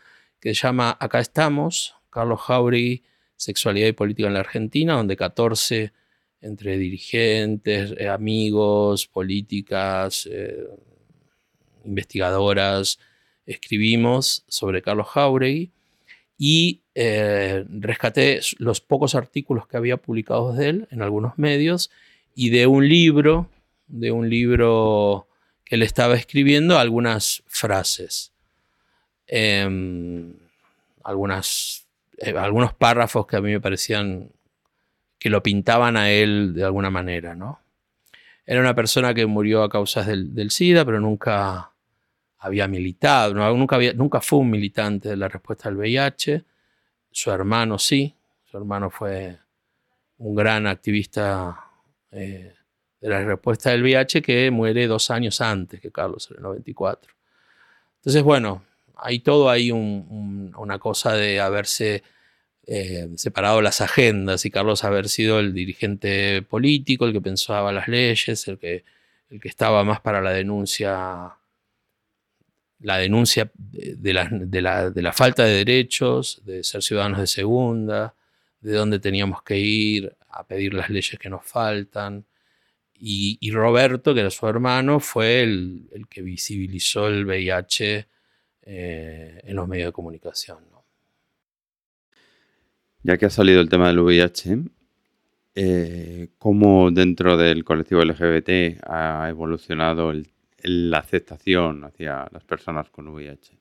que 0.40 0.54
se 0.54 0.62
llama 0.62 0.96
Acá 1.00 1.18
estamos, 1.18 1.96
Carlos 2.10 2.40
Jauregui, 2.42 3.02
Sexualidad 3.36 3.88
y 3.88 3.92
Política 3.92 4.28
en 4.28 4.34
la 4.34 4.40
Argentina, 4.40 4.94
donde 4.94 5.16
14 5.16 5.92
entre 6.40 6.78
dirigentes, 6.78 7.94
eh, 7.98 8.08
amigos, 8.08 9.08
políticas, 9.08 10.28
eh, 10.30 10.64
investigadoras, 11.84 12.98
escribimos 13.46 14.44
sobre 14.46 14.82
Carlos 14.82 15.08
Jauregui 15.08 15.72
y 16.38 16.82
eh, 16.98 17.66
rescaté 17.68 18.40
los 18.56 18.80
pocos 18.80 19.14
artículos 19.14 19.68
que 19.68 19.76
había 19.76 19.98
publicados 19.98 20.56
de 20.56 20.70
él 20.70 20.88
en 20.90 21.02
algunos 21.02 21.36
medios 21.36 21.90
y 22.34 22.48
de 22.48 22.66
un 22.66 22.88
libro, 22.88 23.50
de 23.86 24.12
un 24.12 24.30
libro 24.30 25.28
que 25.62 25.74
él 25.74 25.82
estaba 25.82 26.14
escribiendo, 26.14 26.78
algunas 26.78 27.42
frases, 27.48 28.32
em, 29.26 30.32
algunas, 31.04 31.86
algunos 32.34 32.72
párrafos 32.72 33.26
que 33.26 33.36
a 33.36 33.42
mí 33.42 33.50
me 33.50 33.60
parecían 33.60 34.30
que 35.18 35.28
lo 35.28 35.42
pintaban 35.42 35.98
a 35.98 36.10
él 36.10 36.54
de 36.54 36.64
alguna 36.64 36.88
manera, 36.88 37.34
¿no? 37.34 37.60
Era 38.46 38.60
una 38.60 38.74
persona 38.74 39.12
que 39.12 39.26
murió 39.26 39.62
a 39.62 39.68
causas 39.68 40.06
del, 40.06 40.50
SIDA, 40.50 40.82
pero 40.86 40.98
nunca 40.98 41.72
había 42.38 42.66
militado, 42.68 43.34
nunca, 43.34 43.76
había, 43.76 43.92
nunca 43.92 44.22
fue 44.22 44.38
un 44.38 44.48
militante 44.48 45.10
de 45.10 45.16
la 45.18 45.28
respuesta 45.28 45.68
al 45.68 45.76
VIH. 45.76 46.44
Su 47.16 47.30
hermano 47.30 47.78
sí, 47.78 48.14
su 48.44 48.58
hermano 48.58 48.90
fue 48.90 49.38
un 50.18 50.34
gran 50.34 50.66
activista 50.66 51.70
eh, 52.12 52.52
de 53.00 53.08
la 53.08 53.24
respuesta 53.24 53.70
del 53.70 53.80
VIH 53.80 54.20
que 54.20 54.50
muere 54.50 54.86
dos 54.86 55.10
años 55.10 55.40
antes 55.40 55.80
que 55.80 55.90
Carlos, 55.90 56.30
en 56.30 56.36
el 56.36 56.42
94. 56.42 57.14
Entonces, 58.00 58.22
bueno, 58.22 58.64
hay 58.96 59.20
todo 59.20 59.48
ahí 59.48 59.72
una 59.72 60.78
cosa 60.78 61.14
de 61.14 61.40
haberse 61.40 62.02
eh, 62.66 63.08
separado 63.16 63.62
las 63.62 63.80
agendas 63.80 64.44
y 64.44 64.50
Carlos 64.50 64.84
haber 64.84 65.08
sido 65.08 65.40
el 65.40 65.54
dirigente 65.54 66.42
político, 66.42 67.06
el 67.06 67.14
que 67.14 67.22
pensaba 67.22 67.72
las 67.72 67.88
leyes, 67.88 68.46
el 68.46 68.58
que, 68.58 68.84
el 69.30 69.40
que 69.40 69.48
estaba 69.48 69.84
más 69.84 70.02
para 70.02 70.20
la 70.20 70.32
denuncia, 70.32 71.32
la 72.80 72.98
denuncia 72.98 73.50
de 73.54 74.12
la, 74.12 74.28
de, 74.28 75.02
la, 75.02 75.12
falta 75.12 75.44
de 75.44 75.64
derechos, 75.64 76.42
de 76.44 76.62
ser 76.62 76.82
ciudadanos 76.82 77.20
de 77.20 77.26
segunda, 77.26 78.14
de 78.60 78.72
dónde 78.72 78.98
teníamos 78.98 79.42
que 79.42 79.58
ir 79.58 80.14
a 80.28 80.46
pedir 80.46 80.74
las 80.74 80.90
leyes 80.90 81.18
que 81.18 81.30
nos 81.30 81.44
faltan. 81.44 82.24
Y, 82.98 83.50
Roberto, 83.50 84.14
que 84.14 84.20
era 84.20 84.30
su 84.30 84.46
hermano, 84.46 85.00
fue 85.00 85.42
el, 85.42 86.06
que 86.08 86.22
visibilizó 86.22 87.08
el 87.08 87.26
VIH 87.26 88.08
eh, 88.62 89.40
en 89.44 89.56
los 89.56 89.68
medios 89.68 89.88
de 89.88 89.92
comunicación. 89.92 90.58
Ya 93.02 93.16
que 93.18 93.26
ha 93.26 93.30
salido 93.30 93.60
el 93.60 93.68
tema 93.68 93.88
del 93.88 94.00
VIH, 94.00 94.58
eh, 95.54 96.28
¿cómo 96.38 96.90
dentro 96.90 97.36
del 97.36 97.64
colectivo 97.64 98.02
LGBT 98.02 98.82
ha 98.82 99.26
evolucionado 99.28 100.10
la 100.62 100.98
aceptación 100.98 101.84
hacia 101.84 102.28
las 102.32 102.44
personas 102.44 102.90
con 102.90 103.08
VIH? 103.08 103.58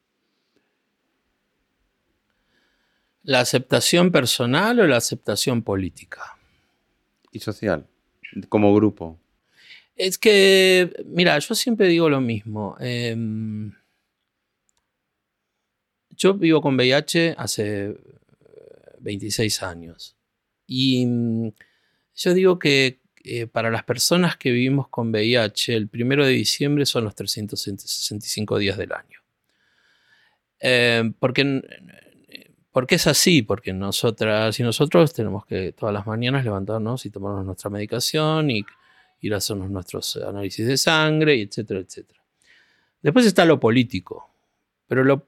¿La 3.24 3.40
aceptación 3.40 4.12
personal 4.12 4.80
o 4.80 4.88
la 4.88 4.98
aceptación 4.98 5.64
política? 5.64 6.38
Y 7.32 7.40
social, 7.40 7.88
como 8.50 8.74
grupo. 8.74 9.20
Es 9.96 10.18
que, 10.18 10.92
mira, 11.06 11.38
yo 11.40 11.56
siempre 11.56 11.88
digo 11.88 12.10
lo 12.10 12.22
mismo. 12.22 12.76
Em, 12.80 13.74
yo 16.12 16.34
vivo 16.34 16.62
con 16.62 16.76
VIH 16.76 17.36
hace 17.38 17.98
26 19.00 19.64
años. 19.64 20.16
Y 20.68 21.06
mm, 21.06 21.52
yo 22.16 22.34
digo 22.34 22.60
que 22.60 23.00
eh, 23.28 23.48
para 23.48 23.72
las 23.72 23.84
personas 23.84 24.38
que 24.38 24.52
vivimos 24.52 24.88
con 24.88 25.10
VIH, 25.10 25.76
el 25.76 25.88
primero 25.88 26.26
de 26.26 26.32
diciembre 26.32 26.86
son 26.86 27.06
los 27.06 27.16
365 27.16 28.58
días 28.60 28.78
del 28.78 28.94
año. 28.94 29.20
Eh, 30.60 31.12
porque, 31.20 31.62
porque 32.72 32.96
es 32.96 33.08
así, 33.08 33.42
porque 33.42 33.74
nosotras 33.74 34.60
y 34.60 34.64
nosotros 34.64 35.14
tenemos 35.14 35.46
que 35.46 35.72
todas 35.72 35.92
las 35.92 36.06
mañanas 36.06 36.44
levantarnos 36.44 37.06
y 37.06 37.10
tomarnos 37.10 37.46
nuestra 37.46 37.72
medicación 37.72 38.52
y 38.52 38.64
ir 39.22 39.34
hacernos 39.34 39.72
nuestros 39.72 40.18
análisis 40.18 40.68
de 40.68 40.78
sangre, 40.78 41.42
etcétera, 41.42 41.80
etcétera. 41.80 42.22
Después 43.02 43.26
está 43.26 43.44
lo 43.46 43.60
político, 43.60 44.30
pero 44.88 45.28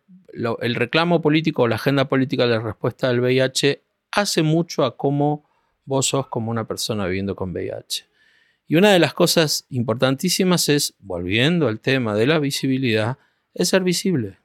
el 0.61 0.75
reclamo 0.75 1.21
político 1.21 1.63
o 1.63 1.67
la 1.67 1.75
agenda 1.75 2.07
política 2.07 2.43
de 2.43 2.57
la 2.57 2.59
respuesta 2.59 3.07
del 3.07 3.21
VIH 3.21 3.81
hace 4.11 4.43
mucho 4.43 4.83
a 4.83 4.95
cómo 4.95 5.46
vos 5.87 6.05
sos 6.05 6.27
como 6.27 6.51
una 6.51 6.67
persona 6.67 7.07
viviendo 7.07 7.35
con 7.35 7.51
VIH. 7.51 8.05
Y 8.67 8.75
una 8.75 8.91
de 8.91 8.99
las 8.99 9.13
cosas 9.13 9.65
importantísimas 9.69 10.67
es, 10.69 10.93
volviendo 10.99 11.67
al 11.67 11.79
tema 11.79 12.13
de 12.13 12.27
la 12.27 12.37
visibilidad, 12.37 13.17
es 13.53 13.69
ser 13.69 13.83
visible 13.83 14.37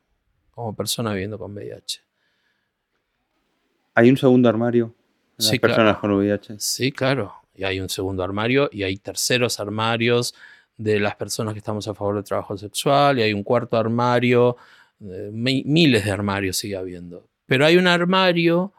como 0.53 0.75
persona 0.75 1.13
viviendo 1.13 1.39
con 1.39 1.53
VIH. 1.53 2.01
¿Hay 3.95 4.09
un 4.09 4.17
segundo 4.17 4.49
armario 4.49 4.95
en 5.39 5.47
las 5.47 5.59
personas 5.59 5.99
con 5.99 6.13
VIH? 6.13 6.55
Sí, 6.59 6.93
claro. 6.93 7.35
Y 7.55 7.65
hay 7.65 7.81
un 7.81 7.89
segundo 7.89 8.23
armario 8.23 8.71
y 8.73 8.85
hay 8.85 8.97
terceros 8.97 9.61
armarios 9.61 10.35
de 10.77 11.01
las 11.01 11.17
personas 11.17 11.53
que 11.53 11.59
estamos 11.59 11.87
a 11.89 11.95
favor 11.95 12.15
del 12.15 12.25
trabajo 12.25 12.57
sexual 12.57 13.19
y 13.19 13.23
hay 13.23 13.33
un 13.35 13.43
cuarto 13.43 13.77
armario 13.77 14.57
miles 15.01 16.05
de 16.05 16.11
armarios 16.13 16.57
sigue 16.57 16.77
habiendo. 16.77 17.27
Pero 17.47 17.67
hay 17.67 17.77
un 17.77 17.89
armario 17.89 18.73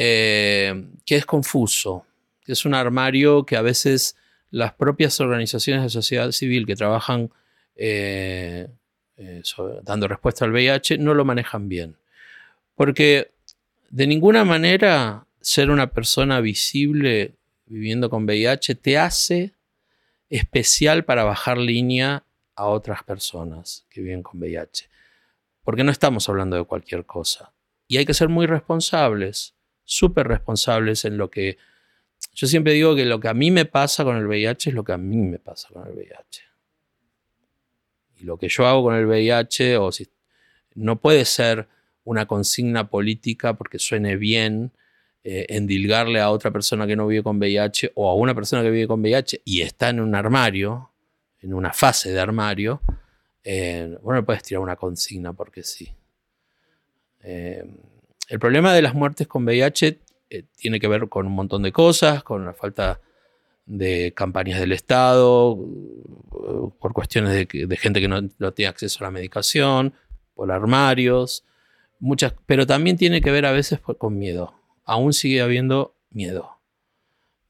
eh, 0.00 0.84
que 1.04 1.16
es 1.16 1.26
confuso, 1.26 2.06
que 2.44 2.52
es 2.52 2.64
un 2.64 2.74
armario 2.74 3.44
que 3.44 3.56
a 3.56 3.62
veces 3.62 4.16
las 4.50 4.72
propias 4.74 5.18
organizaciones 5.20 5.82
de 5.82 5.88
sociedad 5.90 6.30
civil 6.30 6.66
que 6.66 6.76
trabajan 6.76 7.30
eh, 7.74 8.68
eh, 9.16 9.42
dando 9.82 10.06
respuesta 10.06 10.44
al 10.44 10.52
VIH 10.52 10.98
no 10.98 11.14
lo 11.14 11.24
manejan 11.24 11.68
bien. 11.68 11.96
Porque 12.74 13.32
de 13.90 14.06
ninguna 14.06 14.44
manera 14.44 15.26
ser 15.40 15.70
una 15.70 15.90
persona 15.90 16.40
visible 16.40 17.34
viviendo 17.66 18.08
con 18.08 18.24
VIH 18.24 18.76
te 18.76 18.98
hace 18.98 19.52
especial 20.30 21.04
para 21.04 21.24
bajar 21.24 21.58
línea 21.58 22.22
a 22.54 22.66
otras 22.66 23.02
personas 23.02 23.86
que 23.90 24.02
viven 24.02 24.22
con 24.22 24.38
VIH 24.38 24.88
porque 25.68 25.84
no 25.84 25.92
estamos 25.92 26.26
hablando 26.30 26.56
de 26.56 26.64
cualquier 26.64 27.04
cosa. 27.04 27.52
Y 27.86 27.98
hay 27.98 28.06
que 28.06 28.14
ser 28.14 28.30
muy 28.30 28.46
responsables, 28.46 29.54
súper 29.88 30.28
responsables 30.28 31.04
en 31.06 31.16
lo 31.16 31.30
que... 31.30 31.56
Yo 32.34 32.46
siempre 32.46 32.74
digo 32.74 32.94
que 32.94 33.06
lo 33.06 33.18
que 33.20 33.28
a 33.28 33.34
mí 33.34 33.50
me 33.50 33.64
pasa 33.64 34.04
con 34.04 34.16
el 34.16 34.26
VIH 34.26 34.70
es 34.70 34.74
lo 34.74 34.84
que 34.84 34.92
a 34.92 34.98
mí 34.98 35.16
me 35.16 35.38
pasa 35.38 35.68
con 35.72 35.86
el 35.86 35.94
VIH. 35.94 36.42
Y 38.18 38.24
lo 38.24 38.36
que 38.36 38.48
yo 38.48 38.66
hago 38.66 38.82
con 38.82 38.94
el 38.94 39.06
VIH, 39.06 39.78
o 39.78 39.90
si, 39.90 40.08
no 40.74 41.00
puede 41.00 41.24
ser 41.24 41.68
una 42.04 42.26
consigna 42.26 42.90
política 42.90 43.54
porque 43.54 43.78
suene 43.78 44.16
bien, 44.16 44.72
eh, 45.24 45.46
endilgarle 45.48 46.20
a 46.20 46.30
otra 46.30 46.50
persona 46.50 46.86
que 46.86 46.96
no 46.96 47.06
vive 47.06 47.22
con 47.22 47.38
VIH 47.38 47.92
o 47.94 48.10
a 48.10 48.14
una 48.14 48.34
persona 48.34 48.62
que 48.62 48.70
vive 48.70 48.88
con 48.88 49.00
VIH 49.00 49.40
y 49.44 49.62
está 49.62 49.88
en 49.88 50.00
un 50.00 50.14
armario, 50.14 50.90
en 51.40 51.54
una 51.54 51.72
fase 51.72 52.12
de 52.12 52.20
armario, 52.20 52.82
eh, 53.42 53.96
bueno, 54.02 54.22
puedes 54.24 54.42
tirar 54.42 54.60
una 54.60 54.76
consigna 54.76 55.32
porque 55.32 55.62
sí. 55.62 55.90
Eh, 57.22 57.64
el 58.28 58.38
problema 58.38 58.74
de 58.74 58.82
las 58.82 58.94
muertes 58.94 59.26
con 59.26 59.44
VIH 59.44 59.98
eh, 60.30 60.44
tiene 60.56 60.78
que 60.78 60.88
ver 60.88 61.08
con 61.08 61.26
un 61.26 61.32
montón 61.32 61.62
de 61.62 61.72
cosas, 61.72 62.22
con 62.22 62.44
la 62.44 62.52
falta 62.52 63.00
de 63.64 64.12
campañas 64.14 64.60
del 64.60 64.72
Estado, 64.72 65.58
por 66.78 66.92
cuestiones 66.92 67.32
de, 67.32 67.76
gente 67.76 68.00
que 68.00 68.08
no, 68.08 68.52
tiene 68.52 68.68
acceso 68.68 69.00
a 69.00 69.08
la 69.08 69.10
medicación, 69.10 69.94
por 70.34 70.52
armarios, 70.52 71.44
muchas, 71.98 72.34
pero 72.46 72.66
también 72.66 72.96
tiene 72.96 73.20
que 73.20 73.30
ver 73.30 73.44
a 73.46 73.52
veces 73.52 73.80
con 73.80 74.18
miedo. 74.18 74.54
Aún 74.84 75.12
sigue 75.12 75.42
habiendo 75.42 75.94
miedo. 76.10 76.58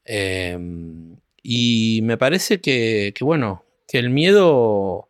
Em, 0.03 1.17
y 1.41 2.01
me 2.03 2.17
parece 2.17 2.59
que, 2.59 3.13
bueno, 3.21 3.63
que 3.87 3.99
el 3.99 4.09
miedo 4.09 5.09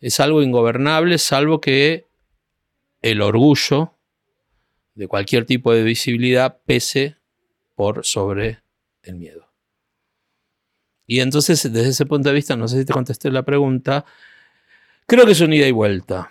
es 0.00 0.18
algo 0.18 0.42
ingobernable, 0.42 1.18
salvo 1.18 1.60
que 1.60 2.06
el 3.02 3.22
orgullo 3.22 3.94
de 4.94 5.08
cualquier 5.08 5.46
tipo 5.46 5.72
de 5.72 5.82
visibilidad 5.82 6.58
pese 6.64 7.16
por 7.74 8.04
sobre 8.04 8.58
el 9.02 9.16
miedo. 9.16 9.48
Y 11.06 11.20
entonces, 11.20 11.62
desde 11.72 11.88
ese 11.88 12.06
punto 12.06 12.28
de 12.28 12.34
vista, 12.34 12.56
no 12.56 12.68
sé 12.68 12.78
si 12.78 12.84
te 12.84 12.92
contesté 12.92 13.30
la 13.30 13.42
pregunta, 13.42 14.04
creo 15.06 15.26
que 15.26 15.32
es 15.32 15.40
un 15.40 15.52
ida 15.52 15.66
y 15.66 15.72
vuelta. 15.72 16.30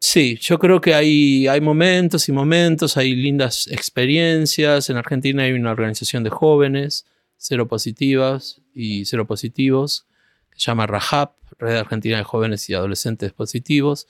Sí, 0.00 0.38
yo 0.40 0.58
creo 0.58 0.80
que 0.80 0.94
hay, 0.94 1.46
hay 1.46 1.60
momentos 1.60 2.28
y 2.28 2.32
momentos, 2.32 2.96
hay 2.96 3.14
lindas 3.14 3.66
experiencias. 3.68 4.90
En 4.90 4.96
Argentina 4.96 5.44
hay 5.44 5.52
una 5.52 5.72
organización 5.72 6.24
de 6.24 6.30
jóvenes, 6.30 7.06
cero 7.36 7.68
positivas 7.68 8.60
y 8.74 9.04
cero 9.04 9.26
positivos, 9.26 10.06
que 10.50 10.58
se 10.58 10.66
llama 10.66 10.86
RAHAP, 10.86 11.36
Red 11.58 11.76
Argentina 11.76 12.16
de 12.16 12.24
Jóvenes 12.24 12.68
y 12.70 12.74
Adolescentes 12.74 13.32
Positivos, 13.32 14.08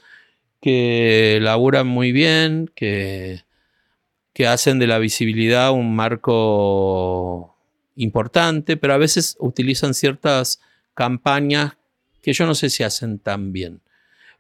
que 0.60 1.38
laburan 1.42 1.86
muy 1.86 2.12
bien, 2.12 2.70
que, 2.74 3.45
que 4.36 4.46
hacen 4.46 4.78
de 4.78 4.86
la 4.86 4.98
visibilidad 4.98 5.72
un 5.72 5.96
marco 5.96 7.56
importante, 7.94 8.76
pero 8.76 8.92
a 8.92 8.98
veces 8.98 9.34
utilizan 9.40 9.94
ciertas 9.94 10.60
campañas 10.92 11.78
que 12.20 12.34
yo 12.34 12.44
no 12.44 12.54
sé 12.54 12.68
si 12.68 12.82
hacen 12.82 13.18
tan 13.18 13.54
bien. 13.54 13.80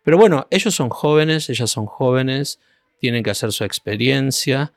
Pero 0.02 0.18
bueno, 0.18 0.48
ellos 0.50 0.74
son 0.74 0.90
jóvenes, 0.90 1.48
ellas 1.48 1.70
son 1.70 1.86
jóvenes, 1.86 2.60
tienen 3.00 3.22
que 3.22 3.30
hacer 3.30 3.52
su 3.52 3.64
experiencia, 3.64 4.74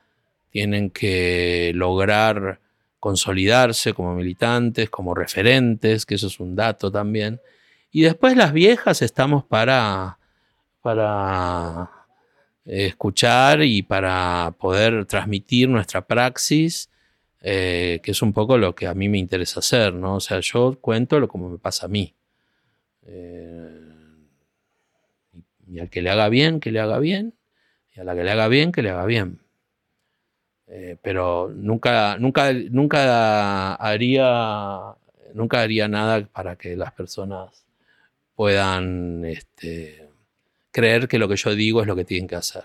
tienen 0.48 0.88
que 0.88 1.72
lograr 1.74 2.58
consolidarse 2.98 3.92
como 3.92 4.14
militantes, 4.14 4.88
como 4.88 5.14
referentes, 5.14 6.06
que 6.06 6.14
eso 6.14 6.28
es 6.28 6.40
un 6.40 6.56
dato 6.56 6.90
también. 6.90 7.42
Y 7.92 8.00
después 8.00 8.38
las 8.38 8.54
viejas 8.54 9.02
estamos 9.02 9.44
para, 9.44 10.16
para 10.80 11.99
escuchar 12.70 13.62
y 13.62 13.82
para 13.82 14.54
poder 14.58 15.04
transmitir 15.06 15.68
nuestra 15.68 16.06
praxis, 16.06 16.88
eh, 17.42 18.00
que 18.02 18.12
es 18.12 18.22
un 18.22 18.32
poco 18.32 18.58
lo 18.58 18.74
que 18.74 18.86
a 18.86 18.94
mí 18.94 19.08
me 19.08 19.18
interesa 19.18 19.60
hacer, 19.60 19.92
¿no? 19.92 20.16
O 20.16 20.20
sea, 20.20 20.40
yo 20.40 20.78
cuento 20.80 21.18
lo 21.18 21.26
como 21.26 21.48
me 21.50 21.58
pasa 21.58 21.86
a 21.86 21.88
mí. 21.88 22.14
Eh, 23.06 23.80
y 25.66 25.80
al 25.80 25.90
que 25.90 26.00
le 26.00 26.10
haga 26.10 26.28
bien, 26.28 26.60
que 26.60 26.70
le 26.70 26.80
haga 26.80 26.98
bien. 27.00 27.34
Y 27.96 28.00
a 28.00 28.04
la 28.04 28.14
que 28.14 28.22
le 28.22 28.30
haga 28.30 28.46
bien, 28.48 28.70
que 28.70 28.82
le 28.82 28.90
haga 28.90 29.04
bien. 29.04 29.40
Eh, 30.68 30.96
pero 31.02 31.50
nunca, 31.52 32.16
nunca, 32.18 32.52
nunca 32.52 33.74
haría, 33.74 34.94
nunca 35.34 35.60
haría 35.60 35.88
nada 35.88 36.24
para 36.26 36.54
que 36.54 36.76
las 36.76 36.92
personas 36.92 37.66
puedan 38.36 39.24
este, 39.24 39.99
creer 40.70 41.08
que 41.08 41.18
lo 41.18 41.28
que 41.28 41.36
yo 41.36 41.54
digo 41.54 41.80
es 41.80 41.86
lo 41.86 41.96
que 41.96 42.04
tienen 42.04 42.28
que 42.28 42.36
hacer. 42.36 42.64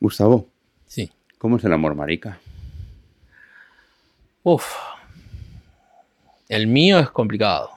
Gustavo. 0.00 0.48
Sí. 0.86 1.10
¿Cómo 1.38 1.56
es 1.56 1.64
el 1.64 1.72
amor, 1.72 1.94
marica? 1.94 2.38
Uf. 4.42 4.74
El 6.48 6.66
mío 6.66 6.98
es 6.98 7.10
complicado. 7.10 7.70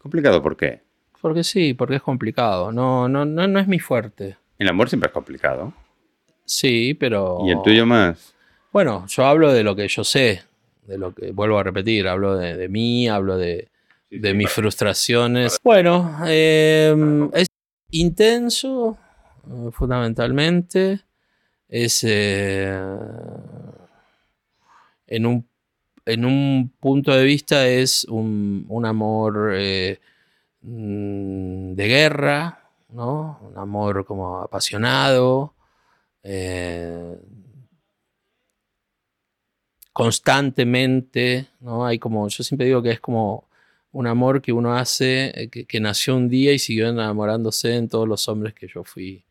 ¿Complicado 0.00 0.42
por 0.42 0.56
qué? 0.56 0.80
Porque 1.20 1.44
sí, 1.44 1.74
porque 1.74 1.96
es 1.96 2.02
complicado. 2.02 2.72
No, 2.72 3.08
no, 3.08 3.24
no, 3.24 3.46
no 3.46 3.58
es 3.60 3.68
mi 3.68 3.78
fuerte. 3.78 4.36
El 4.58 4.68
amor 4.68 4.88
siempre 4.88 5.06
es 5.08 5.12
complicado. 5.12 5.72
Sí, 6.44 6.94
pero. 6.94 7.38
¿Y 7.46 7.50
el 7.50 7.62
tuyo 7.62 7.86
más? 7.86 8.34
Bueno, 8.72 9.06
yo 9.06 9.26
hablo 9.26 9.52
de 9.52 9.62
lo 9.62 9.76
que 9.76 9.86
yo 9.86 10.02
sé, 10.02 10.42
de 10.86 10.98
lo 10.98 11.14
que 11.14 11.30
vuelvo 11.30 11.58
a 11.58 11.62
repetir, 11.62 12.08
hablo 12.08 12.36
de, 12.36 12.68
mí, 12.68 13.06
hablo 13.08 13.36
de, 13.36 13.68
mis 14.10 14.50
frustraciones. 14.50 15.58
Bueno, 15.62 16.18
em, 16.26 17.30
es 17.34 17.48
intenso, 17.92 18.98
eh, 19.46 19.70
fundamentalmente. 19.72 21.00
Es 21.68 22.04
eh, 22.04 22.76
en, 25.06 25.26
un, 25.26 25.48
en 26.04 26.24
un 26.24 26.72
punto 26.80 27.12
de 27.12 27.24
vista 27.24 27.66
es 27.66 28.04
un, 28.04 28.82
amor 28.84 29.52
eh, 29.54 30.00
Mm, 30.62 31.74
de 31.74 31.88
guerra, 31.88 32.70
¿no? 32.90 33.38
Un 33.42 33.58
amor 33.58 34.04
como 34.04 34.38
apasionado, 34.38 35.54
constantemente, 39.92 41.48
¿no? 41.60 41.84
Hay 41.86 41.98
como, 41.98 42.28
yo 42.28 42.44
siempre 42.44 42.66
digo 42.66 42.82
que 42.82 42.90
es 42.90 43.00
como 43.00 43.48
un 43.92 44.06
amor 44.06 44.40
que 44.42 44.52
uno 44.52 44.74
hace, 44.74 45.32
eh, 45.34 45.48
que, 45.48 45.80
nació 45.80 46.16
un 46.16 46.28
día 46.28 46.52
y 46.52 46.58
siguió 46.58 46.88
enamorándose 46.88 47.76
en 47.76 47.88
todos 47.88 48.08
los 48.08 48.28
hombres 48.28 48.54
que 48.54 48.66
yo 48.66 48.84
fui 48.84 49.24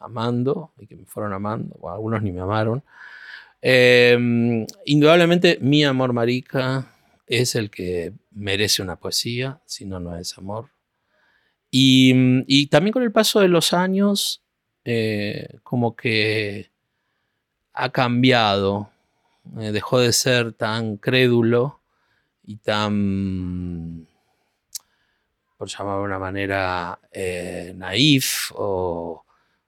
amando 0.00 0.72
y 0.78 0.86
que 0.86 0.96
me 0.96 1.06
fueron 1.06 1.32
amando, 1.32 1.88
algunos 1.88 2.22
ni 2.22 2.32
me 2.32 2.40
amaron. 2.40 2.82
Em, 3.60 4.66
indudablemente 4.84 5.58
mi 5.60 5.84
amor 5.84 6.12
marica 6.12 6.92
es 7.26 7.54
el 7.54 7.70
que 7.70 8.12
merece 8.32 8.82
una 8.82 8.96
poesía, 8.96 9.60
si 9.66 9.84
no, 9.84 10.00
no 10.00 10.16
es 10.16 10.36
amor. 10.36 10.70
Y, 11.70 12.66
también 12.66 12.92
con 12.92 13.02
el 13.02 13.12
paso 13.12 13.40
de 13.40 13.48
los 13.48 13.72
años, 13.72 14.42
eh, 14.84 15.58
como 15.62 15.96
que 15.96 16.70
ha 17.72 17.90
cambiado, 17.90 18.90
eh, 19.58 19.72
dejó 19.72 20.00
de 20.00 20.12
ser 20.12 20.52
tan 20.52 20.96
crédulo 20.98 21.81
y 22.44 22.56
tan, 22.56 24.06
por 25.56 25.68
llamarlo 25.68 26.00
de 26.00 26.06
una 26.06 26.18
manera, 26.18 26.98
eh, 27.12 27.72
naif 27.76 28.50
o, 28.54 29.24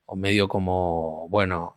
o, 0.07 0.17
medio 0.17 0.49
como, 0.49 1.29
bueno... 1.29 1.77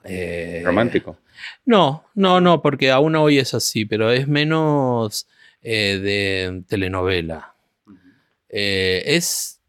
Romántico. 0.63 1.17
No, 1.65 2.05
no, 2.15 2.41
no, 2.41 2.61
porque 2.61 2.91
aún 2.91 3.15
hoy 3.15 3.39
es 3.39 3.53
así, 3.53 3.85
pero 3.85 4.11
es 4.11 4.27
menos 4.27 5.27
eh, 5.61 5.99
de 5.99 6.63
telenovela. 6.67 7.53
Eh, 8.49 9.03
es, 9.05 9.59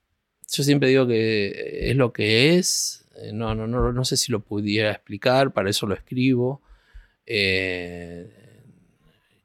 yo 0.50 0.62
siempre 0.62 0.88
digo 0.88 1.06
que 1.06 1.90
es 1.90 1.96
lo 1.96 2.12
que 2.12 2.56
es, 2.56 3.04
eh, 3.16 3.32
no, 3.32 3.54
no, 3.54 3.66
no, 3.66 3.92
no 3.92 4.04
sé 4.04 4.16
si 4.16 4.30
lo 4.32 4.40
pudiera 4.40 4.92
explicar, 4.92 5.52
para 5.52 5.70
eso 5.70 5.86
lo 5.86 5.94
escribo. 5.94 6.62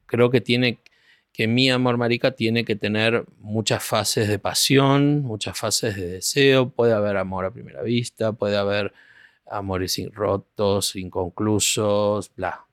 creo 0.06 0.30
que 0.30 0.40
tiene 0.40 0.78
que 1.34 1.48
mi 1.48 1.68
amor 1.68 1.98
marica 1.98 2.30
tiene 2.30 2.64
que 2.64 2.76
tener 2.76 3.24
muchas 3.40 3.82
fases 3.82 4.28
de 4.28 4.38
pasión, 4.38 5.22
muchas 5.22 5.58
fases 5.58 5.96
de 5.96 6.06
deseo, 6.06 6.70
puede 6.70 6.92
haber 6.94 7.16
amor 7.16 7.44
a 7.44 7.50
primera 7.50 7.82
vista, 7.82 8.32
puede 8.32 8.56
haber 8.56 8.94
amores 9.50 10.00
rotos, 10.12 10.94
inconclusos, 10.94 12.30
bla. 12.36 12.64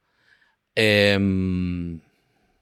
Em, 0.75 1.99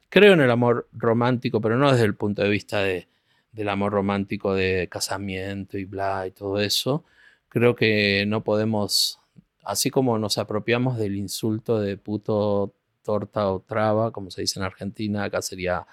creo 0.09 0.33
en 0.33 0.41
el 0.41 0.51
amor 0.51 0.87
romántico, 0.93 1.59
pero 1.61 1.77
no 1.77 1.91
desde 1.91 2.05
el 2.05 2.15
punto 2.15 2.43
de 2.43 2.49
vista 2.49 2.81
de, 2.81 3.09
del 3.51 3.69
amor 3.69 3.91
romántico 3.93 4.53
de 4.53 4.87
casamiento 4.89 5.77
y 5.77 5.85
bla 5.85 6.25
y 6.27 6.31
todo 6.31 6.61
eso. 6.61 7.03
Creo 7.49 7.75
que 7.75 8.25
no 8.27 8.43
podemos, 8.43 9.19
así 9.65 9.89
como 9.91 10.17
nos 10.19 10.37
apropiamos 10.37 10.97
del 10.97 11.17
insulto 11.17 11.79
de 11.81 11.97
puto, 11.97 12.73
torta 13.09 13.49
o 13.49 13.59
traba, 13.61 14.11
como 14.11 14.29
se 14.29 14.41
dice 14.41 14.59
en 14.59 14.65
Argentina, 14.65 15.23
acá 15.23 15.41
sería 15.41 15.87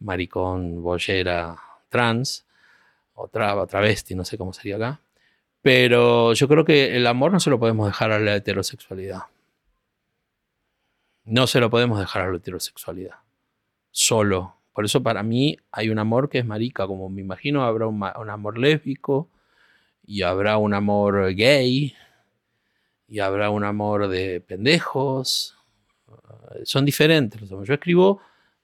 maricón, 0.00 0.82
bollera, 0.82 1.56
trans, 1.88 2.44
o 3.14 3.28
traba, 3.28 3.68
travesti, 3.68 4.16
no 4.16 4.24
sé 4.24 4.36
cómo 4.36 4.52
sería 4.52 4.74
acá. 4.74 5.00
Pero 5.62 6.32
yo 6.32 6.48
creo 6.48 6.64
que 6.64 6.96
el 6.96 7.06
amor 7.06 7.30
no 7.30 7.38
se 7.38 7.50
lo 7.50 7.60
podemos 7.60 7.86
dejar 7.86 8.10
a 8.10 8.18
la 8.18 8.34
heterosexualidad. 8.34 9.22
No 11.24 11.46
se 11.46 11.60
lo 11.60 11.70
podemos 11.70 12.00
dejar 12.00 12.22
a 12.22 12.30
la 12.32 12.38
heterosexualidad 12.38 13.14
solo. 13.92 14.56
Por 14.72 14.84
eso 14.84 15.04
para 15.04 15.22
mí 15.22 15.56
hay 15.70 15.88
un 15.88 16.00
amor 16.00 16.28
que 16.28 16.38
es 16.38 16.44
marica, 16.44 16.88
como 16.88 17.08
me 17.08 17.20
imagino 17.20 17.64
habrá 17.64 17.86
un, 17.86 18.02
amor 18.02 18.58
lésbico 18.58 19.28
y 20.04 20.22
habrá 20.22 20.56
un 20.56 20.74
amor 20.74 21.32
gay 21.34 21.94
y 23.06 23.20
habrá 23.20 23.50
un 23.50 23.62
amor 23.62 24.08
de 24.08 24.40
pendejos. 24.40 25.55
Son 26.64 26.84
diferentes 26.84 27.40
Yo 27.48 27.74
escribo 27.74 28.20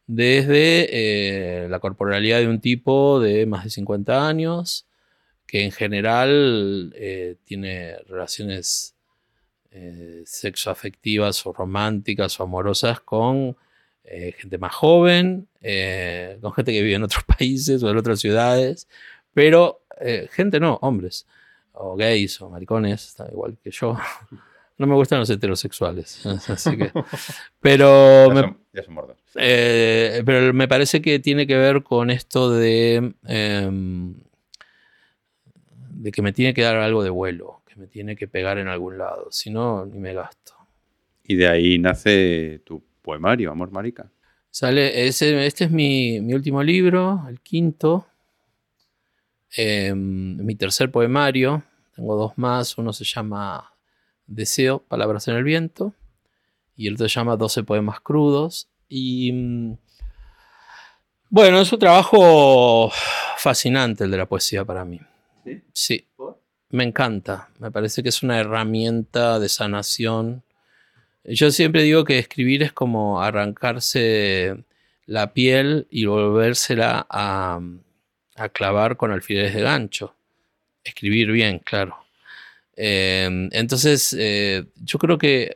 desde 0.06 1.64
eh, 1.64 1.68
la 1.68 1.78
corporalidad 1.78 2.40
de 2.40 2.48
un 2.48 2.60
tipo 2.60 3.20
de 3.20 3.46
más 3.46 3.64
de 3.64 3.70
50 3.70 4.26
años 4.26 4.86
que 5.46 5.64
en 5.64 5.72
general 5.72 6.92
eh, 6.96 7.36
tiene 7.44 7.96
relaciones 8.08 8.94
eh, 9.74 10.22
sexoafectivas 10.26 11.46
o 11.46 11.52
románticas 11.54 12.38
o 12.38 12.42
amorosas 12.42 13.00
con 13.00 13.56
eh, 14.04 14.32
gente 14.36 14.58
más 14.58 14.74
joven, 14.74 15.48
eh, 15.62 16.36
con 16.42 16.52
gente 16.52 16.72
que 16.72 16.82
vive 16.82 16.96
en 16.96 17.04
otros 17.04 17.24
países 17.38 17.82
o 17.82 17.88
en 17.88 17.96
otras 17.96 18.20
ciudades, 18.20 18.86
pero 19.32 19.80
gente 20.32 20.58
no, 20.58 20.78
hombres. 20.82 21.26
o 21.72 21.96
gays 21.96 22.40
o 22.42 22.50
maricones, 22.50 23.16
igual 23.30 23.56
que 23.62 23.70
yo. 23.70 23.96
No 24.82 24.88
me 24.88 24.96
gustan 24.96 25.20
los 25.20 25.30
heterosexuales. 25.30 26.26
Así 26.48 26.76
que, 26.76 26.90
pero, 27.60 28.28
me, 28.34 28.56
eh, 29.36 30.24
pero 30.26 30.52
me 30.52 30.66
parece 30.66 31.00
que 31.00 31.20
tiene 31.20 31.46
que 31.46 31.56
ver 31.56 31.84
con 31.84 32.10
esto 32.10 32.50
de, 32.50 33.14
em, 33.28 34.14
de 35.88 36.10
que 36.10 36.20
me 36.20 36.32
tiene 36.32 36.52
que 36.52 36.62
dar 36.62 36.74
algo 36.78 37.04
de 37.04 37.10
vuelo, 37.10 37.62
que 37.64 37.76
me 37.76 37.86
tiene 37.86 38.16
que 38.16 38.26
pegar 38.26 38.58
en 38.58 38.66
algún 38.66 38.98
lado. 38.98 39.28
Si 39.30 39.50
no, 39.50 39.86
ni 39.86 40.00
me 40.00 40.14
gasto. 40.14 40.54
Y 41.22 41.36
de 41.36 41.46
ahí 41.46 41.78
nace 41.78 42.60
tu 42.64 42.82
poemario, 43.02 43.52
Amor 43.52 43.70
Marica. 43.70 44.10
Sale, 44.50 45.06
ese, 45.06 45.46
este 45.46 45.66
es 45.66 45.70
mi, 45.70 46.20
mi 46.20 46.34
último 46.34 46.60
libro, 46.60 47.24
el 47.28 47.40
quinto. 47.40 48.08
Em, 49.56 50.38
mi 50.38 50.56
tercer 50.56 50.90
poemario. 50.90 51.62
Tengo 51.94 52.16
dos 52.16 52.36
más. 52.36 52.76
Uno 52.78 52.92
se 52.92 53.04
llama 53.04 53.71
Deseo, 54.34 54.80
Palabras 54.88 55.28
en 55.28 55.36
el 55.36 55.44
Viento, 55.44 55.94
y 56.76 56.88
el 56.88 56.94
otro 56.94 57.08
se 57.08 57.14
llama 57.14 57.36
12 57.36 57.64
Poemas 57.64 58.00
Crudos. 58.00 58.68
Y 58.88 59.32
mm, 59.32 59.78
bueno, 61.28 61.60
es 61.60 61.72
un 61.72 61.78
trabajo 61.78 62.90
fascinante 63.36 64.04
el 64.04 64.10
de 64.10 64.16
la 64.16 64.26
poesía 64.26 64.64
para 64.64 64.84
mí. 64.84 65.00
Sí. 65.44 65.62
sí. 65.72 66.08
Me 66.70 66.84
encanta. 66.84 67.50
Me 67.58 67.70
parece 67.70 68.02
que 68.02 68.08
es 68.08 68.22
una 68.22 68.38
herramienta 68.38 69.38
de 69.38 69.48
sanación. 69.48 70.42
Yo 71.24 71.50
siempre 71.50 71.82
digo 71.82 72.04
que 72.04 72.18
escribir 72.18 72.62
es 72.62 72.72
como 72.72 73.22
arrancarse 73.22 74.64
la 75.06 75.34
piel 75.34 75.86
y 75.90 76.06
volvérsela 76.06 77.06
a, 77.08 77.60
a 78.36 78.48
clavar 78.48 78.96
con 78.96 79.12
alfileres 79.12 79.54
de 79.54 79.60
gancho. 79.60 80.14
Escribir 80.84 81.30
bien, 81.30 81.58
claro. 81.58 82.01
Em, 82.76 83.48
entonces, 83.52 84.14
eh, 84.18 84.64
yo 84.82 84.98
creo 84.98 85.18
que 85.18 85.54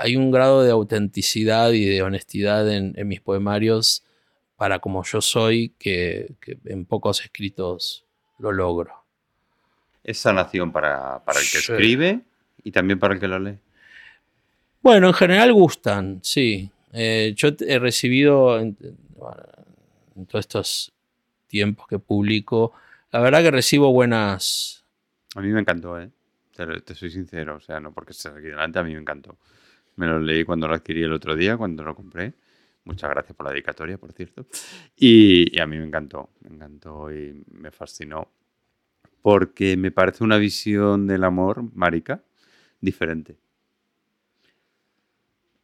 hay 0.00 0.16
un 0.16 0.30
grado 0.30 0.62
de 0.62 0.70
autenticidad 0.70 1.70
y 1.72 1.84
de 1.84 2.02
honestidad 2.02 2.70
en, 2.70 2.94
mis 3.06 3.20
poemarios 3.20 4.04
para 4.56 4.80
como 4.80 5.04
yo 5.04 5.20
soy 5.20 5.72
que, 5.78 6.34
en 6.64 6.84
pocos 6.84 7.20
escritos 7.20 8.04
lo 8.38 8.52
logro. 8.52 8.92
Es 10.02 10.18
sanación 10.18 10.72
para, 10.72 11.24
para 11.24 11.40
el 11.40 11.46
que 11.50 11.58
escribe 11.58 12.20
y 12.64 12.72
también 12.72 12.98
para 12.98 13.14
el 13.14 13.20
que 13.20 13.28
lo 13.28 13.38
lee. 13.38 13.58
Bueno, 14.82 15.08
en 15.08 15.14
general 15.14 15.52
gustan, 15.52 16.20
sí. 16.22 16.70
Eh, 16.92 17.34
yo 17.36 17.50
he 17.60 17.78
recibido 17.78 18.58
en, 18.58 18.76
en 20.16 20.26
todos 20.26 20.44
estos 20.44 20.92
tiempos 21.46 21.86
que 21.86 21.98
publico, 21.98 22.72
la 23.12 23.20
verdad 23.20 23.42
que 23.42 23.50
recibo 23.50 23.92
buenas... 23.92 24.84
A 25.34 25.40
mí 25.40 25.48
me 25.48 25.60
encantó, 25.60 26.00
¿eh? 26.00 26.10
Te, 26.66 26.94
soy 26.94 27.10
sincero, 27.10 27.56
o 27.56 27.60
sea, 27.60 27.78
no 27.78 27.92
porque 27.92 28.12
estés 28.12 28.32
aquí 28.32 28.48
delante, 28.48 28.78
a 28.80 28.82
mí 28.82 28.92
me 28.92 29.00
encantó. 29.00 29.38
Me 29.96 30.06
lo 30.06 30.18
leí 30.18 30.44
cuando 30.44 30.66
lo 30.66 30.74
adquirí 30.74 31.02
el 31.02 31.12
otro 31.12 31.36
día, 31.36 31.56
cuando 31.56 31.84
lo 31.84 31.94
compré. 31.94 32.34
Muchas 32.84 33.10
gracias 33.10 33.36
por 33.36 33.46
la 33.46 33.52
dedicatoria, 33.52 33.98
por 33.98 34.12
cierto. 34.12 34.46
Y, 34.96 35.58
a 35.60 35.66
mí 35.66 35.76
me 35.78 35.84
encantó, 35.84 36.30
me 36.40 36.56
encantó 36.56 37.12
y 37.12 37.44
me 37.52 37.70
fascinó. 37.70 38.28
Porque 39.22 39.76
me 39.76 39.90
parece 39.90 40.24
una 40.24 40.38
visión 40.38 41.06
del 41.06 41.22
amor, 41.22 41.62
marica, 41.74 42.22
diferente. 42.80 43.36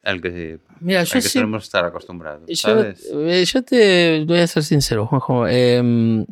Al 0.02 0.20
que, 0.20 0.60
Mira, 0.80 1.02
yo 1.02 1.20
que 1.20 1.28
tenemos 1.28 1.64
estar 1.64 1.84
acostumbrados. 1.84 2.42
¿sabes? 2.60 3.08
Eh, 3.10 3.44
yo, 3.46 3.64
te 3.64 4.24
voy 4.26 4.38
a 4.38 4.46
ser 4.46 4.62
sincero, 4.62 5.06
Juanjo. 5.06 5.48
Em, 5.48 6.26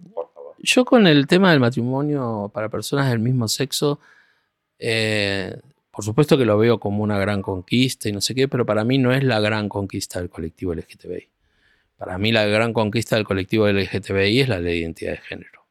yo 0.58 0.84
con 0.84 1.06
el 1.06 1.26
tema 1.26 1.50
del 1.50 1.60
matrimonio 1.60 2.50
para 2.52 2.68
personas 2.68 3.08
del 3.10 3.18
mismo 3.18 3.48
sexo 3.48 3.98
eh, 4.84 5.60
por 5.92 6.04
supuesto 6.04 6.36
que 6.36 6.44
lo 6.44 6.58
veo 6.58 6.80
como 6.80 7.04
una 7.04 7.18
gran 7.18 7.40
conquista 7.40 8.08
y 8.08 8.12
no 8.12 8.20
sé 8.20 8.34
qué, 8.34 8.48
pero 8.48 8.66
para 8.66 8.82
mí 8.82 8.98
no 8.98 9.12
es 9.12 9.22
la 9.22 9.38
gran 9.38 9.68
conquista 9.68 10.18
del 10.18 10.28
colectivo 10.28 10.74
LGTBI. 10.74 11.28
Para 11.96 12.18
mí 12.18 12.32
la 12.32 12.46
gran 12.46 12.72
conquista 12.72 13.14
del 13.14 13.24
colectivo 13.24 13.68
LGTBI 13.68 14.40
es 14.40 14.48
la 14.48 14.58
ley 14.58 14.72
de 14.72 14.78
identidad 14.80 15.12
de 15.12 15.18
género. 15.18 15.66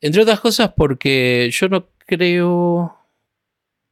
Entre 0.00 0.22
otras 0.22 0.38
cosas 0.38 0.72
porque 0.76 1.50
yo 1.50 1.68
no 1.68 1.88
creo 1.98 2.96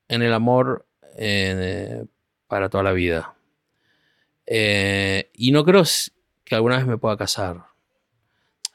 en 0.07 0.23
el 0.23 0.33
amor 0.33 0.87
eh, 1.19 2.05
para 2.47 2.69
toda 2.69 2.85
la 2.85 2.93
vida. 2.93 3.35
Eh, 4.47 5.31
y 5.33 5.51
no 5.51 5.65
creo 5.65 5.83
que 6.45 6.55
alguna 6.55 6.77
vez 6.77 6.87
me 6.87 6.99
pueda 6.99 7.17
casar. 7.17 7.65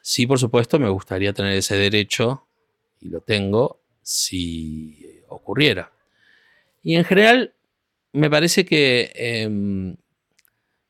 Sí, 0.02 0.26
por 0.26 0.38
supuesto, 0.38 0.78
me 0.78 0.90
gustaría 0.90 1.32
tener 1.32 1.52
ese 1.52 1.76
derecho, 1.76 2.46
y 3.00 3.08
lo 3.08 3.20
tengo, 3.20 3.79
si 4.10 5.22
ocurriera. 5.28 5.92
Y 6.82 6.96
en 6.96 7.04
general, 7.04 7.54
me 8.12 8.28
parece 8.28 8.64
que, 8.64 9.12
em, 9.14 9.96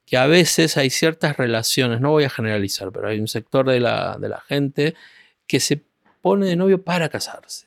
que 0.06 0.16
a 0.16 0.26
veces 0.26 0.78
hay 0.78 0.88
ciertas 0.88 1.36
relaciones, 1.36 2.00
no 2.00 2.12
voy 2.12 2.24
a 2.24 2.30
generalizar, 2.30 2.90
pero 2.90 3.08
hay 3.08 3.20
un 3.20 3.28
sector 3.28 3.68
de 3.68 3.78
la, 3.78 4.44
gente 4.48 4.94
que 5.46 5.60
se 5.60 5.82
pone 6.22 6.46
de 6.46 6.56
novio 6.56 6.82
para 6.82 7.10
casarse. 7.10 7.66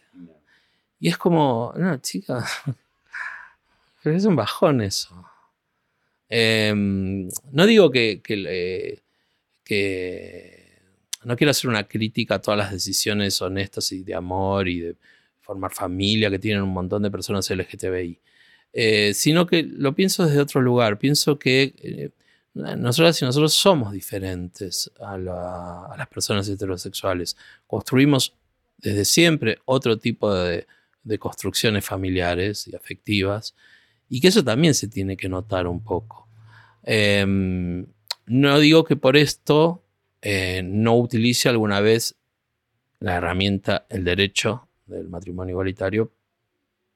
Y 0.99 1.09
es 1.09 1.17
como, 1.17 1.71
no, 1.77 1.97
chica, 1.97 2.43
es 4.03 4.25
un 4.25 4.35
bajón 4.35 4.81
eso. 4.81 5.23
Em, 6.29 7.29
no 7.51 7.65
digo 7.67 7.91
que, 7.91 8.21
que, 8.23 9.03
que, 9.63 10.79
no 11.25 11.35
quiero 11.35 11.51
hacer 11.51 11.69
una 11.69 11.87
crítica 11.87 12.35
a 12.35 12.41
todas 12.41 12.57
las 12.57 12.71
decisiones 12.71 13.39
honestas 13.39 13.91
y 13.91 14.03
de 14.03 14.15
amor 14.15 14.67
y 14.67 14.79
de 14.79 14.95
formar 15.43 15.73
familia, 15.73 16.29
que 16.29 16.39
tienen 16.39 16.63
un 16.63 16.73
montón 16.73 17.03
de 17.03 17.11
personas 17.11 17.49
LGTBI, 17.49 18.19
eh, 18.73 19.13
sino 19.13 19.45
que 19.45 19.63
lo 19.63 19.93
pienso 19.93 20.25
desde 20.25 20.39
otro 20.39 20.61
lugar. 20.61 20.97
Pienso 20.97 21.37
que 21.37 21.75
eh, 21.77 22.09
nosotras 22.53 23.21
y 23.21 23.25
nosotros 23.25 23.53
somos 23.53 23.91
diferentes 23.91 24.91
a, 24.99 25.17
las 25.17 26.07
personas 26.07 26.47
heterosexuales. 26.49 27.35
Construimos 27.67 28.33
desde 28.77 29.05
siempre 29.05 29.59
otro 29.65 29.97
tipo 29.97 30.33
de, 30.33 30.65
construcciones 31.19 31.85
familiares 31.85 32.67
y 32.67 32.75
afectivas, 32.75 33.53
y 34.09 34.21
que 34.21 34.29
eso 34.29 34.43
también 34.43 34.73
se 34.73 34.87
tiene 34.87 35.17
que 35.17 35.27
notar 35.27 35.67
un 35.67 35.83
poco. 35.83 36.29
Em, 36.83 37.85
no 38.25 38.59
digo 38.59 38.83
que 38.85 38.95
por 38.95 39.17
esto 39.17 39.83
eh, 40.21 40.61
no 40.63 40.97
utilice 40.97 41.49
alguna 41.49 41.81
vez 41.81 42.15
la 42.99 43.15
herramienta, 43.15 43.85
el 43.89 44.05
derecho 44.05 44.69
del 44.93 45.09
matrimonio 45.09 45.53
igualitario 45.53 46.11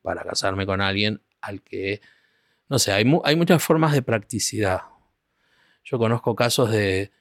para 0.01 0.23
casarme 0.23 0.65
con 0.65 0.81
alguien 0.81 1.21
al 1.41 1.61
que, 1.61 2.01
no 2.69 2.79
sé, 2.79 2.91
hay, 2.91 3.05
hay 3.23 3.35
muchas 3.35 3.63
formas 3.63 3.93
de 3.93 4.01
practicidad. 4.01 4.81
Yo 5.83 5.97
conozco 5.97 6.35
casos 6.35 6.71
de, 6.71 7.11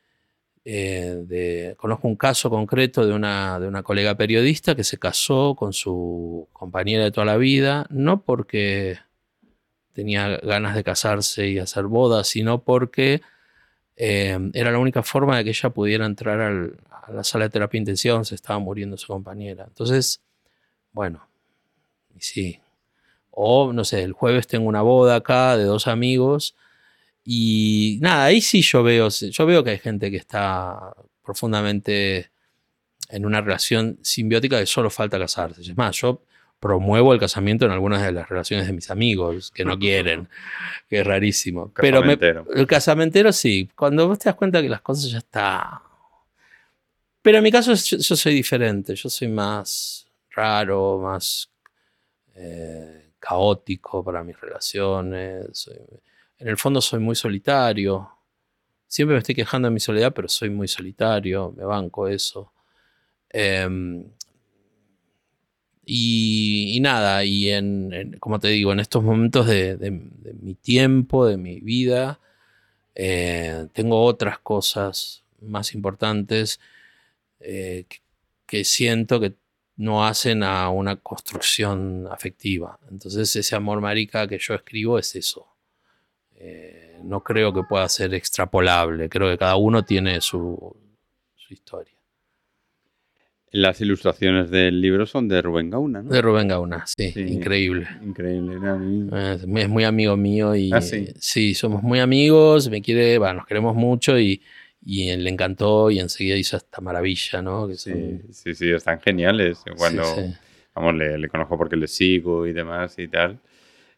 eh, 0.64 1.22
de, 1.24 1.76
conozco 1.76 2.08
un 2.08 2.16
caso 2.16 2.50
concreto 2.50 3.06
de 3.06 3.12
una, 3.12 3.60
de 3.60 3.68
una 3.68 3.84
colega 3.84 4.16
periodista 4.16 4.74
que 4.74 4.82
se 4.82 4.98
casó 4.98 5.54
con 5.54 5.72
su 5.72 6.48
compañera 6.52 7.04
de 7.04 7.12
toda 7.12 7.24
la 7.24 7.36
vida, 7.36 7.86
no 7.88 8.22
porque 8.22 8.98
tenía 9.92 10.38
ganas 10.38 10.74
de 10.74 10.82
casarse 10.82 11.46
y 11.48 11.60
hacer 11.60 11.84
bodas, 11.84 12.26
sino 12.26 12.64
porque 12.64 13.22
eh, 13.94 14.38
era 14.54 14.72
la 14.72 14.78
única 14.78 15.04
forma 15.04 15.38
de 15.38 15.44
que 15.44 15.50
ella 15.50 15.70
pudiera 15.70 16.04
entrar 16.04 16.40
a 16.40 17.12
la 17.12 17.22
sala 17.22 17.44
de 17.44 17.50
terapia 17.50 17.78
intensiva 17.78 18.14
donde 18.14 18.28
se 18.28 18.34
estaba 18.34 18.58
muriendo 18.58 18.96
su 18.96 19.06
compañera. 19.06 19.64
Entonces, 19.68 20.20
bueno, 20.96 21.28
sí. 22.18 22.58
O, 23.30 23.70
no 23.74 23.84
sé, 23.84 24.02
el 24.02 24.12
jueves 24.12 24.46
tengo 24.46 24.66
una 24.66 24.80
boda 24.80 25.16
acá 25.16 25.58
de 25.58 25.64
dos 25.64 25.88
amigos. 25.88 26.56
Y 27.22 27.98
nada, 28.00 28.24
ahí 28.24 28.40
sí 28.40 28.62
yo 28.62 28.82
veo, 28.82 29.10
yo 29.10 29.44
veo 29.44 29.62
que 29.62 29.70
hay 29.72 29.78
gente 29.78 30.10
que 30.10 30.16
está 30.16 30.94
profundamente 31.22 32.30
en 33.10 33.26
una 33.26 33.42
relación 33.42 33.98
simbiótica 34.00 34.58
que 34.58 34.64
solo 34.64 34.88
falta 34.88 35.18
casarse. 35.18 35.60
Es 35.60 35.76
más, 35.76 36.00
yo 36.00 36.22
promuevo 36.60 37.12
el 37.12 37.20
casamiento 37.20 37.66
en 37.66 37.72
algunas 37.72 38.00
de 38.00 38.12
las 38.12 38.30
relaciones 38.30 38.66
de 38.66 38.72
mis 38.72 38.90
amigos 38.90 39.50
que 39.50 39.66
no 39.66 39.78
quieren, 39.78 40.30
que 40.88 41.00
es 41.00 41.06
rarísimo. 41.06 41.70
Pero 41.74 42.02
el 42.02 42.66
casamentero 42.66 43.34
sí, 43.34 43.68
cuando 43.76 44.08
vos 44.08 44.18
te 44.18 44.30
das 44.30 44.36
cuenta 44.36 44.62
que 44.62 44.70
las 44.70 44.80
cosas 44.80 45.10
ya 45.10 45.18
están. 45.18 45.60
Pero 47.20 47.36
en 47.36 47.44
mi 47.44 47.52
caso 47.52 47.74
yo 47.74 48.16
soy 48.16 48.32
diferente, 48.32 48.94
yo 48.94 49.10
soy 49.10 49.28
más 49.28 50.05
raro, 50.36 50.98
más 50.98 51.50
eh, 52.34 53.12
caótico 53.18 54.04
para 54.04 54.22
mis 54.22 54.40
relaciones. 54.40 55.70
En 56.38 56.48
el 56.48 56.56
fondo 56.56 56.80
soy 56.80 57.00
muy 57.00 57.16
solitario. 57.16 58.10
Siempre 58.86 59.14
me 59.14 59.18
estoy 59.18 59.34
quejando 59.34 59.68
de 59.68 59.74
mi 59.74 59.80
soledad, 59.80 60.12
pero 60.14 60.28
soy 60.28 60.50
muy 60.50 60.68
solitario, 60.68 61.52
me 61.56 61.64
banco 61.64 62.06
eso. 62.08 62.52
Em, 63.30 64.04
y, 65.88 66.78
nada, 66.80 67.24
y 67.24 67.50
en, 67.50 68.16
como 68.18 68.40
te 68.40 68.48
digo, 68.48 68.72
en 68.72 68.80
estos 68.80 69.04
momentos 69.04 69.46
de, 69.46 69.76
mi 70.40 70.54
tiempo, 70.54 71.26
de 71.26 71.36
mi 71.36 71.60
vida, 71.60 72.20
eh, 72.94 73.68
tengo 73.72 74.02
otras 74.02 74.38
cosas 74.40 75.24
más 75.40 75.74
importantes 75.74 76.60
eh, 77.40 77.86
que 78.46 78.64
siento 78.64 79.20
que 79.20 79.34
no 79.76 80.04
hacen 80.04 80.42
a 80.42 80.70
una 80.70 80.96
construcción 80.96 82.08
afectiva. 82.10 82.78
Entonces 82.90 83.34
ese 83.36 83.56
amor 83.56 83.80
marica 83.80 84.26
que 84.26 84.38
yo 84.38 84.54
escribo 84.54 84.98
es 84.98 85.14
eso. 85.14 85.46
Eh, 86.36 86.98
no 87.02 87.22
creo 87.22 87.52
que 87.52 87.62
pueda 87.62 87.88
ser 87.88 88.14
extrapolable, 88.14 89.08
creo 89.08 89.30
que 89.30 89.38
cada 89.38 89.56
uno 89.56 89.84
tiene 89.84 90.20
su, 90.20 90.76
su 91.34 91.54
historia. 91.54 91.94
Las 93.52 93.80
ilustraciones 93.80 94.50
del 94.50 94.80
libro 94.80 95.06
son 95.06 95.28
de 95.28 95.40
Rubén 95.40 95.70
Gauna, 95.70 96.02
¿no? 96.02 96.10
De 96.10 96.20
Rubén 96.20 96.48
Gauna, 96.48 96.84
sí, 96.86 97.14
increíble. 97.16 97.86
Increíble, 98.02 98.56
Es 99.40 99.68
muy 99.68 99.84
amigo 99.84 100.16
mío 100.16 100.54
y 100.54 100.72
¿Ah, 100.72 100.80
sí? 100.80 101.08
sí, 101.18 101.54
somos 101.54 101.82
muy 101.82 102.00
amigos, 102.00 102.68
me 102.68 102.82
quiere, 102.82 103.16
bueno, 103.18 103.34
nos 103.34 103.46
queremos 103.46 103.74
mucho 103.74 104.18
y, 104.18 104.42
y 104.88 105.14
le 105.16 105.28
encantó 105.28 105.90
y 105.90 105.98
enseguida 105.98 106.36
hizo 106.36 106.56
esta 106.56 106.80
maravilla, 106.80 107.42
¿no? 107.42 107.66
Que 107.66 107.74
Sí, 107.74 107.90
son- 107.90 108.32
sí, 108.32 108.54
sí, 108.54 108.70
están 108.70 109.00
geniales. 109.00 109.64
Cuando, 109.76 110.04
sí, 110.04 110.22
sí. 110.28 110.34
vamos, 110.74 110.94
le, 110.94 111.18
le 111.18 111.28
conozco 111.28 111.58
porque 111.58 111.74
le 111.74 111.88
sigo 111.88 112.46
y 112.46 112.52
demás 112.52 112.96
y 112.98 113.08
tal. 113.08 113.40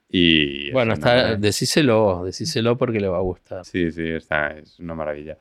Y 0.08 0.70
Bueno, 0.72 0.94
está, 0.94 1.36
decíselo, 1.36 2.22
decíselo 2.24 2.78
porque 2.78 3.00
le 3.00 3.08
va 3.08 3.18
a 3.18 3.20
gustar. 3.20 3.66
Sí, 3.66 3.92
sí, 3.92 4.08
está, 4.08 4.56
es 4.56 4.78
una 4.80 4.94
maravilla. 4.94 5.36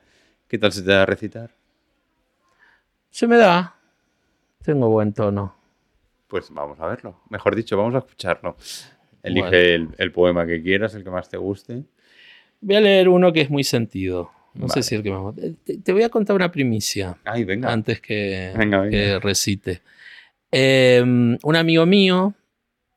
¿Qué 0.49 0.57
tal 0.57 0.73
se 0.73 0.81
te 0.81 0.91
da 0.91 1.03
a 1.03 1.05
recitar? 1.05 1.51
Se 3.09 3.25
me 3.25 3.37
da, 3.37 3.73
tengo 4.63 4.89
buen 4.89 5.13
tono. 5.13 5.55
Pues 6.27 6.49
vamos 6.51 6.77
a 6.81 6.87
verlo. 6.87 7.21
Mejor 7.29 7.55
dicho, 7.55 7.77
vamos 7.77 7.95
a 7.95 7.99
escucharlo. 7.99 8.57
Elige 9.23 9.39
Bueno. 9.49 9.57
el, 9.57 9.89
el 9.97 10.11
poema 10.11 10.45
que 10.45 10.61
quieras, 10.61 10.93
el 10.95 11.05
que 11.05 11.09
más 11.09 11.29
te 11.29 11.37
guste. 11.37 11.83
Voy 12.59 12.75
a 12.75 12.81
leer 12.81 13.07
uno 13.07 13.31
que 13.31 13.41
es 13.41 13.49
muy 13.49 13.63
sentido. 13.63 14.31
No 14.53 14.67
Vale. 14.67 14.81
sé 14.81 14.89
si 14.89 14.95
el 14.95 15.03
que 15.03 15.11
más. 15.11 15.35
Te, 15.63 15.77
te 15.77 15.93
voy 15.93 16.03
a 16.03 16.09
contar 16.09 16.35
una 16.35 16.51
primicia 16.51 17.17
Ay, 17.25 17.43
venga. 17.43 17.71
antes 17.71 18.01
que, 18.01 18.53
Venga, 18.57 18.81
venga. 18.81 18.89
que 18.91 19.19
recite. 19.19 19.81
Eh, 20.51 21.01
un 21.03 21.55
amigo 21.55 21.85
mío, 21.85 22.33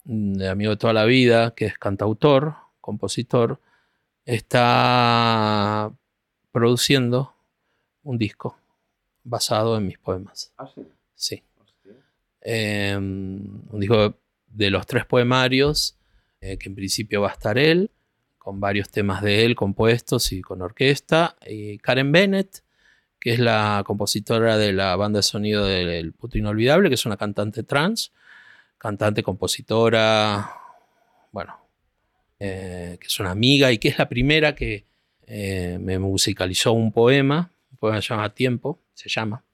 amigo 0.06 0.70
de 0.70 0.76
toda 0.76 0.92
la 0.92 1.04
vida, 1.04 1.52
que 1.54 1.66
es 1.66 1.76
cantautor, 1.78 2.54
compositor, 2.80 3.60
está 4.24 5.92
produciendo 6.52 7.34
un 8.02 8.16
disco 8.18 8.56
basado 9.22 9.76
en 9.76 9.86
mis 9.86 9.98
poemas. 9.98 10.52
Ah, 10.56 10.68
sí. 10.74 10.82
Sí. 11.14 11.42
Eh, 12.42 12.96
un 12.96 13.78
disco 13.78 14.14
de 14.46 14.70
los 14.70 14.86
tres 14.86 15.04
poemarios, 15.04 15.96
eh, 16.40 16.56
que 16.56 16.68
en 16.70 16.74
principio 16.74 17.20
va 17.20 17.28
a 17.28 17.32
estar 17.32 17.58
él, 17.58 17.90
con 18.50 18.58
varios 18.58 18.90
temas 18.90 19.22
de 19.22 19.44
él 19.44 19.54
compuestos 19.54 20.32
y 20.32 20.40
con 20.42 20.60
orquesta. 20.60 21.36
Y 21.46 21.78
Karen 21.78 22.10
Bennett, 22.10 22.64
que 23.20 23.34
es 23.34 23.38
la 23.38 23.84
compositora 23.86 24.58
de 24.58 24.72
la 24.72 24.96
banda 24.96 25.20
de 25.20 25.22
sonido 25.22 25.66
del 25.66 26.12
Puto 26.14 26.36
Inolvidable, 26.36 26.88
que 26.88 26.96
es 26.96 27.06
una 27.06 27.16
cantante 27.16 27.62
trans, 27.62 28.12
cantante, 28.76 29.22
compositora, 29.22 30.50
bueno, 31.30 31.60
eh, 32.40 32.96
que 33.00 33.06
es 33.06 33.20
una 33.20 33.30
amiga 33.30 33.70
y 33.70 33.78
que 33.78 33.86
es 33.86 33.98
la 33.98 34.08
primera 34.08 34.56
que 34.56 34.84
eh, 35.28 35.78
me 35.80 36.00
musicalizó 36.00 36.72
un 36.72 36.90
poema, 36.90 37.52
un 37.70 37.76
poema 37.76 37.98
que 37.98 38.02
se 38.02 38.08
llama 38.08 38.34
Tiempo, 38.34 38.80
se 38.94 39.08
llama. 39.08 39.44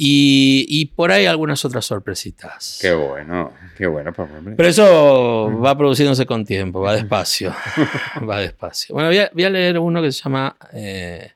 Y, 0.00 0.64
y 0.68 0.86
por 0.86 1.10
ahí 1.10 1.26
algunas 1.26 1.64
otras 1.64 1.84
sorpresitas. 1.84 2.78
Qué 2.80 2.94
bueno, 2.94 3.52
qué 3.76 3.88
bueno. 3.88 4.12
Pero 4.56 4.68
eso 4.68 5.60
va 5.60 5.76
produciéndose 5.76 6.24
con 6.24 6.44
tiempo, 6.44 6.80
va 6.80 6.94
despacio. 6.94 7.52
va 8.28 8.38
despacio. 8.38 8.94
Bueno, 8.94 9.08
voy 9.08 9.18
a, 9.18 9.30
voy 9.34 9.42
a 9.42 9.50
leer 9.50 9.76
uno 9.80 10.00
que 10.00 10.12
se 10.12 10.22
llama. 10.22 10.56
eh, 10.72 11.32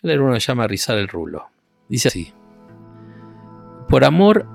a 0.04 0.06
leer 0.06 0.20
uno 0.20 0.34
que 0.34 0.40
se 0.40 0.46
llama 0.46 0.68
Rizar 0.68 0.96
el 0.98 1.08
Rulo. 1.08 1.48
Dice 1.88 2.06
así: 2.06 2.32
Por 3.88 4.04
amor 4.04 4.46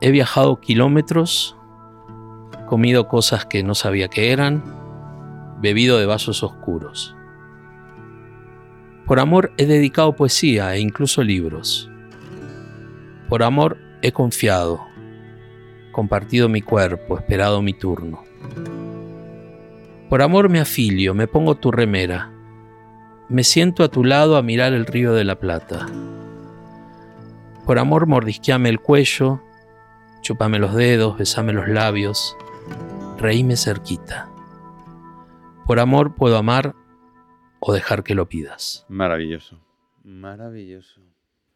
he 0.00 0.10
viajado 0.12 0.62
kilómetros, 0.62 1.58
comido 2.66 3.06
cosas 3.06 3.44
que 3.44 3.62
no 3.62 3.74
sabía 3.74 4.08
que 4.08 4.32
eran, 4.32 4.64
bebido 5.60 5.98
de 5.98 6.06
vasos 6.06 6.42
oscuros. 6.42 7.14
Por 9.10 9.18
amor 9.18 9.50
he 9.56 9.66
dedicado 9.66 10.14
poesía 10.14 10.72
e 10.76 10.78
incluso 10.78 11.24
libros. 11.24 11.90
Por 13.28 13.42
amor 13.42 13.76
he 14.02 14.12
confiado, 14.12 14.86
compartido 15.90 16.48
mi 16.48 16.62
cuerpo, 16.62 17.18
esperado 17.18 17.60
mi 17.60 17.72
turno. 17.72 18.22
Por 20.08 20.22
amor 20.22 20.48
me 20.48 20.60
afilio, 20.60 21.12
me 21.12 21.26
pongo 21.26 21.56
tu 21.56 21.72
remera, 21.72 22.30
me 23.28 23.42
siento 23.42 23.82
a 23.82 23.88
tu 23.88 24.04
lado 24.04 24.36
a 24.36 24.42
mirar 24.42 24.74
el 24.74 24.86
río 24.86 25.12
de 25.12 25.24
la 25.24 25.40
Plata. 25.40 25.88
Por 27.66 27.80
amor 27.80 28.06
mordisqueame 28.06 28.68
el 28.68 28.78
cuello, 28.78 29.42
chupame 30.20 30.60
los 30.60 30.72
dedos, 30.72 31.18
besame 31.18 31.52
los 31.52 31.66
labios, 31.66 32.36
reíme 33.18 33.56
cerquita. 33.56 34.28
Por 35.66 35.80
amor 35.80 36.14
puedo 36.14 36.36
amar 36.36 36.76
o 37.60 37.72
dejar 37.72 38.02
que 38.02 38.14
lo 38.14 38.28
pidas. 38.28 38.84
Maravilloso. 38.88 39.60
Maravilloso. 40.02 41.00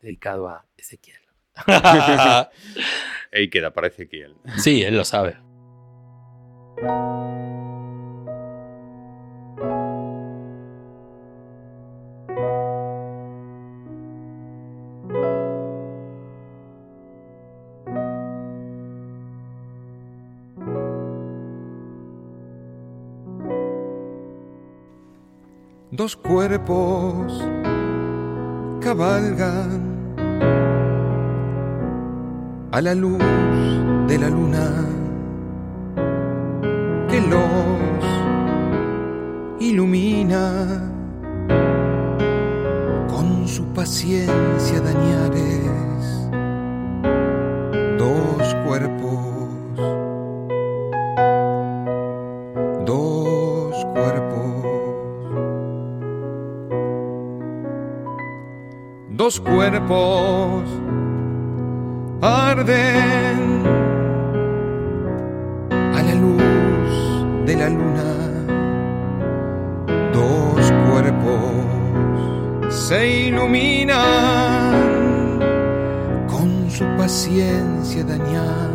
Dedicado 0.01 0.49
a 0.49 0.67
Ezequiel. 0.77 1.21
Ey, 3.33 3.49
queda 3.49 3.73
para 3.73 3.89
Ezequiel. 3.89 4.37
Sí, 4.59 4.83
él 4.83 4.97
lo 4.97 5.05
sabe. 5.05 5.37
Dos 25.97 26.17
cuerpos 26.17 27.41
cabalgan 28.81 29.81
a 32.73 32.81
la 32.81 32.97
luz 32.97 33.23
de 34.09 34.19
la 34.19 34.29
luna 34.29 34.87
que 37.09 37.21
los 37.21 38.03
ilumina 39.61 40.83
con 43.09 43.47
su 43.47 43.65
paciencia 43.67 44.81
dañares. 44.81 45.74
Cuerpos 59.41 60.65
arden 62.21 63.63
a 65.71 66.03
la 66.03 66.15
luz 66.15 67.47
de 67.47 67.57
la 67.57 67.69
luna. 67.69 68.13
Dos 70.13 70.73
cuerpos 70.91 72.75
se 72.75 73.27
iluminan 73.29 73.95
con 76.29 76.71
su 76.71 76.85
paciencia 76.97 78.05
dañares. 78.05 78.74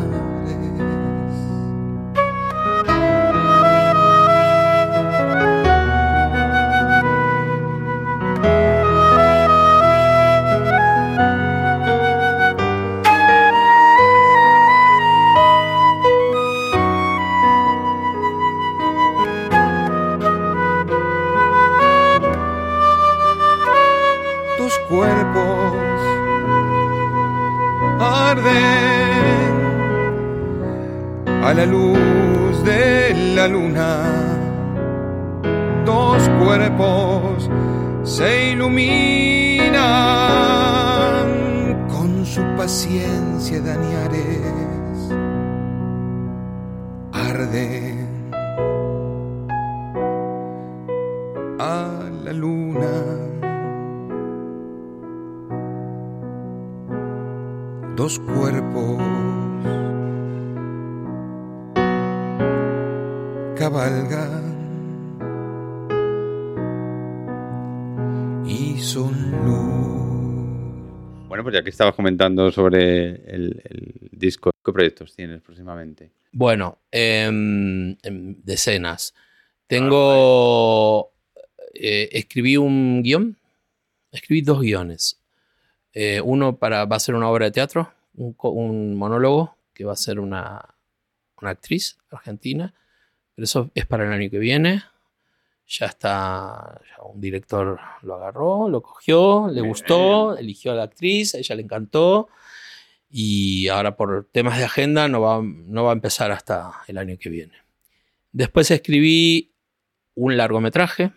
Estabas 71.80 71.96
comentando 71.96 72.52
sobre 72.52 73.12
el, 73.34 73.62
el 73.64 74.10
disco, 74.12 74.52
¿qué 74.66 74.74
proyectos 74.74 75.16
tienes 75.16 75.42
próximamente? 75.42 76.12
Bueno, 76.34 76.80
em, 76.92 77.96
decenas. 78.44 79.14
Tengo. 79.66 81.14
eh, 81.74 82.10
escribí 82.12 82.58
un 82.58 83.02
guion. 83.02 83.38
Escribí 84.12 84.42
dos 84.42 84.60
guiones. 84.60 85.22
Eh, 85.94 86.20
uno 86.22 86.58
para, 86.58 86.84
va 86.84 86.98
a 86.98 87.00
ser 87.00 87.16
una 87.16 87.30
obra 87.30 87.46
de 87.46 87.52
teatro, 87.52 87.90
un, 88.16 88.36
un 88.38 88.98
monólogo 88.98 89.56
que 89.74 89.86
va 89.86 89.94
a 89.94 89.96
ser 89.96 90.20
una, 90.20 90.76
una 91.42 91.52
actriz 91.52 91.98
argentina. 92.12 92.74
Pero 93.36 93.46
eso 93.46 93.72
es 93.74 93.86
para 93.86 94.06
el 94.06 94.12
año 94.12 94.30
que 94.30 94.40
viene. 94.40 94.84
Ya 95.72 95.86
está, 95.86 96.82
ya 96.90 97.04
un 97.04 97.22
director 97.22 97.80
lo 98.02 98.16
agarró, 98.16 98.68
lo 98.70 98.82
cogió, 98.82 99.48
le 99.48 99.54
Bien. 99.62 99.68
gustó, 99.68 100.36
eligió 100.36 100.72
a 100.72 100.76
la 100.76 100.84
actriz, 100.84 101.36
a 101.36 101.38
ella 101.38 101.56
le 101.56 101.62
encantó. 101.62 102.28
Y 103.12 103.68
ahora 103.68 103.96
por 103.96 104.28
temas 104.32 104.58
de 104.58 104.64
agenda 104.66 105.08
no 105.08 105.22
va, 105.22 105.42
no 105.44 105.84
va 105.84 105.92
a 105.92 105.94
empezar 105.94 106.32
hasta 106.32 106.72
el 106.88 106.98
año 106.98 107.18
que 107.20 107.30
viene. 107.30 107.54
Después 108.32 108.70
escribí 108.72 109.52
un 110.16 110.38
largometraje 110.38 111.12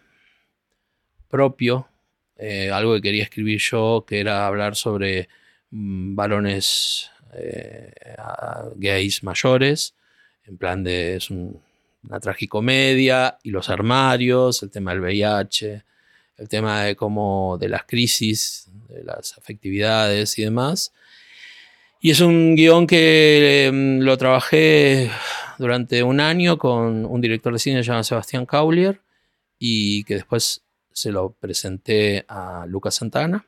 propio, 1.28 1.88
eh, 2.36 2.70
algo 2.70 2.94
que 2.94 3.02
quería 3.02 3.22
escribir 3.24 3.58
yo, 3.60 4.04
que 4.06 4.20
era 4.20 4.46
hablar 4.46 4.76
sobre 4.76 5.28
mm, 5.70 6.14
varones 6.14 7.10
eh, 7.34 7.92
gays 8.76 9.22
mayores, 9.22 9.94
en 10.44 10.58
plan 10.58 10.84
de 10.84 11.16
es 11.16 11.30
un- 11.30 11.60
una 12.04 12.20
tragicomedia, 12.20 13.38
y 13.42 13.50
los 13.50 13.68
armarios, 13.70 14.62
el 14.62 14.70
tema 14.70 14.92
del 14.92 15.00
VIH, 15.00 15.84
el 16.38 16.48
tema 16.48 16.82
de 16.82 16.96
cómo 16.96 17.56
de 17.58 17.68
las 17.68 17.84
crisis, 17.84 18.68
de 18.88 19.04
las 19.04 19.38
afectividades 19.38 20.38
y 20.38 20.44
demás. 20.44 20.92
Y 22.00 22.10
es 22.10 22.20
un 22.20 22.56
guion 22.56 22.86
que 22.86 23.66
em, 23.66 24.00
lo 24.00 24.16
trabajé 24.18 25.10
durante 25.58 26.02
un 26.02 26.20
año 26.20 26.58
con 26.58 27.04
un 27.06 27.20
director 27.20 27.52
de 27.52 27.58
cine 27.60 27.82
llamado 27.82 28.02
Sebastián 28.02 28.44
Caulier 28.44 29.00
y 29.58 30.02
que 30.04 30.14
después 30.14 30.62
se 30.92 31.12
lo 31.12 31.30
presenté 31.30 32.24
a 32.28 32.66
Lucas 32.66 32.96
Santana, 32.96 33.46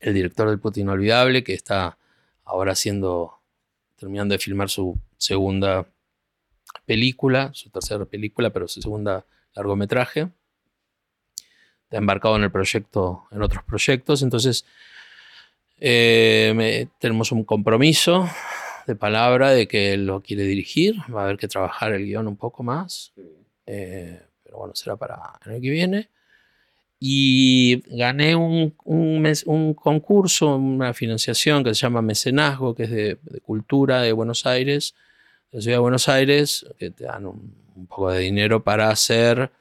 el 0.00 0.14
director 0.14 0.48
del 0.48 0.58
Puto 0.58 0.80
Inolvidable, 0.80 1.44
que 1.44 1.54
está 1.54 1.98
ahora 2.44 2.72
haciendo, 2.72 3.34
terminando 3.96 4.32
de 4.32 4.38
filmar 4.38 4.70
su 4.70 4.98
segunda 5.18 5.86
película, 6.86 7.50
su 7.54 7.70
tercera 7.70 8.04
película, 8.04 8.50
pero 8.50 8.68
su 8.68 8.80
segunda 8.82 9.24
largometraje. 9.54 10.28
Está 11.84 11.98
embarcado 11.98 12.36
en 12.36 12.44
el 12.44 12.50
proyecto, 12.50 13.24
en 13.30 13.42
otros 13.42 13.62
proyectos, 13.64 14.22
entonces 14.22 14.64
eh, 15.78 16.52
me- 16.56 16.88
tenemos 16.98 17.32
un 17.32 17.44
compromiso 17.44 18.28
de 18.86 18.96
palabra 18.96 19.50
de 19.50 19.66
que 19.68 19.92
él 19.94 20.06
lo 20.06 20.20
quiere 20.22 20.44
dirigir. 20.44 20.96
Va 21.14 21.22
a 21.22 21.24
haber 21.24 21.36
que 21.36 21.48
trabajar 21.48 21.92
el 21.92 22.04
guion 22.06 22.28
un 22.28 22.36
poco 22.36 22.62
más. 22.62 23.12
Eh, 23.66 24.20
pero 24.42 24.58
bueno, 24.58 24.74
será 24.74 24.96
para 24.96 25.18
el 25.44 25.52
año 25.52 25.60
que 25.60 25.70
viene. 25.70 26.08
Y 27.00 27.82
gané 27.96 28.34
un, 28.36 28.74
un 28.84 29.20
mes- 29.20 29.44
un 29.46 29.74
concurso, 29.74 30.56
una 30.56 30.94
financiación 30.94 31.62
que 31.64 31.74
se 31.74 31.80
llama 31.80 32.02
Mecenazgo, 32.02 32.74
que 32.74 32.84
es 32.84 32.90
de, 32.90 33.18
de 33.22 33.40
cultura 33.40 34.00
de 34.02 34.12
Buenos 34.12 34.46
Aires, 34.46 34.94
la 35.54 35.60
ciudad 35.60 35.76
de 35.76 35.82
Buenos 35.82 36.08
Aires, 36.08 36.66
que 36.78 36.90
te 36.90 37.04
dan 37.04 37.26
un, 37.26 37.54
un 37.76 37.86
poco 37.86 38.10
de 38.10 38.18
dinero 38.18 38.64
para 38.64 38.90
hacer, 38.90 39.52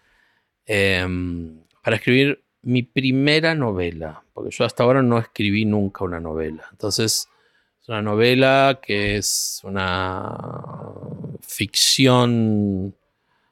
em, 0.66 1.60
para 1.84 1.98
escribir 1.98 2.44
mi 2.64 2.82
primera 2.82 3.54
novela, 3.54 4.24
porque 4.34 4.50
yo 4.50 4.66
hasta 4.66 4.84
ahora 4.84 5.04
no 5.04 5.20
escribí 5.20 5.66
nunca 5.66 6.04
una 6.04 6.20
novela. 6.20 6.68
Entonces, 6.72 7.30
es 7.80 7.90
una 7.90 8.02
novela 8.02 8.80
que 8.82 9.18
es 9.18 9.62
una 9.64 10.36
ficción 11.42 12.96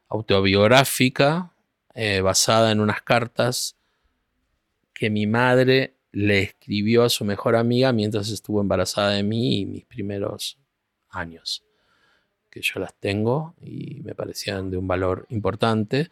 autobiográfica 0.09 1.51
eh, 1.93 2.21
basada 2.21 2.71
en 2.71 2.79
unas 2.79 3.03
cartas 3.03 3.75
que 4.95 5.11
mi 5.11 5.27
madre 5.27 5.93
le 6.11 6.39
escribió 6.41 7.03
a 7.03 7.09
su 7.09 7.23
mejor 7.23 7.55
amiga 7.55 7.93
mientras 7.93 8.29
estuvo 8.29 8.61
embarazada 8.61 9.11
de 9.11 9.21
mí 9.21 9.59
y 9.59 9.65
mis 9.67 9.85
primeros 9.85 10.57
años, 11.09 11.63
que 12.51 12.61
yo 12.61 12.79
las 12.79 12.93
tengo 12.93 13.55
y 13.63 14.01
me 14.03 14.13
parecían 14.13 14.69
de 14.69 14.77
un 14.77 14.87
valor 14.87 15.25
importante. 15.29 16.09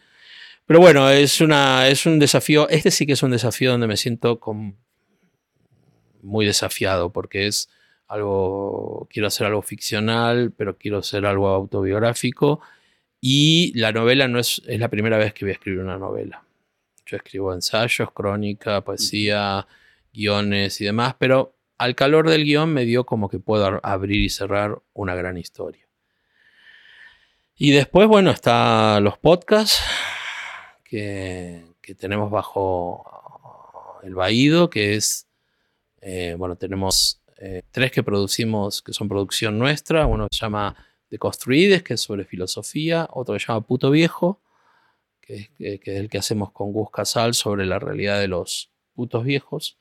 Pero 0.66 0.80
bueno, 0.80 1.10
es, 1.10 1.42
una, 1.42 1.88
es 1.88 2.06
un 2.06 2.18
desafío, 2.18 2.70
este 2.70 2.92
sí 2.92 3.06
que 3.06 3.14
es 3.14 3.24
un 3.24 3.32
desafío 3.32 3.72
donde 3.72 3.88
me 3.88 3.98
siento 3.98 4.40
muy 6.22 6.46
desafiado 6.46 7.12
porque 7.12 7.48
es 7.48 7.70
algo, 8.08 9.08
quiero 9.12 9.28
hacer 9.28 9.48
algo 9.48 9.62
ficcional, 9.62 10.52
pero 10.56 10.78
quiero 10.78 11.00
hacer 11.00 11.26
algo 11.26 11.50
autobiográfico 11.50 12.62
y 13.22 13.78
la 13.78 13.92
novela 13.92 14.28
no 14.28 14.40
es, 14.40 14.62
es 14.66 14.80
la 14.80 14.90
primera 14.90 15.18
vez 15.18 15.34
que 15.34 15.46
voy 15.46 15.52
a 15.52 15.54
escribir 15.54 15.82
una 15.82 15.98
novela. 15.98 16.44
Yo 17.06 17.18
escribo 17.18 17.54
ensayos, 17.54 18.12
crónica, 18.12 18.82
poesía, 18.82 19.68
guiones 20.14 20.80
y 20.82 20.86
demás, 20.86 21.16
pero 21.20 21.56
al 21.78 21.96
calor 21.96 22.30
del 22.30 22.44
guion 22.44 22.72
me 22.74 22.86
dio 22.86 23.06
como 23.06 23.30
que 23.30 23.40
puedo 23.40 23.80
abrir 23.84 24.22
y 24.22 24.30
cerrar 24.30 24.82
una 24.94 25.16
gran 25.16 25.38
historia. 25.38 25.89
Y 27.62 27.72
después, 27.72 28.08
bueno, 28.08 28.32
está 28.32 29.02
los 29.02 29.18
podcasts 29.18 29.82
que, 30.86 31.66
que 31.82 31.94
tenemos 31.94 32.32
bajo 32.32 34.00
el 34.04 34.16
Baído, 34.16 34.70
que 34.70 34.96
es, 34.96 35.28
eh, 36.00 36.36
bueno, 36.38 36.56
tenemos 36.56 37.22
eh, 37.38 37.64
tres 37.72 37.92
que 37.92 38.02
producimos, 38.02 38.82
que 38.82 38.94
son 38.94 39.10
producción 39.10 39.60
nuestra. 39.60 40.06
Uno 40.06 40.28
se 40.32 40.40
llama 40.40 40.74
Deconstruides, 41.10 41.84
que 41.84 41.96
es 41.96 42.02
sobre 42.02 42.24
filosofía. 42.24 43.08
Otro 43.12 43.38
se 43.38 43.46
llama 43.46 43.60
Puto 43.68 43.92
Viejo, 43.92 44.40
que 45.20 45.36
es, 45.36 45.50
que- 45.58 45.80
que 45.82 45.96
es 45.96 46.00
el 46.00 46.10
que 46.10 46.18
hacemos 46.18 46.54
con 46.54 46.72
Gus 46.72 46.90
Casal 46.92 47.34
sobre 47.34 47.66
la 47.66 47.78
realidad 47.80 48.20
de 48.22 48.30
los 48.30 48.72
putos 48.96 49.26
viejos 49.26 49.78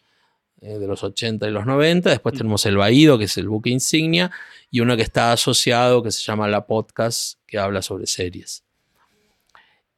eh, 0.60 0.78
de 0.78 0.86
los 0.86 1.02
80 1.04 1.46
y 1.48 1.50
los 1.50 1.66
90. 1.66 2.10
Después 2.10 2.34
tenemos 2.36 2.64
el 2.66 2.76
Baído, 2.76 3.18
que 3.18 3.24
es 3.24 3.36
el 3.38 3.48
buque 3.48 3.70
insignia, 3.70 4.30
y 4.70 4.80
uno 4.80 4.96
que 4.96 5.02
está 5.02 5.32
asociado, 5.32 6.02
que 6.02 6.10
se 6.10 6.22
llama 6.22 6.48
La 6.48 6.66
Podcast, 6.66 7.38
que 7.46 7.58
habla 7.58 7.82
sobre 7.82 8.06
series. 8.06 8.64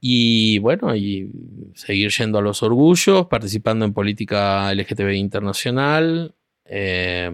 Y 0.00 0.58
bueno, 0.60 0.94
y 0.96 1.30
seguir 1.74 2.10
yendo 2.10 2.38
a 2.38 2.42
los 2.42 2.62
orgullos, 2.62 3.26
participando 3.26 3.84
en 3.84 3.92
política 3.92 4.72
LGTBI 4.72 5.16
internacional. 5.18 6.34
eh, 6.64 7.30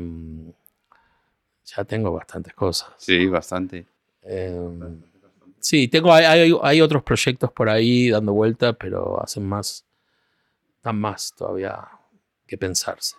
ya 1.64 1.84
tengo 1.84 2.12
bastantes 2.12 2.54
cosas. 2.54 2.88
Sí, 2.96 3.26
bastante. 3.26 3.86
Eh, 4.22 4.56
sí, 5.60 5.88
tengo, 5.88 6.12
hay, 6.12 6.52
hay- 6.62 6.80
otros 6.80 7.02
proyectos 7.02 7.50
por 7.52 7.68
ahí 7.68 8.08
dando 8.08 8.32
vuelta, 8.32 8.72
pero 8.72 9.20
hacen 9.22 9.44
más, 9.46 9.84
dan 10.82 10.98
más 10.98 11.34
todavía 11.36 11.86
que 12.46 12.58
pensarse. 12.58 13.16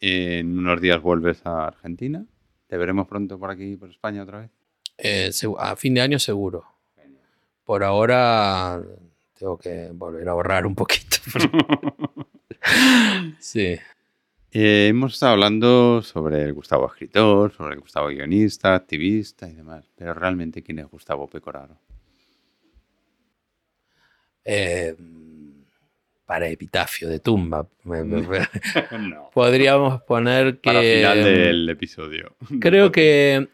En 0.00 0.58
unos 0.58 0.80
días 0.80 1.00
vuelves 1.00 1.40
a 1.44 1.66
Argentina. 1.66 2.24
¿Te 2.66 2.76
veremos 2.76 3.06
pronto 3.06 3.38
por 3.38 3.50
aquí, 3.50 3.76
por 3.76 3.90
España 3.90 4.22
otra 4.22 4.40
vez? 4.40 4.50
Eh, 4.98 5.30
a 5.58 5.76
fin 5.76 5.94
de 5.94 6.00
año 6.00 6.18
seguro. 6.18 6.64
Por 7.64 7.82
ahora 7.82 8.82
tengo 9.38 9.56
que 9.56 9.90
volver 9.92 10.28
a 10.28 10.32
ahorrar 10.32 10.66
un 10.66 10.74
poquito. 10.74 11.16
sí. 13.38 13.78
Eh, 14.50 14.86
hemos 14.88 15.14
estado 15.14 15.32
hablando 15.32 16.00
sobre 16.02 16.42
el 16.42 16.52
Gustavo 16.52 16.86
escritor, 16.86 17.52
sobre 17.52 17.74
el 17.74 17.80
Gustavo 17.80 18.08
guionista, 18.08 18.74
activista 18.74 19.48
y 19.48 19.54
demás. 19.54 19.84
Pero 19.96 20.14
realmente, 20.14 20.62
¿quién 20.62 20.78
es 20.78 20.86
Gustavo 20.86 21.26
Pecoraro? 21.26 21.76
Eh, 24.44 24.94
para 26.26 26.48
epitafio 26.48 27.08
de 27.08 27.20
tumba. 27.20 27.66
No. 27.84 29.30
Podríamos 29.32 30.02
poner 30.02 30.54
que. 30.60 30.70
Para 30.70 30.80
final 30.80 31.22
del 31.24 31.68
episodio. 31.68 32.34
Creo 32.60 32.90
que 32.92 33.48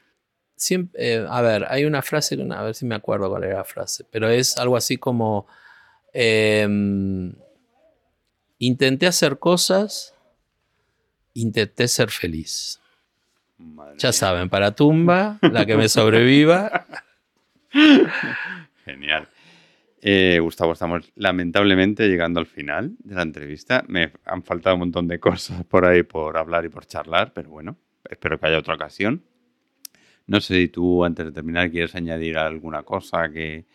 siempre, 0.56 1.14
eh, 1.14 1.26
a 1.28 1.40
ver, 1.42 1.66
hay 1.68 1.84
una 1.84 2.02
frase, 2.02 2.38
a 2.50 2.62
ver 2.62 2.74
si 2.74 2.84
me 2.86 2.94
acuerdo 2.94 3.28
cuál 3.30 3.44
era 3.44 3.58
la 3.58 3.64
frase, 3.64 4.04
pero 4.10 4.28
es 4.28 4.56
algo 4.58 4.76
así 4.76 4.98
como, 4.98 5.46
em, 6.12 7.32
intenté 8.58 9.06
hacer 9.06 9.38
cosas, 9.38 10.14
intenté 11.34 11.88
ser 11.88 12.10
feliz. 12.10 12.80
Madre 13.58 13.94
Ya 13.98 14.08
mía. 14.08 14.12
saben, 14.12 14.48
para 14.48 14.74
tumba, 14.74 15.38
la 15.42 15.64
que 15.66 15.76
me 15.76 15.88
sobreviva. 15.88 16.86
Genial. 18.84 19.28
Eh, 20.02 20.38
Gustavo, 20.40 20.72
estamos 20.72 21.12
lamentablemente 21.14 22.08
llegando 22.08 22.40
al 22.40 22.46
final 22.46 22.96
de 23.00 23.14
la 23.14 23.22
entrevista. 23.22 23.84
Me 23.86 24.12
han 24.24 24.42
faltado 24.42 24.76
un 24.76 24.80
montón 24.80 25.06
de 25.08 25.20
cosas 25.20 25.64
por 25.66 25.84
ahí 25.84 26.02
por 26.02 26.38
hablar 26.38 26.64
y 26.64 26.70
por 26.70 26.86
charlar, 26.86 27.34
pero 27.34 27.50
bueno, 27.50 27.76
espero 28.08 28.38
que 28.40 28.46
haya 28.46 28.58
otra 28.58 28.74
ocasión. 28.74 29.22
No 30.26 30.40
sé 30.40 30.54
si 30.54 30.68
tú, 30.68 31.04
antes 31.04 31.26
de 31.26 31.32
terminar, 31.32 31.70
quieres 31.70 31.94
añadir 31.94 32.38
alguna 32.38 32.82
cosa 32.82 33.30
que, 33.30 33.66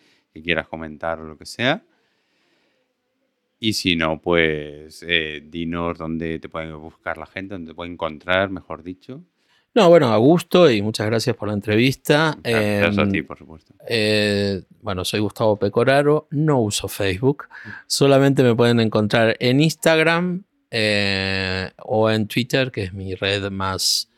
quieras 0.44 0.68
comentar 0.68 1.20
o 1.20 1.26
lo 1.26 1.38
que 1.38 1.46
sea. 1.46 1.84
Y 3.60 3.74
si 3.74 3.96
no, 3.96 4.20
pues 4.22 5.04
eh, 5.08 5.42
dinos 5.46 5.98
dónde 5.98 6.40
te 6.40 6.50
pueden 6.50 6.78
buscar 6.80 7.18
la 7.18 7.26
gente, 7.26 7.54
dónde 7.54 7.72
te 7.72 7.76
pueden 7.76 7.94
encontrar, 7.94 8.50
mejor 8.50 8.84
dicho. 8.84 9.24
No, 9.76 9.90
bueno, 9.90 10.14
a 10.14 10.18
gusto 10.18 10.72
y 10.72 10.82
muchas 10.82 11.06
gracias 11.06 11.36
por 11.36 11.50
la 11.50 11.54
entrevista. 11.54 12.38
Gracias 12.42 12.98
a 12.98 13.02
em, 13.02 13.12
ti, 13.12 13.22
por 13.24 13.38
supuesto. 13.38 13.74
Eh, 13.86 14.64
bueno, 14.82 15.04
soy 15.04 15.20
Gustavo 15.20 15.58
Pecoraro, 15.58 16.30
no 16.32 16.62
uso 16.62 16.88
Facebook, 16.88 17.50
solamente 17.86 18.42
me 18.42 18.56
pueden 18.56 18.80
encontrar 18.80 19.36
en 19.38 19.60
Instagram 19.60 20.46
eh, 20.72 21.72
o 21.84 22.10
en 22.10 22.26
Twitter, 22.26 22.72
que 22.72 22.84
es 22.84 22.94
mi 22.94 23.16
red 23.16 23.52
más 23.52 24.10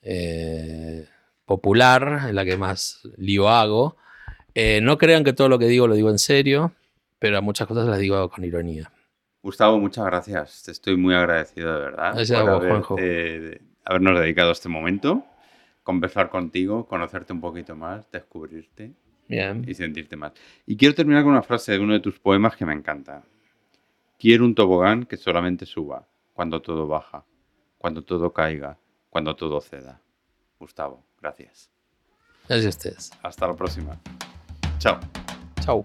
eh, 0.00 1.06
popular, 1.44 2.22
en 2.30 2.34
la 2.34 2.46
que 2.46 2.56
más 2.56 3.02
lío 3.18 3.50
hago. 3.50 3.98
no 4.80 4.96
crean 4.96 5.24
que 5.24 5.34
todo 5.34 5.50
lo 5.50 5.58
que 5.58 5.66
digo 5.66 5.86
lo 5.88 5.94
digo 5.94 6.08
en 6.08 6.18
serio, 6.18 6.72
pero 7.18 7.42
muchas 7.42 7.68
cosas 7.68 7.86
las 7.86 7.98
digo 7.98 8.30
con 8.30 8.46
ironía. 8.46 8.90
Gustavo, 9.42 9.78
muchas 9.78 10.06
gracias. 10.06 10.62
Te 10.62 10.70
estoy 10.70 10.96
muy 10.96 11.14
agradecido 11.14 11.74
de 11.74 11.80
verdad. 11.80 12.14
Gracias 12.14 12.40
a 12.40 12.44
vos, 12.44 12.64
Juanjo 12.64 12.96
habernos 13.84 14.18
dedicado 14.18 14.52
este 14.52 14.68
momento, 14.68 15.24
conversar 15.82 16.30
contigo, 16.30 16.86
conocerte 16.86 17.32
un 17.32 17.40
poquito 17.40 17.76
más, 17.76 18.10
descubrirte 18.10 18.92
y 19.28 19.74
sentirte 19.74 20.16
más. 20.16 20.32
Y 20.66 20.76
quiero 20.76 20.94
terminar 20.94 21.22
con 21.22 21.32
una 21.32 21.42
frase 21.42 21.72
de 21.72 21.78
uno 21.78 21.94
de 21.94 22.00
tus 22.00 22.18
poemas 22.18 22.56
que 22.56 22.66
me 22.66 22.72
encanta. 22.72 23.22
Quiero 24.18 24.44
un 24.44 24.54
tobogán 24.54 25.04
que 25.04 25.16
solamente 25.16 25.66
suba 25.66 26.06
cuando 26.32 26.60
todo 26.62 26.86
baja, 26.86 27.24
cuando 27.78 28.02
todo 28.02 28.32
caiga, 28.32 28.78
cuando 29.10 29.34
todo 29.34 29.60
ceda. 29.60 30.00
Gustavo, 30.58 31.04
gracias. 31.20 31.70
Gracias 32.48 32.66
a 32.66 32.78
ustedes. 32.78 33.10
Hasta 33.22 33.46
la 33.48 33.56
próxima. 33.56 33.98
Chao. 34.78 35.00
Chao. 35.60 35.84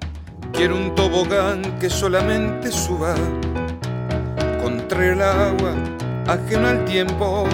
Quiero 0.53 0.75
un 0.75 0.93
tobogán 0.93 1.79
que 1.79 1.89
solamente 1.89 2.71
suba 2.71 3.15
contra 4.61 5.13
el 5.13 5.21
agua, 5.21 5.73
ajeno 6.27 6.67
al 6.67 6.85
tiempo 6.85 7.47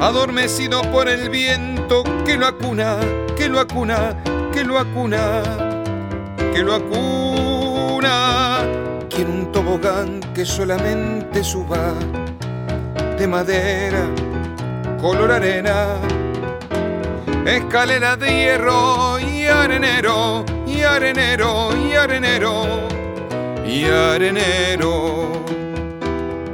adormecido 0.00 0.80
por 0.90 1.08
el 1.08 1.28
viento 1.28 2.02
que 2.24 2.36
lo 2.36 2.46
acuna, 2.46 2.98
que 3.36 3.48
lo 3.48 3.60
acuna, 3.60 4.16
que 4.52 4.64
lo 4.64 4.78
acuna, 4.78 5.42
que 6.52 6.62
lo 6.62 6.74
acuna. 6.74 8.60
Quiero 9.10 9.30
un 9.30 9.52
tobogán 9.52 10.20
que 10.34 10.46
solamente 10.46 11.44
suba 11.44 11.92
de 13.18 13.26
madera, 13.26 14.06
color 15.00 15.32
arena, 15.32 15.88
escalera 17.44 18.16
de 18.16 18.28
hierro 18.28 19.20
y 19.20 19.44
arenero, 19.44 20.44
y 20.66 20.80
arenero, 20.80 21.70
y 21.76 21.92
arenero, 21.92 22.88
y 23.66 23.84
arenero. 23.84 25.44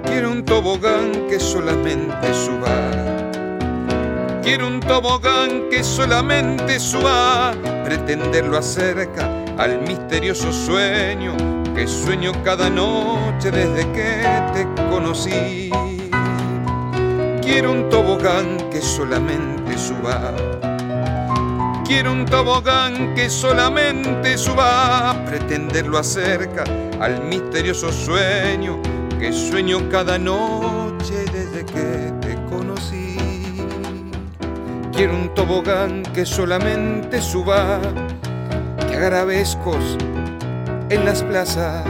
Quiero 0.04 0.32
un 0.32 0.44
tobogán 0.44 1.28
que 1.28 1.38
solamente 1.38 2.34
suba 2.34 3.25
Quiero 4.46 4.68
un 4.68 4.78
tobogán 4.78 5.68
que 5.70 5.82
solamente 5.82 6.78
suba, 6.78 7.52
pretenderlo 7.84 8.56
acerca 8.56 9.28
al 9.58 9.80
misterioso 9.82 10.52
sueño 10.52 11.34
que 11.74 11.88
sueño 11.88 12.30
cada 12.44 12.70
noche 12.70 13.50
desde 13.50 13.90
que 13.90 14.22
te 14.54 14.64
conocí. 14.88 15.68
Quiero 17.42 17.72
un 17.72 17.88
tobogán 17.88 18.70
que 18.70 18.80
solamente 18.80 19.76
suba. 19.76 20.32
Quiero 21.84 22.12
un 22.12 22.24
tobogán 22.24 23.16
que 23.16 23.28
solamente 23.28 24.38
suba, 24.38 25.24
pretenderlo 25.26 25.98
acerca 25.98 26.62
al 27.00 27.20
misterioso 27.24 27.90
sueño 27.90 28.80
que 29.18 29.32
sueño 29.32 29.88
cada 29.90 30.18
noche 30.18 31.24
desde 31.32 31.64
que 31.66 32.15
Quiero 34.96 35.14
un 35.14 35.34
tobogán 35.34 36.02
que 36.14 36.24
solamente 36.24 37.20
suba, 37.20 37.78
que 38.88 38.96
haga 38.96 39.08
arabescos 39.08 39.98
en 40.88 41.04
las 41.04 41.22
plazas. 41.22 41.84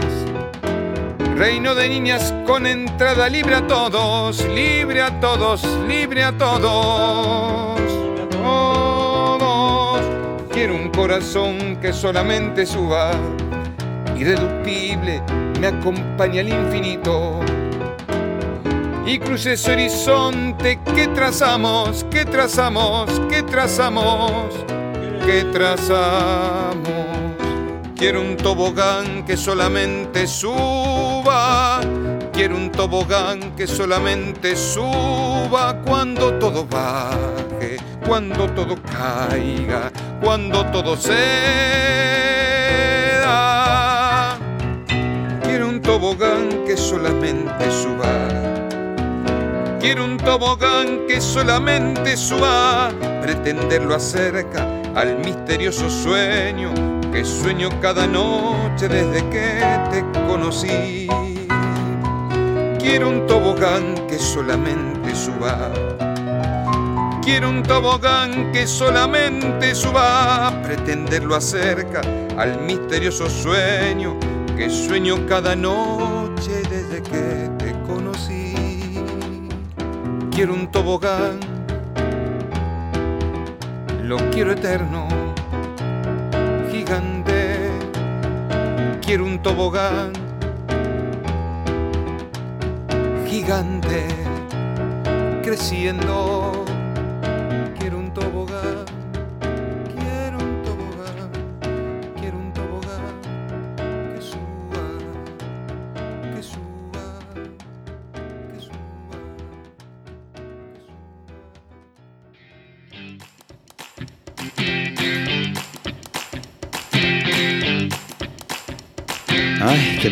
Reino 1.37 1.77
de 1.77 1.89
niñas 1.89 2.35
con 2.45 2.67
entrada 2.67 3.29
libre 3.29 3.55
a 3.55 3.67
todos, 3.69 4.45
libre 4.49 5.03
a 5.03 5.21
todos, 5.21 5.63
libre 5.87 6.25
a 6.25 6.37
todos. 6.37 7.81
Todos. 8.29 10.01
Quiero 10.51 10.75
un 10.75 10.89
corazón 10.91 11.77
que 11.77 11.93
solamente 11.93 12.67
suba, 12.67 13.13
irreductible, 14.17 15.23
me 15.61 15.69
acompaña 15.69 16.41
al 16.41 16.49
infinito 16.49 17.39
y 19.07 19.19
cruce 19.21 19.53
ese 19.53 19.73
horizonte 19.73 20.81
que 20.95 21.07
trazamos, 21.09 22.05
que 22.11 22.25
trazamos, 22.25 23.09
que 23.31 23.45
trazamos, 23.45 24.53
que 25.25 25.45
trazamos. 25.53 26.77
Quiero 27.95 28.21
un 28.21 28.37
tobogán 28.37 29.25
que 29.25 29.37
solamente 29.37 30.27
suba, 30.27 31.81
quiero 32.33 32.57
un 32.57 32.73
tobogán 32.73 33.55
que 33.55 33.69
solamente 33.69 34.57
suba 34.57 35.81
cuando 35.87 36.35
todo 36.35 36.67
baje, 36.67 37.77
cuando 38.07 38.51
todo 38.51 38.75
caiga, 38.83 39.93
cuando 40.21 40.67
todo 40.67 40.97
ceda. 40.97 41.17
Quiero 45.45 45.69
un 45.69 45.81
tobogán 45.81 46.65
que 46.67 46.77
solamente 46.77 47.71
suba 47.71 48.56
Quiero 49.87 50.05
un 50.05 50.16
tobogán 50.16 51.07
que 51.07 51.20
solamente 51.20 52.16
suba, 52.16 52.91
pretenderlo 53.22 53.95
acerca 53.95 54.66
al 54.97 55.16
misterioso 55.18 55.89
sueño 55.89 56.74
que 57.12 57.24
sueño 57.24 57.68
cada 57.80 58.05
noche 58.09 58.89
desde 58.89 59.24
que 59.30 59.61
te 59.93 60.05
conocí. 60.26 61.07
Quiero 62.80 63.11
un 63.11 63.29
tobogán 63.29 64.08
que 64.08 64.18
solamente 64.18 65.14
suba. 65.14 65.71
Quiero 67.22 67.49
un 67.49 67.63
tobogán 67.63 68.50
que 68.50 68.67
solamente 68.67 69.72
suba, 69.72 70.53
pretenderlo 70.64 71.37
acerca 71.37 72.00
al 72.37 72.61
misterioso 72.63 73.30
sueño 73.30 74.18
que 74.57 74.68
sueño 74.68 75.25
cada 75.29 75.54
noche 75.54 76.16
quiero 80.37 80.53
un 80.53 80.71
tobogán, 80.71 81.41
lo 84.03 84.18
quiero 84.30 84.53
eterno, 84.53 85.08
gigante, 86.71 87.71
quiero 89.00 89.25
un 89.25 89.38
tobogán, 89.38 90.13
gigante, 93.26 94.08
creciendo 95.42 96.36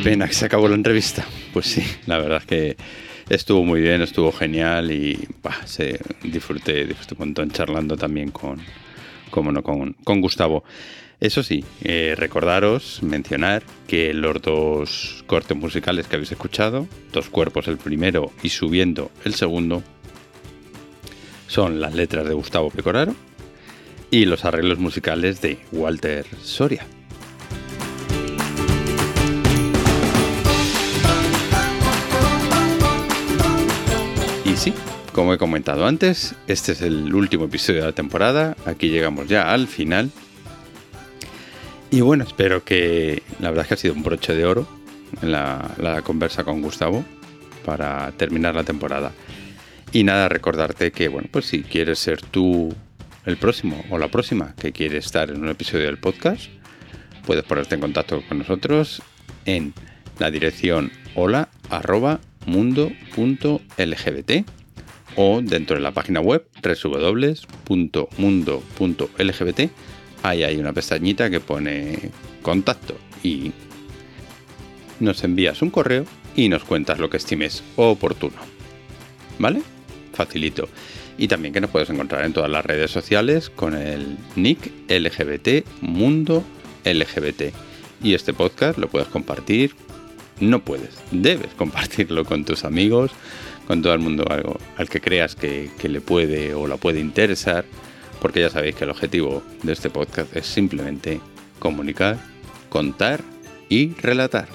pena 0.04 0.28
que 0.28 0.34
se 0.34 0.44
acabó 0.44 0.68
la 0.68 0.74
entrevista. 0.74 1.24
Pues 1.54 1.66
sí, 1.66 1.82
la 2.06 2.18
verdad 2.18 2.38
es 2.38 2.44
que 2.44 2.76
estuvo 3.30 3.64
muy 3.64 3.80
bien, 3.80 4.02
estuvo 4.02 4.30
genial 4.32 4.92
y 4.92 5.18
se, 5.64 5.98
disfruté, 6.22 6.84
disfruté 6.84 7.14
un 7.14 7.20
montón 7.20 7.50
charlando 7.50 7.96
también 7.96 8.30
con, 8.30 8.60
como 9.30 9.50
no, 9.50 9.62
con, 9.62 10.20
Gustavo. 10.20 10.62
Eso 11.20 11.42
sí, 11.42 11.64
eh, 11.82 12.14
recordaros, 12.18 13.02
mencionar 13.02 13.62
que 13.88 14.12
los 14.12 14.42
dos 14.42 15.24
cortes 15.26 15.56
musicales 15.56 16.06
que 16.06 16.16
habéis 16.16 16.32
escuchado, 16.32 16.86
Dos 17.10 17.30
Cuerpos 17.30 17.66
el 17.68 17.78
primero 17.78 18.30
y 18.42 18.50
Subiendo 18.50 19.10
el 19.24 19.32
segundo, 19.34 19.82
son 21.46 21.80
las 21.80 21.94
letras 21.94 22.28
de 22.28 22.34
Gustavo 22.34 22.68
Pecoraro 22.68 23.14
y 24.10 24.26
los 24.26 24.44
arreglos 24.44 24.78
musicales 24.78 25.40
de 25.40 25.58
Walter 25.72 26.26
Soria. 26.42 26.84
Como 35.12 35.34
he 35.34 35.38
comentado 35.38 35.84
antes, 35.84 36.36
este 36.46 36.72
es 36.72 36.80
el 36.80 37.12
último 37.12 37.46
episodio 37.46 37.80
de 37.80 37.86
la 37.86 37.92
temporada. 37.92 38.56
Aquí 38.66 38.88
llegamos 38.88 39.26
ya 39.26 39.52
al 39.52 39.66
final. 39.66 40.12
Y 41.90 42.02
bueno, 42.02 42.22
espero 42.22 42.62
que 42.62 43.24
la 43.40 43.50
verdad 43.50 43.62
es 43.64 43.68
que 43.68 43.74
ha 43.74 43.76
sido 43.78 43.94
un 43.94 44.04
broche 44.04 44.34
de 44.34 44.44
oro 44.44 44.68
la, 45.22 45.72
la 45.78 46.02
conversa 46.02 46.44
con 46.44 46.62
Gustavo 46.62 47.04
para 47.64 48.12
terminar 48.12 48.54
la 48.54 48.62
temporada. 48.62 49.10
Y 49.92 50.04
nada, 50.04 50.28
recordarte 50.28 50.92
que, 50.92 51.08
bueno, 51.08 51.28
pues 51.32 51.46
si 51.46 51.62
quieres 51.62 51.98
ser 51.98 52.22
tú 52.22 52.72
el 53.26 53.36
próximo 53.36 53.84
o 53.90 53.98
la 53.98 54.08
próxima 54.08 54.54
que 54.56 54.70
quiere 54.70 54.98
estar 54.98 55.30
en 55.30 55.42
un 55.42 55.48
episodio 55.48 55.86
del 55.86 55.98
podcast, 55.98 56.44
puedes 57.26 57.42
ponerte 57.42 57.74
en 57.74 57.80
contacto 57.80 58.22
con 58.28 58.38
nosotros 58.38 59.02
en 59.46 59.74
la 60.18 60.30
dirección 60.30 60.92
hola 61.16 61.48
mundo.lgbt 62.46 64.30
o 65.16 65.40
dentro 65.42 65.76
de 65.76 65.82
la 65.82 65.92
página 65.92 66.20
web 66.20 66.46
www.mundo.lgbt. 66.62 67.70
Ahí 70.22 70.42
hay 70.42 70.56
una 70.56 70.72
pestañita 70.72 71.28
que 71.30 71.40
pone 71.40 72.10
contacto 72.42 72.96
y 73.22 73.52
nos 75.00 75.22
envías 75.24 75.62
un 75.62 75.70
correo 75.70 76.04
y 76.36 76.48
nos 76.48 76.64
cuentas 76.64 76.98
lo 76.98 77.10
que 77.10 77.18
estimes 77.18 77.62
oportuno. 77.76 78.36
¿Vale? 79.38 79.62
Facilito. 80.12 80.68
Y 81.16 81.28
también 81.28 81.54
que 81.54 81.60
nos 81.60 81.70
puedes 81.70 81.90
encontrar 81.90 82.24
en 82.24 82.32
todas 82.32 82.50
las 82.50 82.64
redes 82.64 82.90
sociales 82.90 83.50
con 83.50 83.74
el 83.74 84.16
nick 84.36 84.72
LGBT 84.88 85.64
Mundo 85.80 86.42
LGBT. 86.84 87.54
Y 88.02 88.14
este 88.14 88.32
podcast 88.32 88.78
lo 88.78 88.88
puedes 88.88 89.08
compartir, 89.08 89.74
no 90.40 90.64
puedes, 90.64 90.98
debes 91.10 91.52
compartirlo 91.54 92.24
con 92.24 92.44
tus 92.44 92.64
amigos, 92.64 93.12
con 93.66 93.82
todo 93.82 93.94
el 93.94 94.00
mundo 94.00 94.24
algo 94.28 94.58
al 94.76 94.88
que 94.88 95.00
creas 95.00 95.34
que, 95.34 95.70
que 95.78 95.88
le 95.88 96.00
puede 96.00 96.54
o 96.54 96.66
la 96.66 96.76
puede 96.76 97.00
interesar, 97.00 97.64
porque 98.20 98.40
ya 98.40 98.50
sabéis 98.50 98.74
que 98.74 98.84
el 98.84 98.90
objetivo 98.90 99.42
de 99.62 99.72
este 99.72 99.90
podcast 99.90 100.34
es 100.36 100.46
simplemente 100.46 101.20
comunicar, 101.58 102.18
contar 102.68 103.20
y 103.68 103.94
relatar. 103.94 104.48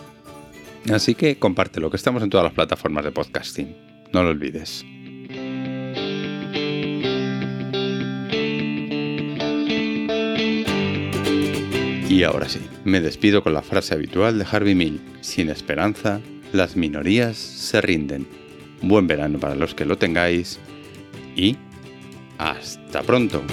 Así 0.91 1.15
que 1.15 1.37
compártelo, 1.37 1.89
que 1.89 1.97
estamos 1.97 2.23
en 2.23 2.29
todas 2.29 2.43
las 2.43 2.53
plataformas 2.53 3.03
de 3.03 3.11
podcasting. 3.11 3.75
No 4.13 4.23
lo 4.23 4.29
olvides. 4.29 4.85
Y 12.09 12.23
ahora 12.23 12.49
sí, 12.49 12.59
me 12.85 13.01
despido 13.01 13.43
con 13.43 13.53
la 13.53 13.61
frase 13.61 13.93
habitual 13.93 14.39
de 14.39 14.45
Harvey 14.51 14.73
Mill. 14.73 14.99
Sin 15.21 15.51
esperanza, 15.51 16.21
las 16.51 16.75
minorías 16.75 17.37
se 17.37 17.81
rinden. 17.81 18.25
Buen 18.81 19.05
verano 19.05 19.37
para 19.37 19.53
los 19.53 19.75
que 19.75 19.85
lo 19.85 19.95
tengáis 19.95 20.59
y 21.35 21.55
hasta 22.39 23.03
pronto. 23.03 23.43